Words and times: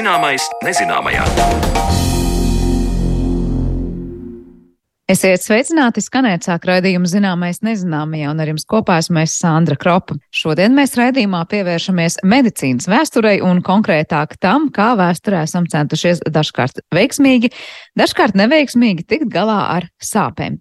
Zināmais 0.00 0.46
nezināmajā. 0.64 1.26
Esiet 5.10 5.42
sveicināti, 5.42 5.98
skanēt 6.04 6.44
sāk 6.46 6.68
raidījumu 6.68 7.08
zināmais 7.10 7.58
nezināmajā, 7.66 8.28
un 8.30 8.42
ar 8.44 8.50
jums 8.52 8.66
kopā 8.70 9.00
esmu 9.00 9.18
es 9.24 9.32
Sandra 9.40 9.74
Kropa. 9.74 10.14
Šodien 10.30 10.76
mēs 10.76 10.94
raidījumā 10.94 11.40
pievēršamies 11.50 12.20
medicīnas 12.30 12.86
vēsturei 12.86 13.40
un 13.42 13.58
konkrētāk 13.66 14.36
tam, 14.38 14.68
kā 14.70 14.92
vēsturē 15.00 15.42
esam 15.48 15.66
centušies 15.72 16.22
dažkārt 16.30 16.84
veiksmīgi, 16.94 17.50
dažkārt 17.98 18.38
neveiksmīgi 18.38 19.08
tikt 19.10 19.32
galā 19.34 19.58
ar 19.80 19.88
sāpēm. 19.98 20.60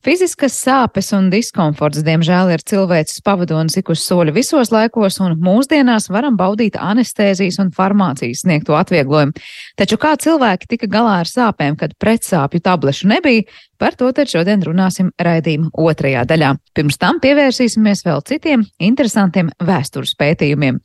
Fiziskas 0.00 0.56
sāpes 0.56 1.12
un 1.12 1.28
diskomforts, 1.28 2.00
diemžēl, 2.06 2.54
ir 2.54 2.64
cilvēces 2.64 3.20
pavadonis 3.26 3.76
ik 3.82 3.92
uz 3.92 4.00
soļa 4.06 4.32
visos 4.32 4.72
laikos, 4.72 5.20
un 5.20 5.36
mūsdienās 5.44 6.08
varam 6.08 6.40
baudīt 6.40 6.80
anestēzijas 6.80 7.60
un 7.60 7.74
farmācijas 7.76 8.46
sniegto 8.46 8.80
atvieglojumu. 8.80 9.36
Taču 9.76 10.00
kā 10.00 10.16
cilvēki 10.16 10.72
tika 10.72 10.88
galā 10.88 11.18
ar 11.20 11.28
sāpēm, 11.28 11.76
kad 11.76 11.92
pretsāpju 12.00 12.64
tablešu 12.64 13.12
nebija, 13.12 13.44
Par 13.80 13.96
to 13.96 14.10
tad 14.12 14.28
šodien 14.28 14.60
runāsim 14.60 15.08
raidījuma 15.16 15.70
otrajā 15.80 16.26
daļā. 16.28 16.52
Pirms 16.76 17.00
tam 17.00 17.16
pievērsīsimies 17.22 18.04
vēl 18.04 18.20
citiem 18.28 18.66
interesantiem 18.76 19.48
vēstures 19.64 20.12
pētījumiem. 20.20 20.82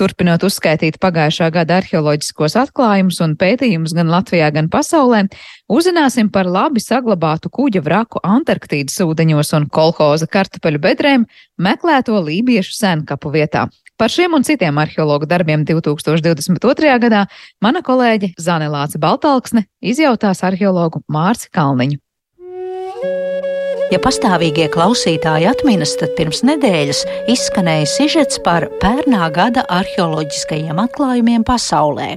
Turpinot 0.00 0.40
uzskaitīt 0.48 0.96
pagājušā 1.04 1.50
gada 1.52 1.76
arheoloģiskos 1.82 2.56
atklājumus 2.62 3.20
un 3.22 3.34
pētījumus 3.36 3.92
gan 3.94 4.08
Latvijā, 4.08 4.48
gan 4.56 4.70
pasaulē, 4.72 5.26
uzzināsim 5.68 6.30
par 6.32 6.48
labi 6.48 6.80
saglabātu 6.80 7.52
kuģa 7.52 7.84
vraku 7.84 8.24
Antarktīdas 8.24 8.96
ūdeņos 9.04 9.52
un 9.60 9.68
kolhoza 9.68 10.26
kartupeļu 10.32 10.80
bedrēm 10.88 11.28
meklēto 11.60 12.16
lībiešu 12.24 12.72
senkapu 12.80 13.36
vietā. 13.36 13.68
Par 14.00 14.10
šiem 14.10 14.34
un 14.34 14.44
citiem 14.46 14.78
arheologu 14.82 15.28
darbiem 15.28 15.64
2022. 15.68 16.94
gadā 17.02 17.26
mana 17.62 17.82
kolēģe 17.84 18.32
Zane 18.40 18.70
Lāce 18.72 18.98
Baltalksne 19.02 19.66
izjautās 19.80 20.42
arheologu 20.46 21.04
Mārci 21.12 21.52
Kalniņu. 21.52 22.00
Ja 23.92 23.98
pastāvīgie 24.00 24.70
klausītāji 24.72 25.50
atminas, 25.50 25.92
tad 26.00 26.14
pirms 26.16 26.40
nedēļas 26.48 27.02
izskanēja 27.28 27.90
sižets 27.92 28.40
par 28.40 28.70
pērnā 28.80 29.28
gada 29.36 29.66
arheoloģiskajiem 29.68 30.80
atklājumiem 30.80 31.44
pasaulē. 31.44 32.14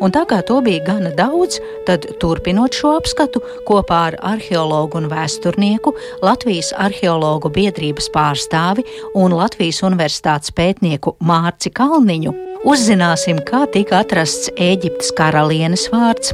Un 0.00 0.12
tā 0.14 0.24
kā 0.28 0.40
to 0.46 0.60
bija 0.64 0.84
gana 0.86 1.12
daudz, 1.16 1.60
tad 1.88 2.06
turpinot 2.22 2.76
šo 2.76 2.96
apskatu 3.00 3.42
kopā 3.68 4.00
ar 4.10 4.18
arheologu 4.34 5.00
un 5.00 5.10
vēsturnieku, 5.12 5.94
Latvijas 6.24 6.72
arheologu 6.76 7.52
biedrības 7.52 8.10
pārstāvi 8.14 8.86
un 9.14 9.36
Latvijas 9.36 9.82
universitātes 9.86 10.54
pētnieku 10.56 11.16
Mārci 11.20 11.72
Kalniņu. 11.74 12.45
Uzzināsim, 12.66 13.38
kā 13.46 13.60
tika 13.70 14.00
atrasts 14.02 14.48
Eģiptes 14.58 15.12
karalienes 15.14 15.84
vārds, 15.92 16.32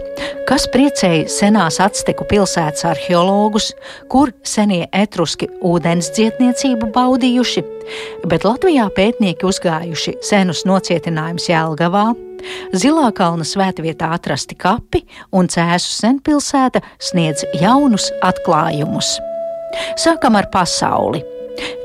kas 0.48 0.64
priecēja 0.72 1.26
senās 1.28 1.76
Azteku 1.84 2.24
pilsētas 2.30 2.86
arheologus, 2.88 3.66
kur 4.08 4.32
senie 4.48 4.86
etruski 4.96 5.50
ūdens 5.60 6.08
dzietniecību 6.16 6.88
baudījuši, 6.94 7.64
bet 8.32 8.46
Latvijā 8.48 8.88
pētnieki 8.96 9.44
uzgājuši 9.44 10.16
senus 10.24 10.64
nocietinājumus 10.68 11.50
Jēlgavā, 11.52 12.06
Zilā 12.74 13.12
kalna 13.14 13.44
svētvietā 13.46 14.08
atrasti 14.16 14.56
kapi 14.58 15.04
un 15.36 15.52
Cēsu 15.52 15.92
senpilsēta 16.00 16.80
sniedz 16.96 17.44
jaunus 17.60 18.08
atklājumus. 18.24 19.14
Sākam 20.00 20.40
ar 20.40 20.48
pasauli. 20.50 21.22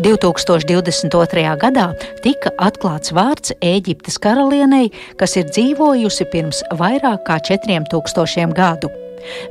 2022. 0.04 1.44
gadā 1.62 1.88
tika 2.24 2.54
atklāts 2.62 3.14
vārds 3.16 3.54
Eģiptes 3.62 4.20
karalienei, 4.22 4.92
kas 5.20 5.36
ir 5.40 5.50
dzīvojusi 5.50 6.30
pirms 6.32 6.64
vairāk 6.80 7.26
kā 7.28 7.40
4000 7.52 8.56
gadu. 8.58 8.92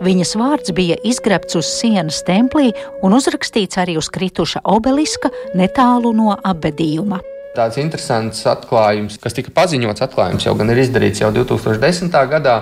Viņas 0.00 0.36
vārds 0.40 0.72
bija 0.76 0.96
izgrebts 1.04 1.58
uz 1.58 1.68
sienas 1.68 2.22
templī 2.26 2.70
un 3.04 3.16
uzrakstīts 3.16 3.80
arī 3.82 3.98
uz 4.00 4.08
krituša 4.12 4.62
obeliska 4.64 5.32
netālu 5.58 6.14
no 6.16 6.36
apbedījuma 6.36 7.22
tāds 7.56 7.78
interesants 7.80 8.42
atklājums, 8.48 9.16
kas 9.22 9.36
tika 9.36 9.52
paziņots, 9.56 10.02
atklājums 10.04 10.44
jau 10.44 10.52
gan 10.58 10.72
ir 10.72 10.82
izdarīts 10.82 11.22
jau 11.22 11.32
2010. 11.34 12.12
gadā. 12.32 12.58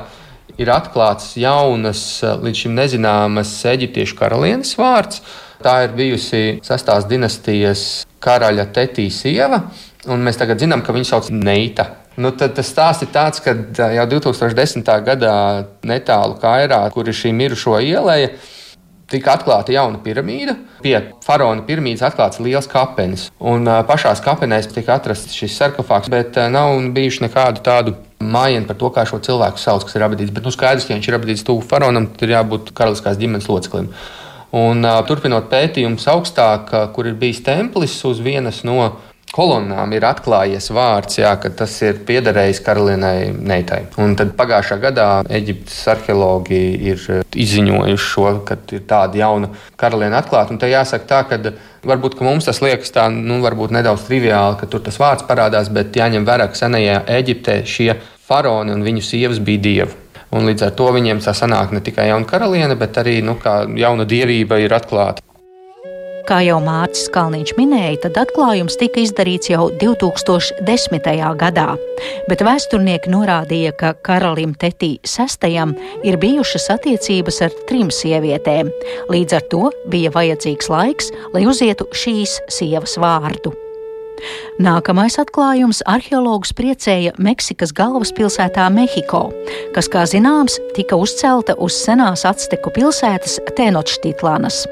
Ir 0.60 0.68
atklāts 0.70 1.32
jaunas, 1.40 2.20
līdz 2.22 2.60
šim 2.60 2.76
nezināmas 2.78 3.50
eģiptiešu 3.66 4.14
karalienes 4.20 4.76
vārds. 4.78 5.22
Tā 5.62 5.74
ir 5.84 5.94
bijusi 5.94 6.60
sastās 6.66 7.06
dinastijas 7.10 8.04
karaļa 8.24 8.66
Tetī 8.74 9.06
sieva, 9.12 9.60
un 10.10 10.24
mēs 10.24 10.40
tagad 10.40 10.62
zinām, 10.62 10.82
ka 10.82 10.94
viņu 10.96 11.10
sauc 11.10 11.30
Neita. 11.34 11.90
Nu, 12.16 12.30
tad 12.38 12.54
tas 12.54 12.68
stāsts 12.70 13.02
ir 13.02 13.10
tāds, 13.14 13.40
ka 13.42 13.54
jau 13.94 14.04
2010. 14.10 14.90
gadā 15.06 15.36
netālu 15.86 16.36
Kairā, 16.42 16.84
kur 16.94 17.08
ir 17.10 17.16
šī 17.16 17.32
mirušo 17.34 17.80
ielēja, 17.82 18.30
tika 19.10 19.34
atklāta 19.34 19.74
jauna 19.74 19.98
piramīda. 20.02 20.54
Pie 20.84 20.94
faraona 21.24 21.64
piramīdas 21.66 22.04
atklāts 22.06 22.40
liels 22.42 22.68
kapenis. 22.70 23.28
Un 23.40 23.66
pašā 23.88 24.14
kapenēs 24.24 24.70
tika 24.72 24.98
atrasts 24.98 25.34
šis 25.34 25.56
sarkofāgs, 25.58 26.10
bet 26.12 26.38
nav 26.54 26.76
bijuši 26.94 27.26
nekādu 27.26 27.64
tādu 27.66 27.96
mājiņu 28.24 28.68
par 28.68 28.78
to, 28.80 28.90
kā 28.94 29.06
šo 29.08 29.20
cilvēku 29.24 29.60
sauc, 29.60 29.86
kas 29.86 29.98
ir 29.98 30.06
abadīts. 30.06 30.34
Bet 30.34 30.46
nu, 30.46 30.52
skaidrs, 30.54 30.86
ka 30.86 30.96
viņš 30.96 31.08
ir 31.10 31.18
abadīts 31.18 31.46
tuvu 31.46 31.64
faraonam, 31.66 32.08
tad 32.14 32.28
ir 32.28 32.36
jābūt 32.38 32.72
karaliskās 32.76 33.18
ģimenes 33.20 33.50
loceklim. 33.50 33.90
Un, 34.54 34.86
turpinot 35.08 35.48
pētījumus 35.50 36.06
augstāk, 36.12 36.70
kur 36.94 37.08
ir 37.10 37.18
bijis 37.18 37.42
templis 37.42 37.96
uz 38.06 38.20
vienas 38.22 38.62
no 38.66 38.92
kolonnām 39.34 39.90
ir 39.96 40.04
atklājies 40.06 40.68
vārds, 40.74 41.18
jā, 41.18 41.32
ka 41.42 41.50
tas 41.58 41.72
ir 41.82 41.98
piederējis 42.06 42.60
karalienei 42.62 43.32
Neitai. 43.34 43.80
Un 43.98 44.14
tad 44.18 44.34
pagājušā 44.38 44.78
gadā 44.82 45.08
Eģiptes 45.26 45.80
arheologi 45.90 46.60
ir 46.92 47.02
izziņojuši 47.44 48.04
šo, 48.04 48.28
ka 48.46 48.58
ir 48.76 48.84
tāda 48.90 49.24
jauna 49.24 49.50
karaliene 49.80 50.20
atklāta. 50.20 50.54
Un 50.54 50.62
te 50.62 50.70
jāsaka 50.70 51.10
tā, 51.10 51.24
ka 51.30 51.54
varbūt 51.90 52.14
ka 52.20 52.28
mums 52.28 52.46
tas 52.46 52.62
liekas 52.62 52.94
tā, 52.94 53.08
nu, 53.10 53.40
varbūt 53.42 53.74
nedaudz 53.74 54.06
triviāli, 54.06 54.60
ka 54.60 54.70
tur 54.70 54.84
tas 54.86 55.00
vārds 55.02 55.26
parādās, 55.26 55.72
bet 55.74 55.98
jāņem 55.98 56.28
vērā, 56.28 56.48
ka 56.52 56.62
senajā 56.62 57.02
Eģiptē 57.18 57.60
šie 57.66 57.90
faraoni 58.28 58.76
un 58.76 58.86
viņu 58.86 59.02
sievas 59.02 59.42
bija 59.42 59.66
dievi. 59.66 60.03
Un 60.34 60.48
līdz 60.48 60.66
ar 60.66 60.74
to 60.74 60.88
viņiem 60.96 61.22
tā 61.22 61.34
sanāk 61.36 61.70
ne 61.74 61.82
tikai 61.84 62.08
jauna 62.10 62.26
karaliene, 62.26 62.74
bet 62.78 62.98
arī 62.98 63.20
nu, 63.22 63.38
jauna 63.78 64.06
dievība 64.08 64.58
ir 64.62 64.74
atklāta. 64.74 65.22
Kā 66.24 66.38
jau 66.40 66.56
Mārcis 66.64 67.10
Kalniņš 67.12 67.50
minēja, 67.58 67.98
tad 68.06 68.16
atklājums 68.22 68.78
tika 68.80 69.02
izdarīts 69.02 69.50
jau 69.50 69.66
2010. 69.76 71.10
gadā, 71.36 71.66
bet 72.30 72.40
vēsturnieki 72.46 73.12
norādīja, 73.12 73.74
ka 73.76 73.90
karalim 74.08 74.54
Tetī 74.56 74.94
VI 75.04 75.76
ir 76.08 76.16
bijušas 76.22 76.70
attiecības 76.78 77.42
ar 77.44 77.58
trim 77.68 77.92
sievietēm. 77.92 78.72
Līdz 79.12 79.36
ar 79.36 79.44
to 79.52 79.68
bija 79.92 80.14
vajadzīgs 80.16 80.72
laiks, 80.72 81.12
lai 81.36 81.44
uzietu 81.44 81.90
šīs 81.92 82.40
sievas 82.48 82.96
vārdu. 82.96 83.52
Nākamais 84.62 85.18
atklājums 85.18 85.82
arheologus 85.90 86.54
priecēja 86.56 87.14
Meksikas 87.18 87.74
galvaspilsētā 87.76 88.68
Mehiko, 88.74 89.26
kas, 89.74 89.90
kā 89.90 90.04
zināms, 90.08 90.60
tika 90.76 90.98
uzcelta 91.00 91.56
uz 91.58 91.76
senās 91.80 92.24
Azteku 92.28 92.72
pilsētas 92.74 93.40
Tenochtitlanas. 93.56 94.64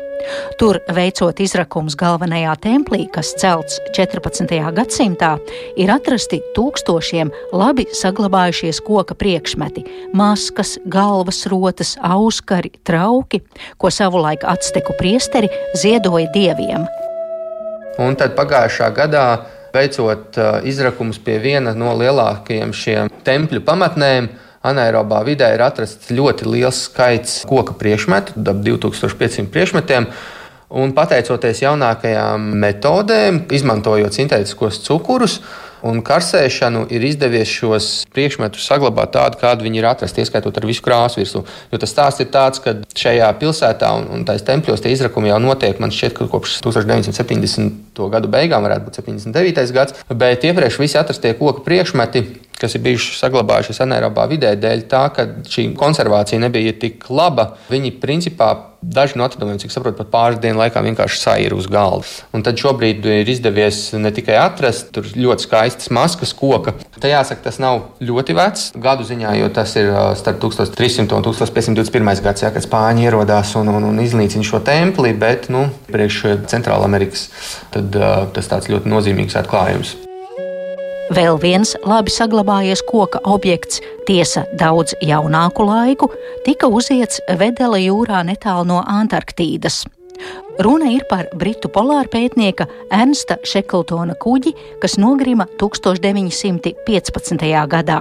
Tur, 0.58 0.78
veicot 0.94 1.40
izrakumus 1.42 1.96
galvenajā 1.98 2.54
templī, 2.62 3.06
kas 3.12 3.32
celts 3.40 3.80
14. 3.96 4.54
gadsimtā, 4.76 5.32
ir 5.76 5.92
atrasti 5.92 6.38
tūkstošiem 6.56 7.32
labi 7.56 7.88
saglabājušies 7.98 8.82
koka 8.86 9.16
priekšmeti- 9.18 9.84
maskas, 10.20 10.78
galvas 10.86 11.46
rotas, 11.46 11.96
auskari, 12.02 12.72
trauki, 12.84 13.42
ko 13.78 13.90
savulaik 13.90 14.44
atsteku 14.44 14.94
priesteri 14.98 15.48
ziedoja 15.74 16.30
dieviem. 16.32 16.86
Un 18.00 18.16
tad 18.16 18.32
pagājušā 18.38 18.88
gadā, 18.96 19.26
veicot 19.72 20.38
uh, 20.38 20.60
izrakumus 20.68 21.18
pie 21.20 21.38
viena 21.42 21.74
no 21.76 21.92
lielākajiem 21.96 22.72
šiem 22.76 23.10
tempļu 23.24 23.60
pamatnēm, 23.66 24.28
anaerobā 24.64 25.22
vidē 25.26 25.50
ir 25.54 25.64
atrasts 25.64 26.12
ļoti 26.12 26.46
liels 26.48 26.84
skaits 26.86 27.42
koka 27.48 27.74
priekšmetu, 27.78 28.38
ap 28.38 28.62
2500 28.64 29.50
priekšmetiem. 29.52 30.08
Un 30.72 30.94
pateicoties 30.96 31.60
jaunākajām 31.66 32.46
metodēm, 32.62 33.42
izmantojot 33.52 34.16
sintētiskos 34.16 34.80
cukurus, 34.86 35.42
un 35.88 36.02
karsēšanu 36.06 36.84
ir 36.94 37.04
izdevies 37.06 37.50
šos 37.50 37.88
priekšmetus 38.14 38.66
saglabāt 38.68 39.14
tādu, 39.16 39.40
kādi 39.40 39.66
viņi 39.66 39.82
ir 39.82 39.88
atrasti, 39.90 40.22
ieskaitot 40.24 40.58
ar 40.58 40.66
visu 40.68 40.84
krāsu 40.84 41.22
virsmu. 41.22 41.44
Jo 41.72 41.80
tas 41.82 41.92
stāsts 41.94 42.24
ir 42.24 42.30
tāds, 42.34 42.62
ka 42.62 42.76
šajā 42.98 43.30
pilsētā 43.40 43.90
un, 43.98 44.08
un 44.14 44.24
tais 44.28 44.44
tempļos 44.46 44.84
tie 44.84 44.94
izrakumi 44.94 45.32
jau 45.32 45.40
notiek, 45.42 45.80
man 45.82 45.94
šķiet, 45.94 46.16
ka 46.18 46.28
kopš 46.32 46.60
1970. 46.64 48.02
gadu 48.12 48.30
beigām 48.32 48.64
varētu 48.66 48.88
būt 48.88 49.02
79. 49.02 49.74
gads, 49.74 49.98
bet 50.08 50.46
iepriekš 50.48 50.80
visi 50.82 51.00
atrastie 51.00 51.34
koku 51.38 51.64
priekšmeti 51.66 52.26
kas 52.62 52.76
ir 52.78 52.84
bijuši 52.84 53.16
saglabājušies 53.18 53.82
anaerobā 53.82 54.28
vidē, 54.30 54.52
dēļ 54.54 54.84
tā, 54.90 55.06
ka 55.14 55.24
šī 55.50 55.72
konservācija 55.78 56.38
nebija 56.44 56.76
tik 56.78 57.08
laba. 57.10 57.56
Viņi 57.72 57.96
principā 57.98 58.52
daži 58.82 59.18
no 59.18 59.24
atradumiem, 59.24 59.60
cik 59.62 59.72
saprotu, 59.72 59.96
pat 60.02 60.10
pāris 60.12 60.40
dienu 60.42 60.60
laikā 60.60 60.82
vienkārši 60.84 61.20
saira 61.20 61.56
uz 61.56 61.68
galda. 61.70 62.08
Un 62.34 62.44
tad 62.44 62.58
šobrīd 62.60 63.06
ir 63.06 63.30
izdevies 63.30 63.80
ne 63.94 64.10
tikai 64.14 64.36
atrast 64.42 64.98
ļoti 64.98 65.46
skaistas 65.46 65.92
maskas 65.94 66.34
koka. 66.36 66.74
Tā 66.98 67.12
jāsaka, 67.12 67.44
tas 67.46 67.60
nav 67.62 67.82
ļoti 68.02 68.36
vecs 68.36 68.68
gadu 68.82 69.06
ziņā, 69.06 69.34
jo 69.40 69.50
tas 69.54 69.74
ir 69.78 69.90
starp 70.18 70.42
1300 70.42 71.16
un 71.16 71.26
1521 71.26 72.22
gads, 72.26 72.44
ja, 72.44 72.52
kad 72.54 72.66
spāņi 72.66 73.06
ierodās 73.06 73.54
un, 73.60 73.70
un, 73.72 73.90
un 73.92 74.02
iznīcina 74.02 74.46
šo 74.46 74.62
templi, 74.66 75.14
bet 75.14 75.50
nu, 75.52 75.68
priekš 75.90 76.22
Centrāla 76.50 76.88
Amerikas 76.88 77.28
tad, 77.74 77.94
tas 78.34 78.50
tāds 78.50 78.70
ļoti 78.72 78.90
nozīmīgs 78.90 79.38
atklājums. 79.38 79.96
Vēl 81.12 81.36
viens 81.36 81.74
labi 81.84 82.08
saglabājies 82.08 82.80
koka 82.88 83.18
objekts, 83.28 83.82
tiesa 84.08 84.46
daudz 84.56 84.94
jaunāku 85.04 85.66
laiku, 85.68 86.06
tika 86.46 86.70
uziets 86.72 87.20
Vedela 87.36 87.76
jūrā 87.76 88.22
netālu 88.24 88.64
no 88.70 88.78
Antarktīdas. 88.80 89.82
Runa 90.64 90.88
ir 90.94 91.04
par 91.10 91.28
britu 91.36 91.68
polārpētnieka 91.74 92.64
Ernsta 92.96 93.36
Šekltona 93.44 94.16
kuģi, 94.16 94.54
kas 94.80 94.96
nogrima 94.96 95.44
1915. 95.60 97.44
gadā. 97.74 98.00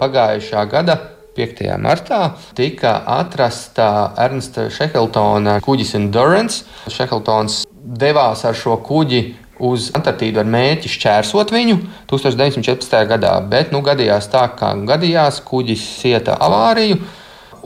Pagājušā 0.00 0.66
gada 0.72 0.98
5. 1.38 1.70
martā 1.78 2.32
tika 2.58 2.96
atrasta 3.14 4.10
Ernsta 4.26 4.66
Šekltona 4.74 5.60
kuģis 5.62 5.94
Endurance. 6.00 6.64
Šekltons 6.90 7.62
devās 7.84 8.42
ar 8.48 8.58
šo 8.58 8.80
kuģi 8.82 9.22
uz 9.64 9.90
Antarktīdu 9.96 10.42
ar 10.42 10.48
mērķi 10.50 10.92
šķērsot 10.92 11.52
viņu 11.54 11.78
1914. 12.10 12.96
gadā, 13.10 13.34
bet 13.50 13.72
nu, 13.74 13.80
gadījās 13.84 14.28
tā, 14.32 14.46
kā 14.58 14.72
gadījās, 14.88 15.40
kuģis 15.46 15.84
cieta 16.02 16.38
avāriju 16.44 17.00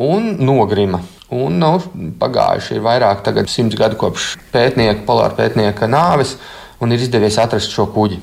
un 0.08 0.34
nogrima. 0.44 1.02
Un, 1.34 1.58
nu, 1.60 1.74
pagājuši 2.20 2.78
ir 2.78 2.84
vairāk 2.86 3.26
nekā 3.26 3.44
simts 3.52 3.76
gadi 3.76 3.98
kopš 4.00 4.36
pētnieka, 4.54 5.02
polāra 5.08 5.34
pētnieka 5.36 5.90
nāves, 5.90 6.38
un 6.80 6.94
ir 6.94 7.02
izdevies 7.04 7.36
atrast 7.42 7.74
šo 7.74 7.88
kuģi. 7.92 8.20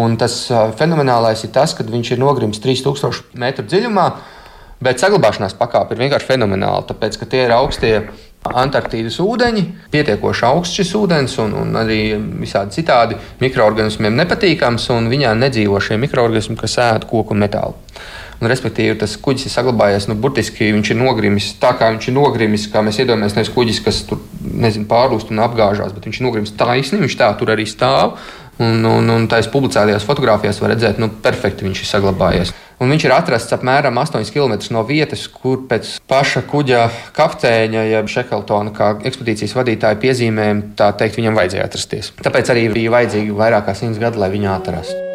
Un 0.00 0.16
tas 0.18 0.42
fenomenālais 0.78 1.44
ir 1.46 1.52
tas, 1.54 1.76
ka 1.78 1.86
viņš 1.86 2.16
ir 2.16 2.22
nogrimis 2.22 2.58
3000 2.62 3.38
metru 3.38 3.66
dziļumā, 3.70 4.06
bet 4.82 5.02
saglabāšanās 5.02 5.54
pakāpe 5.60 5.94
ir 5.94 6.02
vienkārši 6.02 6.32
fenomenāla, 6.32 6.82
tāpēc 6.88 7.20
ka 7.20 7.28
tie 7.30 7.44
ir 7.46 7.54
augstie 7.54 7.94
Antarktīdas 8.40 9.18
ūdeņi, 9.20 9.62
pietiekoši 9.92 10.44
augsts 10.48 10.78
šis 10.80 10.94
ūdens, 10.96 11.34
un, 11.42 11.52
un 11.60 11.76
arī 11.76 11.98
visādi 12.40 12.78
citādi 12.78 13.18
mikroorganismiem 13.42 14.16
nepatīkams, 14.16 14.86
un 14.94 15.10
viņā 15.12 15.34
nedzīvo 15.36 15.76
šie 15.84 15.98
mikroorganismi, 16.00 16.56
kas 16.56 16.78
ēd 16.80 17.04
koku 17.10 17.36
un 17.36 17.44
metālu. 17.44 17.76
Un, 18.40 18.48
respektīvi, 18.48 18.94
tas 18.96 19.18
kuģis 19.20 19.50
ir 19.50 19.52
saglabājies, 19.52 20.06
nu, 20.08 20.16
burtiski 20.16 20.70
viņš 20.72 20.94
ir 20.94 20.98
nogrimis 21.02 21.50
tā, 21.60 21.74
kā 21.76 21.90
viņš 21.92 22.08
ir 22.08 22.16
nogrimis, 22.16 22.64
kā 22.72 22.80
mēs 22.80 23.02
iedomājamies, 23.02 23.36
nevis 23.36 23.52
kuģis, 23.52 23.82
kas 23.84 23.98
tur 24.08 24.22
nezinu, 24.40 24.88
pārlūst 24.88 25.34
un 25.34 25.44
apgāžās, 25.44 25.92
bet 25.92 26.08
viņš 26.08 26.22
ir 26.22 26.26
nogrimis 26.30 26.54
taisni, 26.56 27.02
viņš 27.04 27.18
tā 27.20 27.28
tur 27.36 27.52
arī 27.52 27.68
stāv. 27.68 28.16
Un, 28.60 28.80
un, 28.84 29.06
un 29.08 29.28
tā 29.28 29.38
publicētajās 29.52 30.04
fotografijās 30.08 30.58
var 30.60 30.72
redzēt, 30.74 30.98
nu, 31.00 31.08
perfekti 31.24 31.68
viņš 31.68 31.84
ir 31.84 31.88
saglabājies. 31.92 32.56
Un 32.80 32.88
viņš 32.88 33.04
ir 33.04 33.12
atrasts 33.12 33.52
apmēram 33.52 33.98
8 34.00 34.30
km 34.32 34.54
no 34.72 34.86
vietas, 34.88 35.26
kur 35.28 35.66
pēc 35.68 35.98
paša 36.08 36.46
kuģa 36.48 36.86
kapteiņa, 37.16 37.84
jeb 37.90 38.08
Šekeltona, 38.08 38.72
kā 38.72 38.94
ekspedīcijas 39.10 39.52
vadītāja 39.58 40.00
piezīmēm, 40.00 40.64
tā 40.80 40.88
teikt, 40.96 41.20
viņam 41.20 41.36
vajadzēja 41.36 41.68
atrasties. 41.68 42.10
Tāpēc 42.24 42.54
arī 42.56 42.66
bija 42.72 42.96
vajadzīgi 42.96 43.36
vairāk 43.36 43.68
kā 43.68 43.76
100 43.84 44.00
gadi, 44.00 44.24
lai 44.24 44.32
viņu 44.32 44.52
atrastu. 44.56 45.09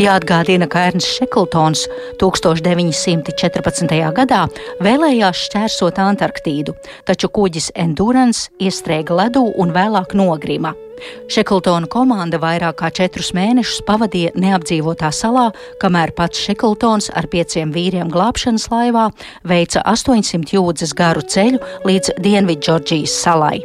Jāatgādina, 0.00 0.64
ka 0.72 0.86
Ernsts 0.88 1.18
Šekltons 1.18 1.82
1914. 2.20 3.92
gadā 4.16 4.40
vēlējās 4.80 5.42
šķērsot 5.48 6.00
Antarktīdu, 6.00 6.72
taču 7.04 7.28
kuģis 7.28 7.72
Endurance 7.76 8.48
iestrēga 8.62 9.18
ledū 9.18 9.44
un 9.60 9.74
vēlāk 9.74 10.16
nogrima. 10.16 10.72
Šekltona 11.32 11.90
komanda 11.92 12.40
vairāk 12.40 12.78
kā 12.80 12.92
četrus 12.94 13.32
mēnešus 13.36 13.82
pavadīja 13.88 14.32
neapdzīvotā 14.38 15.10
salā, 15.12 15.50
kamēr 15.82 16.14
pats 16.16 16.40
Šekltons 16.46 17.10
ar 17.12 17.28
pieciem 17.28 17.74
vīriem 17.74 18.08
glābšanas 18.12 18.70
laivā 18.72 19.10
veica 19.44 19.84
800 19.92 20.56
jūdzes 20.56 20.96
garu 20.96 21.26
ceļu 21.26 21.60
līdz 21.88 22.16
Dienvidžordžijas 22.22 23.20
salai. 23.26 23.60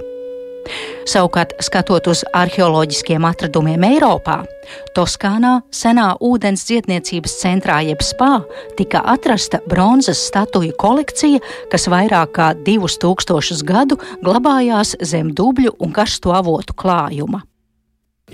Savukārt, 1.08 1.56
skatot 1.64 2.08
uz 2.12 2.24
arheoloģiskiem 2.36 3.26
atradumiem 3.28 3.86
Eiropā, 3.88 4.42
Toskānā, 4.96 5.62
senā 5.72 6.10
ūdens 6.24 6.66
dziedniecības 6.68 7.36
centrā 7.42 7.80
jeb 7.88 8.02
spā, 8.04 8.42
tika 8.80 9.04
atrasta 9.08 9.62
bronzas 9.70 10.22
statuju 10.28 10.76
kolekcija, 10.80 11.40
kas 11.72 11.88
vairāk 11.92 12.34
kā 12.38 12.50
divus 12.68 12.98
tūkstošus 13.02 13.64
gadu 13.68 14.00
glabājās 14.24 14.98
zem 15.00 15.32
dubļu 15.38 15.78
un 15.80 15.94
karsto 15.96 16.36
avotu 16.36 16.76
klājuma. 16.78 17.44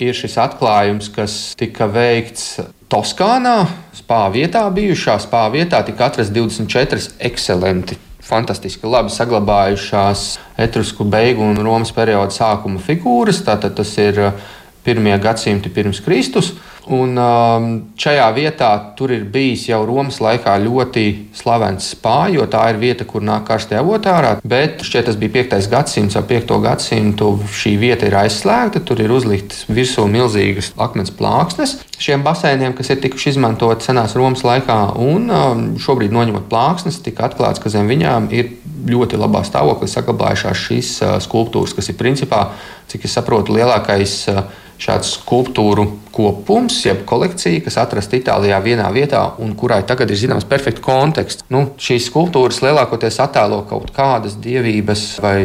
Ir 0.01 0.15
šis 0.18 0.39
atklājums, 0.41 1.12
kas 1.13 1.53
tika 1.59 1.85
veikts 1.85 2.57
Toskānā, 2.89 3.59
spā 3.94 4.24
vietā, 4.33 4.63
bijušā 4.74 5.19
spā 5.21 5.45
vietā, 5.53 5.83
tika 5.85 6.09
atrasts 6.09 6.33
24 6.33 7.13
ekscelenti 7.30 8.00
fantastiski 8.23 8.87
labi 8.87 9.11
saglabājušās 9.13 10.25
etrusku 10.63 11.05
beigu 11.07 11.43
un 11.43 11.59
Romas 11.63 11.91
perioda 11.95 12.31
sākuma 12.33 12.81
figūras. 12.83 13.43
Tātad 13.45 13.75
tas 13.77 13.91
ir 14.01 14.19
uh, 14.19 14.37
pirmie 14.83 15.15
gadsimti 15.19 15.71
pirms 15.73 16.01
Kristus. 16.03 16.53
Un 16.91 17.15
um, 17.15 17.68
šajā 17.95 18.25
vietā 18.35 18.69
tur 18.97 19.13
ir 19.15 19.24
bijis 19.31 19.69
jau 19.69 19.80
Romas 19.88 20.18
laikā 20.19 20.57
ļoti 20.59 21.03
slavens 21.35 21.94
spāņu, 21.94 22.41
jo 22.41 22.47
tā 22.51 22.65
ir 22.74 22.80
vieta, 22.81 23.06
kur 23.07 23.24
nāk 23.24 23.45
karstie 23.47 23.77
avoti 23.80 24.09
ārā. 24.12 24.33
Bet 24.44 24.83
šķiet, 24.83 25.07
tas 25.07 25.19
bija 25.19 25.45
5. 25.45 25.69
gadsimts, 25.71 26.18
jau 26.18 26.24
5. 26.27 26.51
gadsimtu 26.65 27.30
šī 27.56 27.77
vieta 27.80 28.09
ir 28.09 28.18
aizslēgta. 28.19 28.81
Tur 28.83 29.00
ir 29.00 29.13
uzliktas 29.15 29.63
virsū 29.71 30.09
milzīgas 30.12 30.74
akmens 30.83 31.13
plāksnes 31.15 31.77
šiem 32.03 32.25
basēniem, 32.25 32.75
kas 32.75 32.91
ir 32.91 33.00
tikuši 33.06 33.31
izmantoti 33.31 33.88
senās 33.88 34.18
Romas 34.19 34.44
laikā. 34.44 34.80
Un 35.00 35.31
um, 35.31 35.63
šobrīd, 35.80 36.12
noņemot 36.12 36.50
plāksnes, 36.51 37.00
tika 37.06 37.30
atklāts, 37.30 37.63
ka 37.63 37.71
zem 37.71 37.88
viņām 37.88 38.27
ir 38.35 38.57
ļoti 38.91 39.15
labā 39.21 39.45
stāvoklī 39.47 39.88
saglabājušās 39.88 40.65
šīs 40.65 40.91
uh, 41.00 41.15
skulptūras, 41.24 41.77
kas 41.77 41.88
ir 41.94 41.97
principā, 42.01 42.50
cik 42.91 43.07
es 43.07 43.15
saprotu, 43.15 43.56
lielākais. 43.56 44.18
Uh, 44.33 44.59
šāds 44.81 45.15
skulptūru 45.17 45.85
kopums, 46.13 46.79
jeb 46.85 47.03
kolekcija, 47.09 47.63
kas 47.65 47.79
atrasta 47.81 48.17
Itālijā 48.19 48.59
vienā 48.63 48.87
vietā 48.93 49.23
un 49.41 49.55
kurai 49.57 49.81
tagad 49.87 50.11
ir 50.11 50.19
zināms 50.19 50.47
perfekts 50.49 50.83
konteksts. 50.83 51.45
Nu, 51.53 51.65
šīs 51.81 52.09
skulptūras 52.11 52.61
lielākoties 52.65 53.21
attēlo 53.23 53.63
kaut 53.69 53.94
kādas 53.95 54.37
dievības 54.42 55.06
vai 55.23 55.37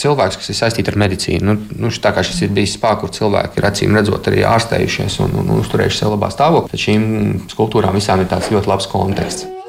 cilvēks, 0.00 0.40
kas 0.40 0.52
ir 0.52 0.58
saistīts 0.58 0.92
ar 0.92 0.98
medicīnu. 1.00 1.44
Nu, 1.44 1.56
nu, 1.84 1.92
tā 1.92 2.14
kā 2.16 2.24
šis 2.26 2.44
ir 2.46 2.52
bijis 2.56 2.76
spēks, 2.78 3.02
kur 3.02 3.14
cilvēki 3.16 3.60
ir 3.60 3.68
acīm 3.68 3.96
redzot, 3.96 4.32
arī 4.32 4.44
ārstējušies 4.48 5.20
un, 5.26 5.38
un 5.42 5.54
uzturējuši 5.60 6.02
sev 6.02 6.16
labā 6.16 6.32
stāvoklī, 6.32 6.72
tad 6.72 6.84
šīm 6.88 7.08
skulptūrām 7.52 7.96
visām 8.00 8.24
ir 8.24 8.30
tāds 8.32 8.52
ļoti 8.54 8.72
labs 8.72 8.88
konteksts. 8.90 9.59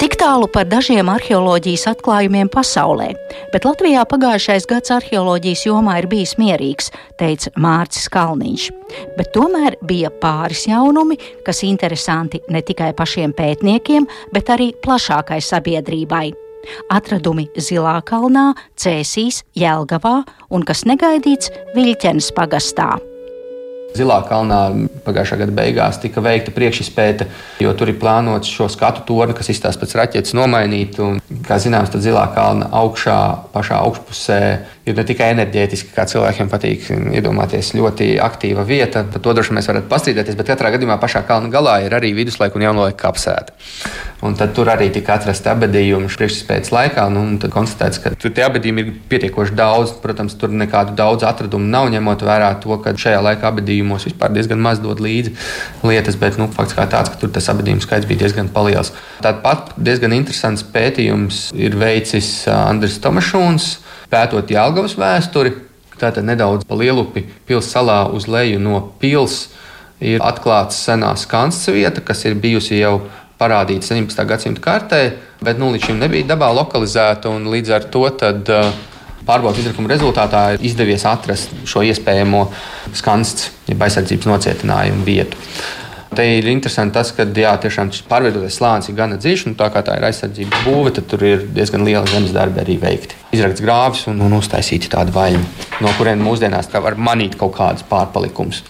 Tik 0.00 0.16
tālu 0.18 0.48
par 0.50 0.66
dažiem 0.66 1.06
arheoloģijas 1.12 1.84
atklājumiem 1.92 2.48
pasaulē, 2.52 3.12
bet 3.52 3.66
Latvijā 3.68 4.02
pagājušais 4.10 4.66
gads 4.70 4.90
arheoloģijas 4.94 5.62
jomā 5.68 6.00
ir 6.00 6.08
bijis 6.10 6.34
mierīgs, 6.40 6.90
teica 7.20 7.52
Mārcis 7.60 8.10
Kalniņš. 8.12 8.66
Bet 9.18 9.30
tomēr 9.36 9.78
bija 9.86 10.10
pāris 10.22 10.66
jaunumi, 10.66 11.18
kas 11.46 11.62
interesanti 11.68 12.42
ne 12.50 12.64
tikai 12.66 12.90
pašiem 12.98 13.36
pētniekiem, 13.38 14.10
bet 14.34 14.50
arī 14.56 14.72
plašākai 14.84 15.40
sabiedrībai. 15.44 16.26
Atradumi 16.90 17.48
Zilā 17.54 18.00
kalnā, 18.08 18.50
Cēsīs, 18.80 19.44
Jēlgavā 19.54 20.20
un, 20.50 20.66
kas 20.66 20.86
negaidīts, 20.90 21.52
Viļķenes 21.76 22.32
pagastā. 22.34 22.94
Zilā 23.94 24.16
kalnā 24.26 24.60
pagājušā 25.04 25.36
gada 25.38 25.54
beigās 25.54 26.00
tika 26.02 26.22
veikta 26.24 26.50
priekšizpēta, 26.54 27.28
jo 27.62 27.74
tur 27.78 27.92
ir 27.92 27.98
plānots 28.00 28.50
šo 28.50 28.66
skatu 28.72 29.04
torni, 29.06 29.36
kas 29.38 29.52
izstāsta 29.52 29.84
pēc 29.84 29.94
raķetes, 30.00 30.34
nomainīt. 30.34 30.98
Un, 31.04 31.20
kā 31.46 31.60
zināms, 31.62 31.92
tad 31.94 32.02
zilā 32.02 32.24
kalna 32.34 32.72
augšā, 32.74 33.18
pašā 33.54 33.78
augšpusē 33.86 34.40
ir 34.84 34.96
ne 34.96 35.04
tikai 35.08 35.30
enerģētiski, 35.32 35.92
kā 35.96 36.04
cilvēkiem 36.08 36.50
patīk 36.52 36.88
iedomāties, 37.16 37.72
ļoti 37.76 38.14
aktīva 38.20 38.66
vieta. 38.68 39.04
Par 39.08 39.22
to 39.24 39.32
droši 39.36 39.56
mēs 39.56 39.68
varētu 39.70 39.88
pastrīdēties, 39.88 40.36
bet 40.36 40.50
katrā 40.52 40.74
gadījumā 40.74 40.98
pašā 41.00 41.24
kalna 41.28 41.48
galā 41.52 41.78
ir 41.86 41.94
arī 41.96 42.12
viduslaika 42.16 42.58
un 42.58 42.66
jaunlaika 42.66 42.98
kapsēta. 43.06 43.56
Un 44.24 44.36
tad 44.36 44.52
tur 44.56 44.68
arī 44.72 44.90
tika 44.92 45.16
atrasta 45.18 45.52
abadījumi 45.52 46.08
priekšspējas 46.12 46.72
laikā. 46.72 47.06
Nu, 47.12 47.24
tad 47.40 47.52
konstatēts, 47.52 48.00
ka 48.00 48.12
tur 48.20 48.32
tie 48.36 48.44
abadījumi 48.46 48.84
ir 48.84 48.92
pietiekoši 49.10 49.56
daudz. 49.56 49.94
Protams, 50.04 50.36
tur 50.40 50.52
nekādu 50.52 50.96
daudz 50.96 51.24
atradumu 51.28 51.68
nav, 51.68 51.90
ņemot 51.92 52.24
vērā 52.24 52.52
to, 52.64 52.76
ka 52.84 52.94
šajā 53.00 53.20
laikā 53.24 53.50
abadījumos 53.50 54.08
vispār 54.08 54.32
diezgan 54.36 54.60
maz 54.64 54.80
dod 54.84 55.00
līdzi 55.04 55.34
lietas, 55.84 56.16
bet 56.20 56.40
nu, 56.40 56.48
fakts 56.52 56.76
kā 56.76 56.88
tāds, 56.92 57.12
ka 57.12 57.20
tur 57.20 57.32
tas 57.32 57.48
abadījumu 57.52 57.84
skaits 57.84 58.08
bija 58.08 58.24
diezgan 58.24 58.52
liels. 58.64 58.94
Tāpat 59.24 59.74
diezgan 59.76 60.16
interesants 60.16 60.64
pētījums 60.72 61.50
ir 61.56 61.76
veicis 61.80 62.46
Andris 62.48 63.00
Tomašūns 63.04 63.74
pētot 64.14 64.54
Jālgavas 64.54 64.94
vēsturi, 65.00 65.56
tātad 65.98 66.24
nedaudz 66.26 66.64
pa 66.68 66.78
lielupi 66.78 67.26
pilsētas 67.48 67.74
salā 67.74 67.98
uz 68.14 68.30
leju 68.30 68.62
no 68.62 68.80
pilsētas 69.02 69.62
ir 70.04 70.22
atklāta 70.24 70.74
senā 70.74 71.12
skansta 71.18 71.74
vieta, 71.74 72.02
kas 72.04 72.24
ir 72.26 72.36
bijusi 72.40 72.80
jau 72.80 72.98
parādīta 73.40 73.86
17. 73.90 74.24
gadsimta 74.28 74.62
kartē, 74.62 75.00
bet 75.44 75.60
nu, 75.60 75.70
līdz 75.74 75.90
šim 75.90 76.02
nebija 76.02 76.28
dabā 76.34 76.50
lokalizēta. 76.54 77.32
Līdz 77.54 77.72
ar 77.76 77.86
to 77.92 78.04
tad, 78.18 78.50
pārbaudas 79.26 79.62
izrakuma 79.62 79.90
rezultātā 79.90 80.44
ir 80.54 80.66
izdevies 80.70 81.06
atrast 81.08 81.54
šo 81.68 81.82
iespējamo 81.88 82.44
skanstu, 82.96 83.50
jeb 83.70 83.82
aizsardzības 83.86 84.30
nocietinājumu 84.30 85.06
vietu. 85.06 85.40
Te 86.14 86.24
ir 86.38 86.46
interesanti 86.50 86.94
tas, 86.94 87.10
ka 87.14 87.26
jā, 87.26 87.52
tiešām 87.62 87.90
šis 87.94 88.04
pārveidotais 88.10 88.58
slānis 88.58 88.90
ir 88.90 88.96
gana 88.98 89.18
dziļš, 89.20 89.46
un 89.50 89.56
tā 89.58 89.68
kā 89.74 89.82
tā 89.86 89.96
ir 89.98 90.06
aizsardzības 90.08 90.64
būve, 90.66 90.92
tad 90.94 91.08
tur 91.10 91.24
ir 91.26 91.46
diezgan 91.56 91.84
liela 91.86 92.06
zemes 92.10 92.34
darbi 92.34 92.62
arī 92.62 92.76
veikti. 92.82 93.18
Izrakts 93.34 93.64
grāvis 93.64 94.04
un, 94.10 94.20
un 94.22 94.36
uztaisīti 94.38 94.90
tādi 94.92 95.14
vaļņi, 95.14 95.42
no 95.82 95.94
kuriem 95.98 96.22
mūsdienās 96.22 96.70
var 96.74 96.98
manīt 97.00 97.34
kaut 97.40 97.56
kādus 97.56 97.86
pārpalikumus. 97.90 98.62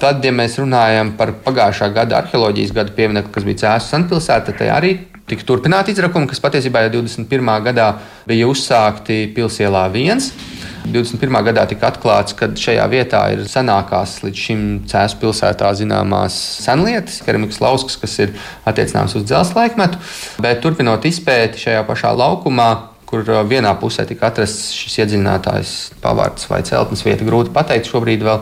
Tad, 0.00 0.20
ja 0.24 0.34
mēs 0.34 0.58
runājam 0.60 1.14
par 1.16 1.34
pagājušā 1.46 1.90
gada 1.96 2.20
arheoloģijas 2.20 2.76
gadu 2.76 2.96
pieminiektu, 2.96 3.32
kas 3.34 3.48
bija 3.48 3.62
Cēzus 3.64 3.94
Sanpilsēta, 3.94 4.52
tad 4.52 4.74
arī 4.76 4.96
tika 5.30 5.46
turpināti 5.46 5.94
izrakumi, 5.94 6.28
kas 6.30 6.42
patiesībā 6.42 6.84
jau 6.86 6.96
21. 6.98 7.50
gadā 7.70 7.90
bija 8.28 8.48
uzsākti 8.50 9.22
Pilsielā 9.36 9.86
1. 9.88 10.49
21. 10.86 11.42
gadā 11.44 11.66
tika 11.68 11.90
atklāts, 11.90 12.34
ka 12.36 12.48
šajā 12.56 12.84
vietā 12.92 13.20
ir 13.34 13.42
senākās 13.50 14.18
līdz 14.24 14.44
šim 14.46 14.62
Cēzu 14.90 15.18
pilsētā 15.20 15.72
zināmās 15.76 16.36
senlietas, 16.64 17.20
keramikas 17.26 17.60
lauskas, 17.60 17.98
kas 18.00 18.16
ir 18.24 18.32
attiecināmas 18.68 19.16
uz 19.18 19.26
dzelzceļa 19.28 19.60
laikmetu. 19.60 20.00
Bet 20.40 20.62
turpinot 20.64 21.04
izpēti 21.08 21.60
šajā 21.66 21.82
pašā 21.88 22.14
laukumā, 22.16 22.70
kur 23.10 23.26
uh, 23.26 23.42
vienā 23.46 23.74
pusē 23.80 24.06
tika 24.08 24.30
atrasts 24.30 24.70
šis 24.76 25.02
iedziļinātājs 25.04 25.74
pavārds 26.02 26.48
vai 26.50 26.62
celtnes 26.66 27.04
vieta, 27.04 27.26
grūti 27.26 27.52
pateikt 27.54 27.90
šobrīd 27.90 28.24
vēl, 28.24 28.40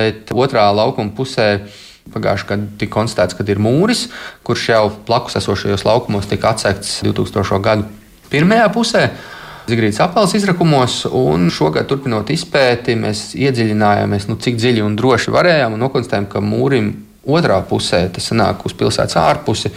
bet 0.00 0.32
otrā 0.34 0.70
laukuma 0.74 1.14
pusē. 1.16 1.50
Pagājušajā 2.08 2.48
gadā 2.48 2.66
tika 2.80 2.94
konstatēts, 2.94 3.36
ka 3.36 3.44
ir 3.52 3.58
mūris, 3.60 4.06
kurš 4.48 4.62
jau 4.70 4.84
blakus 5.04 5.36
esošajos 5.42 5.84
laukumos 5.84 6.24
tika 6.30 6.54
atsekts 6.54 7.02
2000. 7.04 7.58
gadu 7.60 7.84
pirmajā 8.32 8.70
pusē. 8.72 9.02
Zigrītas 9.68 10.00
apelsnes 10.00 10.42
izrakumos, 10.42 11.02
un 11.12 11.50
šogad, 11.52 11.84
turpinot 11.90 12.30
izpēti, 12.32 12.96
mēs 12.96 13.34
iedziļinājāmies, 13.36 14.28
nu, 14.30 14.38
cik 14.40 14.56
dziļi 14.56 14.84
un 14.84 14.96
droši 14.96 15.34
varējām, 15.34 15.76
un 15.76 15.82
nokonstatējām, 15.84 16.28
ka 16.32 16.40
mūrim 16.40 16.90
otrā 17.28 17.58
pusē, 17.68 18.06
tas 18.14 18.30
nāk 18.32 18.64
uz 18.64 18.72
pilsētas 18.78 19.18
ārpusi, 19.20 19.72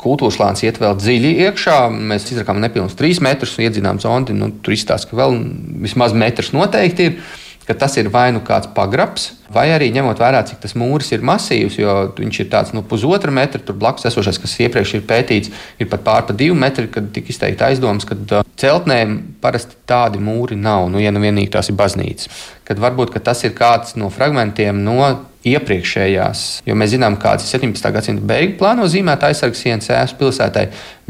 kultūras 0.00 0.38
lāns 0.40 0.64
iet 0.64 0.80
vēl 0.80 0.96
dziļi 1.00 1.32
iekšā. 1.46 1.76
Mēs 1.92 2.30
izrakām 2.32 2.62
nepilnus 2.62 2.96
trīs 2.96 3.20
metrus, 3.24 3.56
iedzinām 3.60 4.00
zondi. 4.00 4.36
Nu, 4.36 4.48
tur 4.62 4.76
izstāsta, 4.76 5.10
ka 5.10 5.20
vēl 5.20 5.36
vismaz 5.84 6.16
metrs 6.16 6.52
noteikti 6.56 7.10
ir 7.10 7.20
ka 7.66 7.74
tas 7.74 7.96
ir 7.98 8.08
vai 8.14 8.28
nu 8.34 8.40
kāds 8.46 8.68
pagrabs, 8.74 9.32
vai 9.52 9.66
arī 9.74 9.88
ņemot 9.94 10.20
vērā, 10.22 10.42
cik 10.46 10.60
tas 10.62 10.76
mūris 10.78 11.10
ir 11.14 11.24
masīvs, 11.26 11.78
jo 11.80 11.94
viņš 12.16 12.40
ir 12.42 12.50
tāds 12.52 12.72
nu, 12.76 12.82
pusotra 12.86 13.32
metra, 13.34 13.60
tur 13.62 13.78
blakus 13.78 14.06
esošais, 14.10 14.38
kas 14.42 14.56
iepriekš 14.66 14.94
ir 14.98 15.06
pētīts, 15.08 15.52
ir 15.82 15.90
pat 15.90 16.04
pār 16.06 16.26
pa 16.28 16.36
divu 16.36 16.58
metru, 16.58 16.86
kad 16.92 17.10
tika 17.14 17.32
izteikta 17.34 17.70
aizdomas, 17.70 18.06
ka 18.06 18.18
uh, 18.18 18.44
celtnēm 18.58 19.18
parasti 19.42 19.78
tādi 19.88 20.22
mūri 20.22 20.58
nav, 20.58 20.86
nu, 20.92 21.02
ja 21.02 21.14
nu 21.14 21.22
vienīgi 21.22 21.54
tās 21.58 21.70
ir 21.72 21.78
baznīcas. 21.78 22.30
Kad 22.66 22.82
varbūt 22.82 23.14
ka 23.14 23.22
tas 23.30 23.42
ir 23.46 23.54
kāds 23.58 23.98
no 23.98 24.10
fragmentiem 24.14 24.82
no 24.86 25.00
iepriekšējās, 25.46 26.42
jo 26.66 26.74
mēs 26.78 26.92
zinām, 26.94 27.16
kāds 27.22 27.46
ir 27.46 27.60
17. 27.60 27.90
gadsimta 27.94 28.24
beigu 28.26 28.56
plāno 28.60 28.86
zīmēt 28.90 29.24
aizsardzības 29.28 29.62
sienas 29.62 29.90
ēstu 29.94 30.18
pilsētai, 30.20 30.64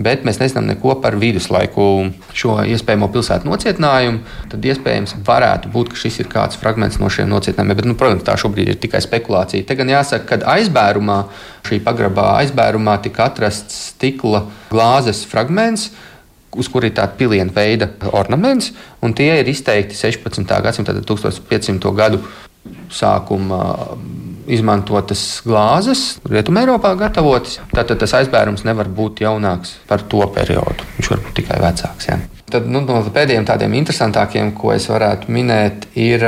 bet 0.06 0.26
mēs 0.28 0.40
nezinām 0.42 0.68
neko 0.68 0.98
par 1.02 1.16
viduslaiku 1.20 1.86
šo 2.36 2.58
iespējamo 2.68 3.08
pilsētu 3.14 3.48
nocietinājumu. 3.48 4.20
Tad 4.52 4.68
iespējams 4.72 5.16
varētu 5.26 5.72
būt, 5.72 5.92
ka 5.92 6.00
šis 6.02 6.20
ir 6.20 6.30
kāds 6.32 6.60
fragments 6.60 7.00
no 7.00 7.08
šiem 7.12 7.30
nocietinājumiem, 7.32 7.80
bet, 7.80 7.88
nu, 7.88 7.96
protams, 7.98 8.26
tā 8.26 8.36
šobrīd 8.40 8.74
ir 8.74 8.80
tikai 8.82 9.00
spekulācija. 9.04 9.64
Te 9.68 9.78
gan 9.78 9.92
jāsaka, 9.92 10.28
ka 10.36 10.56
aizbērumā, 10.56 11.22
šī 11.68 11.80
pagrabā 11.86 12.34
aizbērumā 12.42 12.98
tika 13.06 13.30
atrasts 13.30 13.94
stikla 13.94 14.44
glāzes 14.72 15.24
fragments 15.28 15.90
uz 16.56 16.68
kura 16.72 16.88
ir 16.88 16.94
tāda 16.96 17.12
piliena 17.18 17.52
veida 17.52 17.90
ornaments, 18.16 18.70
un 19.04 19.12
tie 19.16 19.28
ir 19.42 19.48
izteikti 19.50 19.96
16. 19.98 20.46
gadsimta, 20.64 20.94
1500. 20.96 21.92
gadu 21.96 22.22
sākuma 22.92 23.60
izmantotas 24.52 25.24
glāzes, 25.46 26.06
rietumē 26.28 26.64
Eiropā 26.66 26.94
gatavotas. 26.98 27.58
Tātad 27.74 28.00
tas 28.02 28.14
aizbērums 28.20 28.64
nevar 28.66 28.88
būt 28.92 29.24
jaunāks 29.24 29.76
par 29.90 30.04
to 30.06 30.24
periodu. 30.34 30.86
Viņš 30.98 31.12
var 31.12 31.22
būt 31.26 31.38
tikai 31.40 31.60
vecāks. 31.62 32.10
Jā. 32.10 32.18
Tad, 32.46 32.68
nu, 32.70 32.78
no 32.86 33.00
pēdējiem 33.10 33.42
tādiem 33.48 33.72
interesantākiem, 33.74 34.52
ko 34.54 34.70
es 34.70 34.84
varētu 34.86 35.32
minēt, 35.34 35.88
ir 35.98 36.22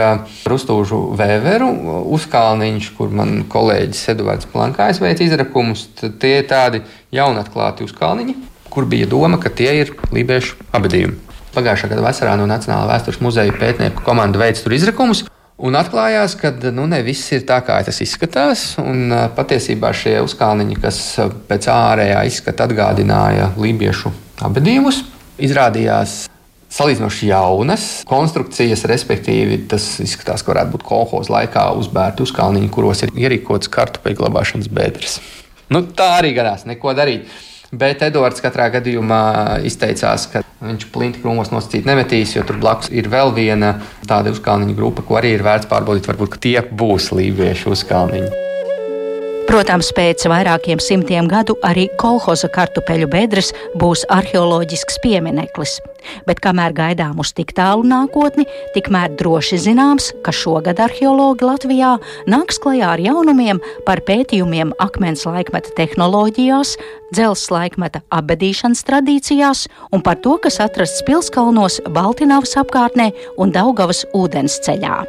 Rustūžu 0.51 0.99
vēveru 1.19 1.69
uzkalniņš, 2.17 2.89
kur 2.99 3.15
man 3.15 3.45
kolēģis 3.51 4.03
Edvards 4.17 4.51
Plankājs 4.51 4.99
veic 5.05 5.23
izrakumus. 5.23 5.87
Tad 6.01 6.19
tie 6.19 6.41
ir 6.41 6.51
tādi 6.51 6.83
jaunatklāti 7.15 7.87
uzkalniņi, 7.87 8.35
kur 8.67 8.91
bija 8.91 9.07
doma, 9.07 9.39
ka 9.39 9.55
tie 9.55 9.71
ir 9.85 9.95
lībiešu 10.11 10.59
abadījumi. 10.75 11.23
Pagājušā 11.55 11.95
gada 11.95 12.03
vasarā 12.05 12.35
no 12.39 12.51
Nacionālā 12.51 12.91
vēstures 12.91 13.23
muzeja 13.23 13.55
pētnieku 13.55 14.03
komanda 14.07 14.43
veica 14.43 14.67
tur 14.67 14.75
izrakumus. 14.75 15.23
Un 15.59 15.75
atklājās, 15.75 16.37
ka 16.38 16.53
nu, 16.71 16.85
ne 16.87 17.00
viss 17.03 17.33
ir 17.35 17.43
tā, 17.47 17.59
kā 17.67 17.81
tas 17.83 17.99
izskatās. 18.05 18.77
Un, 18.79 19.11
patiesībā 19.35 19.91
šie 19.91 20.21
uzkalniņi, 20.23 20.79
kas 20.79 20.99
pēc 21.50 21.67
ārējā 21.75 22.21
izskata 22.31 22.69
atgādināja 22.69 23.50
lībiešu 23.59 24.12
abadījumus, 24.47 25.03
izrādījās 25.43 26.21
salīdzinoši 26.71 27.31
jaunas 27.33 27.88
konstrukcijas, 28.07 28.85
respektīvi, 28.87 29.65
tas 29.73 29.88
izskatās, 30.05 30.45
ka 30.45 30.53
varētu 30.53 30.77
būt 30.77 30.87
kolekcijas 30.87 31.33
laikā 31.33 31.67
uzbērti 31.81 32.23
uzkalniņi, 32.29 32.71
kuros 32.75 33.03
ir 33.03 33.15
ierīkots 33.19 33.73
kartupeļu 33.73 34.23
glabāšanas 34.23 34.71
bedres. 34.71 35.19
Nu, 35.75 35.83
tā 35.83 36.12
arī 36.21 36.37
gadās, 36.37 36.69
neko 36.69 36.95
darīt. 36.97 37.27
Bet 37.69 38.01
Edvards 38.07 38.41
katrā 38.41 38.71
gadījumā 38.73 39.21
izteicās, 39.69 40.25
ka 40.33 40.41
viņš 40.65 40.89
plinti 40.95 41.21
krūmos 41.21 41.53
nosacīt 41.53 41.85
nemetīs, 41.89 42.33
jo 42.39 42.47
tur 42.49 42.57
blakus 42.63 42.89
ir 42.89 43.11
vēl 43.13 43.35
viena 43.37 43.75
tāda 44.09 44.33
uzkalniņa 44.33 44.77
grupa, 44.79 45.05
ko 45.05 45.21
arī 45.21 45.37
ir 45.37 45.45
vērts 45.45 45.69
pārbaudīt. 45.69 46.09
Varbūt 46.09 46.41
tie 46.41 46.59
būs 46.65 47.13
lībiešu 47.13 47.77
uzkalniņi. 47.77 48.48
Protams, 49.49 49.88
pēc 49.97 50.26
vairākiem 50.28 50.76
simtiem 50.76 51.25
gadu 51.25 51.55
arī 51.64 51.87
kolhoza 51.97 52.50
kartupeļu 52.52 53.07
bedres 53.09 53.49
būs 53.81 54.02
arheoloģisks 54.12 54.99
piemineklis. 55.00 55.78
Bet 56.28 56.43
kamēr 56.45 56.75
gaidām 56.76 57.23
uz 57.23 57.31
tik 57.33 57.55
tālu 57.57 57.87
nākotni, 57.88 58.45
tikmēr 58.75 59.14
droši 59.17 59.57
zināms, 59.64 60.11
ka 60.21 60.35
šogad 60.37 60.83
arheologi 60.85 61.49
Latvijā 61.49 61.95
nāks 62.28 62.61
klajā 62.61 62.90
ar 62.93 63.00
jaunumiem 63.00 63.62
par 63.88 64.02
pētījumiem 64.05 64.75
akmens 64.85 65.25
laikmeta 65.25 65.73
tehnoloģijās, 65.81 66.75
dzelzs 67.17 67.49
laikmeta 67.49 68.02
abadīšanas 68.12 68.85
tradīcijās 68.85 69.64
un 69.97 70.05
par 70.05 70.21
to, 70.21 70.37
kas 70.45 70.61
atrasts 70.61 71.00
Pilskalnos, 71.09 71.81
Baltinavas 71.88 72.52
apkārtnē 72.61 73.14
un 73.40 73.57
Daugavas 73.57 74.05
ūdens 74.12 74.61
ceļā. 74.69 75.07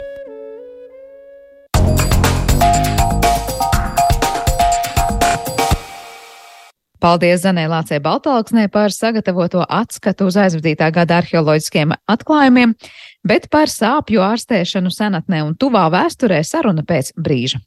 Paldies 7.00 7.46
Zanē 7.46 7.64
Lācē 7.72 8.02
Baltalksnē 8.04 8.68
par 8.68 8.92
sagatavoto 8.92 9.64
atskatu 9.64 10.28
uz 10.28 10.36
aizvadītā 10.36 10.90
gada 10.92 11.22
arheoloģiskiem 11.24 11.96
atklājumiem, 12.12 12.76
bet 13.24 13.48
par 13.52 13.72
sāpju 13.72 14.20
ārstēšanu 14.26 14.92
senatnē 14.92 15.46
un 15.48 15.56
tuvā 15.56 15.88
vēsturē 15.96 16.44
saruna 16.44 16.84
pēc 16.84 17.14
brīža. 17.16 17.64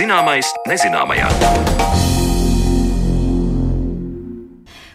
Zināmais 0.00 0.48
nezināmajā. 0.64 1.28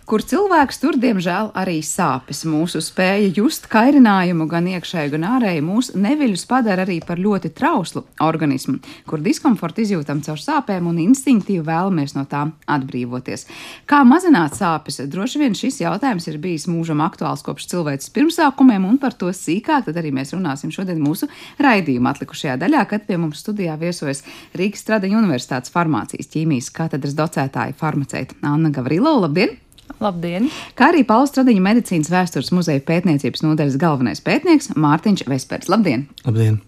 Kur 0.06 0.22
cilvēks 0.22 0.78
tur, 0.78 1.00
diemžēl, 1.02 1.48
arī 1.58 1.80
sāpes. 1.82 2.44
Mūsu 2.46 2.78
spēja 2.86 3.32
just 3.40 3.64
kairinājumu 3.72 4.46
gan 4.46 4.68
iekšēji, 4.70 5.10
gan 5.16 5.24
ārēji 5.26 5.64
mūs 5.66 5.90
neviļus 5.98 6.44
padara 6.46 6.86
arī 6.86 7.00
par 7.02 7.18
ļoti 7.18 7.50
trauslu 7.58 8.04
organismu, 8.22 8.76
kur 9.10 9.24
diskomfortu 9.26 9.82
izjūtam 9.82 10.22
caur 10.28 10.38
sāpēm 10.38 10.92
un 10.92 11.00
instinktīvi 11.08 11.66
vēlamies 11.66 12.14
no 12.14 12.28
tām 12.30 12.54
atbrīvoties. 12.70 13.48
Kā 13.90 14.04
mazināt 14.06 14.54
sāpes? 14.60 15.02
Droši 15.10 15.42
vien 15.42 15.58
šis 15.58 15.82
jautājums 15.82 16.30
ir 16.30 16.38
bijis 16.44 16.68
mūžam 16.70 17.02
aktuāls 17.02 17.42
kopš 17.42 17.66
cilvēces 17.74 18.14
pirmsākumiem, 18.14 18.86
un 18.86 19.02
par 19.02 19.18
to 19.18 19.34
sīkāk 19.34 19.90
arī 19.90 20.14
mēs 20.14 20.38
runāsim 20.38 20.70
šodien 20.70 21.02
mūsu 21.02 21.32
raidījuma 21.58 22.14
atlikušajā 22.14 22.60
daļā, 22.62 22.86
kad 22.94 23.10
pie 23.10 23.18
mums 23.18 23.42
studijā 23.42 23.74
viesojas 23.82 24.22
Rīgas 24.54 24.86
Stradiņa 24.86 25.24
Universitātes 25.26 25.74
farmācijas 25.74 26.30
ķīmijas 26.30 26.70
katedras 26.78 27.18
docētāja 27.18 27.74
farmaceita 27.82 28.38
Anna 28.46 28.70
Gavrilo. 28.70 29.18
Labdien! 29.26 29.65
Labdien! 30.04 30.50
Kā 30.78 30.92
arī 30.92 31.06
Pauls 31.08 31.32
Stradiņa 31.34 31.64
medicīnas 31.64 32.12
vēstures 32.14 32.52
muzeja 32.56 32.84
pētniecības 32.86 33.46
nodaļas 33.46 33.80
galvenais 33.82 34.24
pētnieks 34.26 34.74
Mārtiņš 34.76 35.28
Vespers. 35.32 35.72
Labdien! 35.72 36.08
Labdien! 36.28 36.62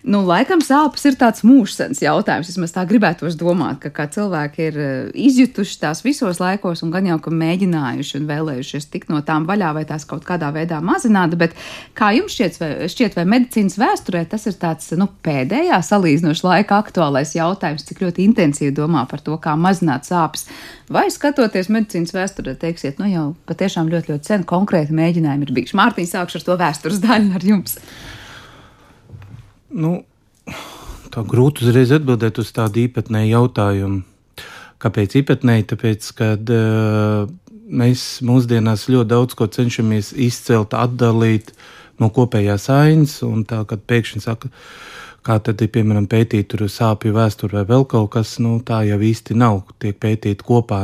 Nu, 0.00 0.22
laikam 0.24 0.62
sāpes 0.64 1.02
ir 1.04 1.16
tāds 1.20 1.42
mūžsens 1.44 1.98
jautājums. 2.00 2.48
Vismaz 2.48 2.72
tā 2.72 2.86
gribētos 2.88 3.34
domāt, 3.36 3.82
ka 3.92 4.06
cilvēki 4.08 4.62
ir 4.64 4.76
eh, 4.80 4.92
izjutuši 5.28 5.74
tās 5.82 6.00
visos 6.00 6.38
laikos 6.40 6.80
un 6.86 6.92
gan 6.94 7.04
jau, 7.04 7.18
ka 7.20 7.32
mēģinājuši 7.34 8.14
un 8.16 8.28
vēlējušies 8.30 8.88
tikt 8.94 9.10
no 9.12 9.20
tām 9.26 9.44
vaļā 9.48 9.74
vai 9.76 9.82
tās 9.88 10.06
kaut 10.08 10.24
kādā 10.24 10.48
veidā 10.56 10.78
mazināt. 10.80 11.34
Bet 11.40 11.52
kā 11.98 12.14
jums 12.16 12.32
šķiet, 12.32 12.56
vai, 12.62 12.70
šķiet, 12.88 13.18
vai 13.18 13.26
medicīnas 13.34 13.76
vēsturē 13.82 14.22
tas 14.30 14.48
ir 14.48 14.56
tāds 14.62 14.88
nu, 14.96 15.04
pēdējā 15.26 15.82
salīdzinoši 15.90 16.46
laika 16.46 16.78
aktuālais 16.80 17.34
jautājums, 17.36 17.84
cik 17.90 18.00
ļoti 18.06 18.24
intensīvi 18.30 18.72
domā 18.78 19.04
par 19.10 19.20
to, 19.26 19.36
kā 19.36 19.52
mazināt 19.60 20.08
sāpes? 20.08 20.46
Vai 20.88 21.10
skatoties 21.12 21.68
medicīnas 21.68 22.16
vēsturē, 22.16 22.56
teiksiet, 22.62 22.96
nu 23.02 23.10
jau 23.10 23.26
patiešām 23.52 23.92
ļoti, 23.92 24.14
ļoti 24.14 24.32
sen 24.32 24.48
konkrēti 24.48 24.96
mēģinājumi 24.96 25.44
ir 25.44 25.54
bijuši. 25.60 25.76
Mārtiņš, 25.76 26.16
sākšu 26.16 26.40
ar 26.40 26.48
to 26.48 26.58
vēstures 26.64 27.04
daļu 27.04 27.36
ar 27.36 27.46
jums. 27.52 27.76
Nu, 29.70 30.00
tā 31.14 31.22
grūti 31.26 31.62
uzreiz 31.62 31.92
atbildēt 31.94 32.40
uz 32.42 32.50
tādu 32.54 32.82
īpatnēju 32.82 33.30
jautājumu. 33.36 34.00
Kāpēc 34.82 35.14
īpatnēji? 35.20 35.66
Tāpēc, 35.70 36.08
ka 36.18 36.32
uh, 36.34 37.28
mēs 37.70 38.04
mūsdienās 38.26 38.88
ļoti 38.90 39.10
daudz 39.12 39.36
ko 39.38 39.46
cenšamies 39.46 40.14
izcelt, 40.16 40.74
atdalīt 40.74 41.52
no 42.02 42.08
kopējās 42.10 42.66
ainas, 42.72 43.20
un 43.26 43.44
tā, 43.46 43.60
kad 43.68 43.84
pēkšņi 43.86 44.24
saka, 44.24 44.50
kā 45.22 45.36
tad 45.44 45.60
ir 45.62 45.70
piemēram 45.70 46.08
pētīt 46.10 46.56
sāpju 46.56 47.14
vēsturi 47.14 47.60
vai 47.60 47.64
vēl 47.68 47.86
kaut 47.86 48.10
kas, 48.16 48.38
nu 48.42 48.56
tā 48.64 48.82
jau 48.88 48.98
īsti 48.98 49.36
nav, 49.38 49.62
tiek 49.78 50.00
pētīt 50.00 50.42
kopā. 50.42 50.82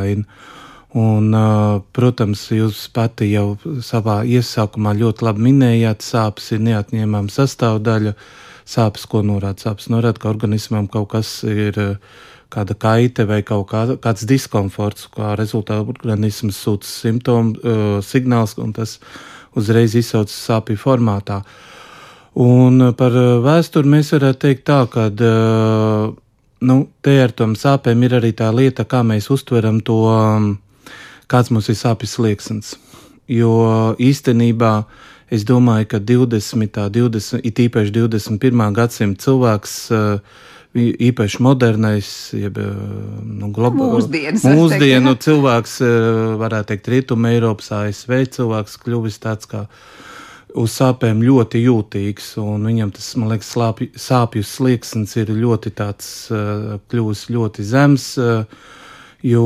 Un, 0.97 1.33
uh, 1.35 1.83
protams, 1.97 2.47
jūs 2.55 2.87
pati 2.95 3.33
jau 3.33 3.57
savā 3.85 4.23
iesākumā 4.25 4.95
ļoti 4.97 5.27
labi 5.27 5.49
minējāt, 5.51 6.05
sāpes 6.07 6.53
ir 6.55 6.63
neatņemama 6.71 7.33
sastāvdaļa. 7.33 8.15
Uh, 8.15 8.46
sāpes, 8.67 9.07
ko 9.09 9.23
norāda. 9.25 9.69
Sāpes 9.69 9.91
norāda, 9.93 10.21
ka 10.21 10.31
organismam 10.33 10.89
kaut 10.91 11.13
kas 11.15 11.31
ir 11.47 11.79
eh, 11.79 11.95
kāda 12.53 12.77
kaite 12.79 13.27
vai 13.29 13.41
kaut 13.47 13.69
kā, 13.71 13.87
kāds 14.03 14.27
diskomforts, 14.29 15.09
kā 15.15 15.35
rezultātā 15.39 15.83
organisms 15.87 16.59
sūta 16.63 16.87
simptomu 16.87 17.57
uh, 17.59 17.97
signāls, 18.07 18.55
un 18.63 18.71
tas 18.77 19.01
uzreiz 19.59 19.97
izsaucas 19.99 20.37
sāpju 20.47 20.79
formātā. 20.79 21.41
Un 22.39 22.93
par 22.95 23.17
vēsturi 23.43 23.91
mēs 23.91 24.13
varētu 24.15 24.43
teikt 24.45 24.63
tā, 24.69 24.79
ka 24.93 25.09
uh, 25.11 26.15
nu, 26.71 26.79
te 27.03 27.17
ar 27.25 27.35
tom 27.35 27.57
sāpēm 27.59 28.07
ir 28.07 28.15
arī 28.21 28.31
tā 28.37 28.53
lieta, 28.55 28.87
kā 28.87 29.03
mēs 29.03 29.27
uztveram 29.35 29.83
to, 29.83 29.99
kāds 31.27 31.51
mums 31.51 31.73
ir 31.73 31.81
sāpju 31.81 32.13
slieksnis. 32.13 32.77
Jo 33.27 33.57
īstenībā 33.99 34.73
uh, 34.85 35.05
Es 35.31 35.43
domāju, 35.43 35.89
ka 35.91 35.99
20. 35.99 36.77
20, 36.95 37.41
it 37.43 37.59
īpaši 37.59 37.91
21. 37.91 38.69
gadsimta 38.77 39.25
cilvēks, 39.27 39.75
eh, 39.91 40.37
īpaši 40.77 41.41
modernais, 41.43 42.11
jeb 42.37 42.61
eh, 42.63 42.71
nu, 43.25 43.51
globālais, 43.51 44.07
mūsdienu 44.45 45.17
teikt, 45.17 45.27
cilvēks, 45.27 45.81
eh, 45.83 46.37
varētu 46.39 46.71
teikt, 46.71 46.91
Rietumē, 46.95 47.35
Eiropas, 47.41 47.73
ASV 47.75 48.23
cilvēks 48.39 48.79
kļuvis 48.85 49.19
tāds 49.19 49.51
kā 49.51 49.67
uz 50.55 50.79
sāpēm 50.79 51.27
ļoti 51.27 51.65
jūtīgs, 51.65 52.37
un 52.41 52.63
viņam 52.71 52.95
tas, 52.95 53.11
man 53.19 53.35
liekas, 53.35 53.51
slāpju, 53.51 53.91
sāpju 53.99 54.47
slieksnis 54.47 55.19
ir 55.19 55.35
ļoti 55.35 55.75
tāds, 55.75 56.31
kļuvis 56.89 57.27
ļoti 57.35 57.67
zems. 57.67 58.15
Uh, 58.17 58.47
Jo, 59.27 59.43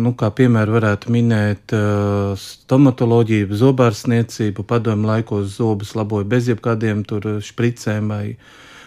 nu, 0.00 0.14
kā 0.16 0.30
piemēru 0.32 0.72
varētu 0.78 1.10
minēt 1.12 1.74
uh, 1.76 2.32
stomatoloģiju, 2.40 3.48
zobārstniecību, 3.60 4.64
padomu 4.64 5.10
laikos 5.10 5.58
zobus 5.58 5.90
laboja 5.98 6.24
bez 6.24 6.46
jebkādiem 6.48 7.02
špricēm 7.44 8.08
vai 8.08 8.22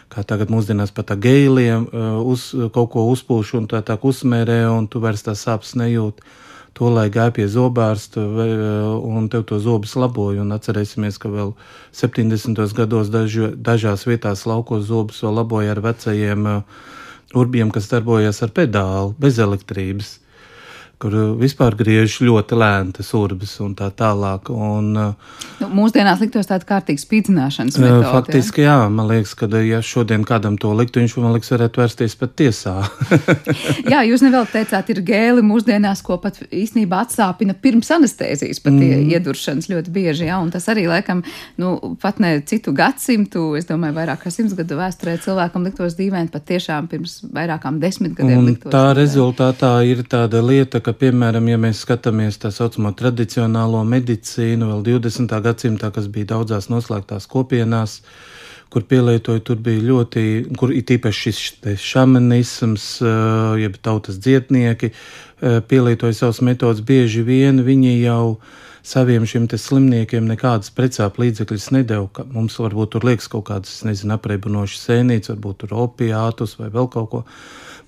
kā 0.09 0.23
tagad 0.25 0.49
mūsdienās 0.49 0.93
pat 0.95 1.13
gēliem 1.21 1.83
uh, 1.85 2.23
uz, 2.25 2.47
kaut 2.73 2.89
ko 2.95 3.03
uzpūš 3.11 3.51
un 3.59 3.67
tā 3.69 3.83
tā 3.85 3.99
uzmērē, 4.01 4.63
un 4.71 4.87
tu 4.89 5.03
vairs 5.03 5.21
tās 5.27 5.43
sāpes 5.45 5.75
nejūti. 5.77 6.25
To 6.79 6.89
lai 6.89 7.05
gāja 7.13 7.35
pie 7.35 7.45
zobārsta 7.51 8.23
un 8.23 9.27
tev 9.29 9.43
to 9.45 9.59
zobus 9.59 9.93
laboja. 9.99 10.41
Un 10.41 10.55
atcerēsimies, 10.55 11.19
ka 11.21 11.29
vēl 11.29 11.51
70. 11.91 12.63
gados 12.79 13.11
dažu, 13.11 13.51
dažās 13.53 14.07
vietās 14.07 14.47
laukos 14.47 14.87
zobus 14.87 15.21
vēl 15.21 15.37
laboja 15.43 15.75
ar 15.75 15.83
vecajiem 15.83 16.49
uh, 16.49 16.81
urbiem, 17.35 17.69
kas 17.75 17.91
darbojas 17.91 18.41
ar 18.41 18.55
pedāli, 18.55 19.13
bez 19.19 19.37
elektrības 19.37 20.15
kur 21.01 21.15
uh, 21.15 21.31
vispār 21.39 21.75
griež 21.79 22.19
ļoti 22.21 22.57
lēni 22.59 22.95
tas 22.97 23.09
urbis 23.17 23.55
un 23.63 23.73
tā 23.77 23.89
tālāk. 23.97 24.51
Un, 24.53 24.91
uh, 24.95 25.39
nu, 25.61 25.69
mūsdienās 25.81 26.21
liktos 26.21 26.49
tāda 26.49 26.67
kārtīga 26.69 27.01
spīdzināšanas 27.01 27.79
uh, 27.79 27.85
metode. 27.85 28.11
Faktiski, 28.11 28.65
jā. 28.67 28.77
man 28.93 29.09
liekas, 29.09 29.33
ka 29.39 29.49
ja 29.65 29.81
šodien 29.85 30.25
kādam 30.27 30.59
to 30.61 30.73
liktu, 30.77 31.01
viņš 31.01 31.17
man 31.21 31.35
liekas 31.35 31.53
varētu 31.55 31.81
vērsties 31.81 32.17
pat 32.19 32.35
tiesā. 32.39 32.75
jā, 33.93 34.03
jūs 34.07 34.25
nevēl 34.25 34.47
teicāt, 34.51 34.91
ir 34.93 35.01
gēli 35.07 35.45
mūsdienās, 35.45 36.03
ko 36.05 36.19
pat 36.21 36.39
īstenībā 36.47 37.01
atsāpina 37.05 37.55
pirms 37.57 37.91
anestēzijas, 37.97 38.61
pat 38.63 38.75
mm. 38.75 39.11
ieduršanas 39.15 39.69
ļoti 39.71 39.93
bieži, 39.95 40.27
jā, 40.29 40.37
un 40.41 40.51
tas 40.53 40.67
arī 40.71 40.85
laikam, 40.91 41.23
nu, 41.61 41.73
pat 42.01 42.21
ne 42.23 42.35
citu 42.47 42.73
gadsimtu, 42.77 43.51
es 43.59 43.67
domāju, 43.69 43.97
vairāk 43.97 44.25
kā 44.25 44.33
simts 44.33 44.55
gadu 44.57 44.77
vēsturē 44.79 45.17
cilvēkam 45.23 45.65
liktos 45.67 45.97
dīvaini 45.97 46.31
pat 46.33 46.45
tiešām 46.49 46.89
pirms 46.91 47.19
vairākām 47.33 47.79
desmit 47.81 48.15
gadiem. 48.17 48.45
Un 48.45 48.57
tā 48.61 48.69
dīvaini. 48.69 48.97
rezultātā 49.01 49.73
ir 49.87 50.03
tāda 50.09 50.43
lieta, 50.45 50.81
ka 50.83 50.90
ka, 50.91 50.97
piemēram, 51.05 51.47
ja 51.47 51.57
mēs 51.61 51.85
skatāmies 51.85 52.39
tā 52.41 52.51
saucamo 52.51 52.91
tradicionālo 52.97 53.81
medicīnu, 53.87 54.67
vēl 54.67 54.81
20. 54.99 55.31
gadsimtā, 55.45 55.91
kas 55.95 56.09
bija 56.11 56.33
daudzās 56.33 56.67
noslēgtās 56.71 57.27
kopienās, 57.31 58.01
kur 58.71 58.83
pielietoja, 58.87 59.43
tur 59.43 59.59
bija 59.63 59.83
ļoti, 59.87 60.23
kur 60.59 60.73
ir 60.75 60.83
tīpaši 60.87 61.31
šis 61.35 61.79
šamanisms, 61.83 62.87
jeb 63.61 63.77
tautas 63.83 64.19
dzietnieki, 64.19 64.91
pielietoja 65.71 66.17
savas 66.17 66.41
metodas 66.43 66.83
bieži 66.83 67.23
vien, 67.27 67.63
viņi 67.63 67.95
jau 68.01 68.37
saviem 68.83 69.27
šiem 69.29 69.47
slimniekiem 69.47 70.27
nekādas 70.27 70.73
precāpju 70.75 71.27
līdzekļus 71.27 71.71
nedēļu. 71.77 72.29
Mums 72.33 72.57
varbūt 72.59 72.95
tur 72.95 73.07
liekas 73.07 73.29
kaut 73.31 73.47
kādas, 73.51 73.83
nezinu, 73.87 74.17
apreibunošas 74.17 74.87
sēnītes, 74.89 75.35
varbūt 75.35 75.63
tur 75.63 75.75
opiātus 75.85 76.57
vai 76.59 76.71
vēl 76.73 76.89
kaut 76.91 77.11
ko. 77.11 77.25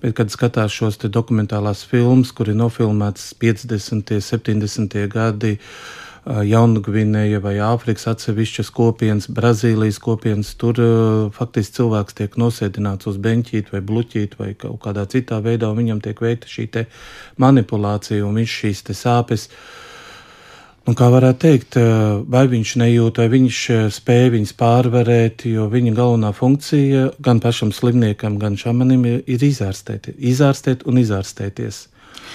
Bet, 0.04 0.18
kad 0.18 0.32
skatās 0.34 0.74
šos 0.76 0.98
dokumentālās 1.08 1.86
filmas, 1.88 2.34
kur 2.36 2.50
ir 2.52 2.58
nofilmētas 2.60 3.30
50. 3.40 3.94
un 3.96 4.02
70. 4.04 4.98
gadi, 5.08 5.54
Jaungvinēja 6.24 7.40
vai 7.44 7.54
Āfrikas 7.60 8.06
atsevišķas 8.12 8.70
kopienas, 8.76 9.28
Brazīlijas 9.32 10.00
kopienas, 10.04 10.54
tur 10.60 10.80
faktiski 11.36 11.80
cilvēks 11.80 12.16
tiek 12.20 12.36
nosēdināts 12.40 13.08
uz 13.12 13.20
beņķīti 13.24 13.76
vai 13.76 13.82
bluķīti 13.84 14.40
vai 14.40 14.50
kaut 14.60 14.80
kādā 14.84 15.04
citā 15.12 15.42
veidā, 15.44 15.72
un 15.72 15.82
viņam 15.82 16.04
tiek 16.04 16.20
veikta 16.24 16.52
šī 16.52 16.68
manipulācija, 17.44 18.24
un 18.28 18.40
viņš 18.40 18.60
šīs 18.60 18.86
sāpes 18.96 19.50
Un 20.84 20.98
kā 21.00 21.08
varētu 21.08 21.40
teikt, 21.40 21.78
vai 22.28 22.44
viņš 22.52 22.74
nejūt, 22.82 23.22
vai 23.22 23.30
viņš 23.32 23.60
spēja 23.96 24.34
viņus 24.34 24.52
pārvarēt, 24.60 25.46
jo 25.48 25.70
viņa 25.72 25.94
galvenā 25.96 26.34
funkcija 26.36 27.06
gan 27.24 27.40
pašam 27.44 27.72
slimniekam, 27.72 28.36
gan 28.42 28.58
šamanim 28.60 29.06
ir 29.08 29.46
izārstēt, 29.48 30.12
izārstēt 30.20 30.84
un 30.84 31.00
izārstēties. 31.00 31.86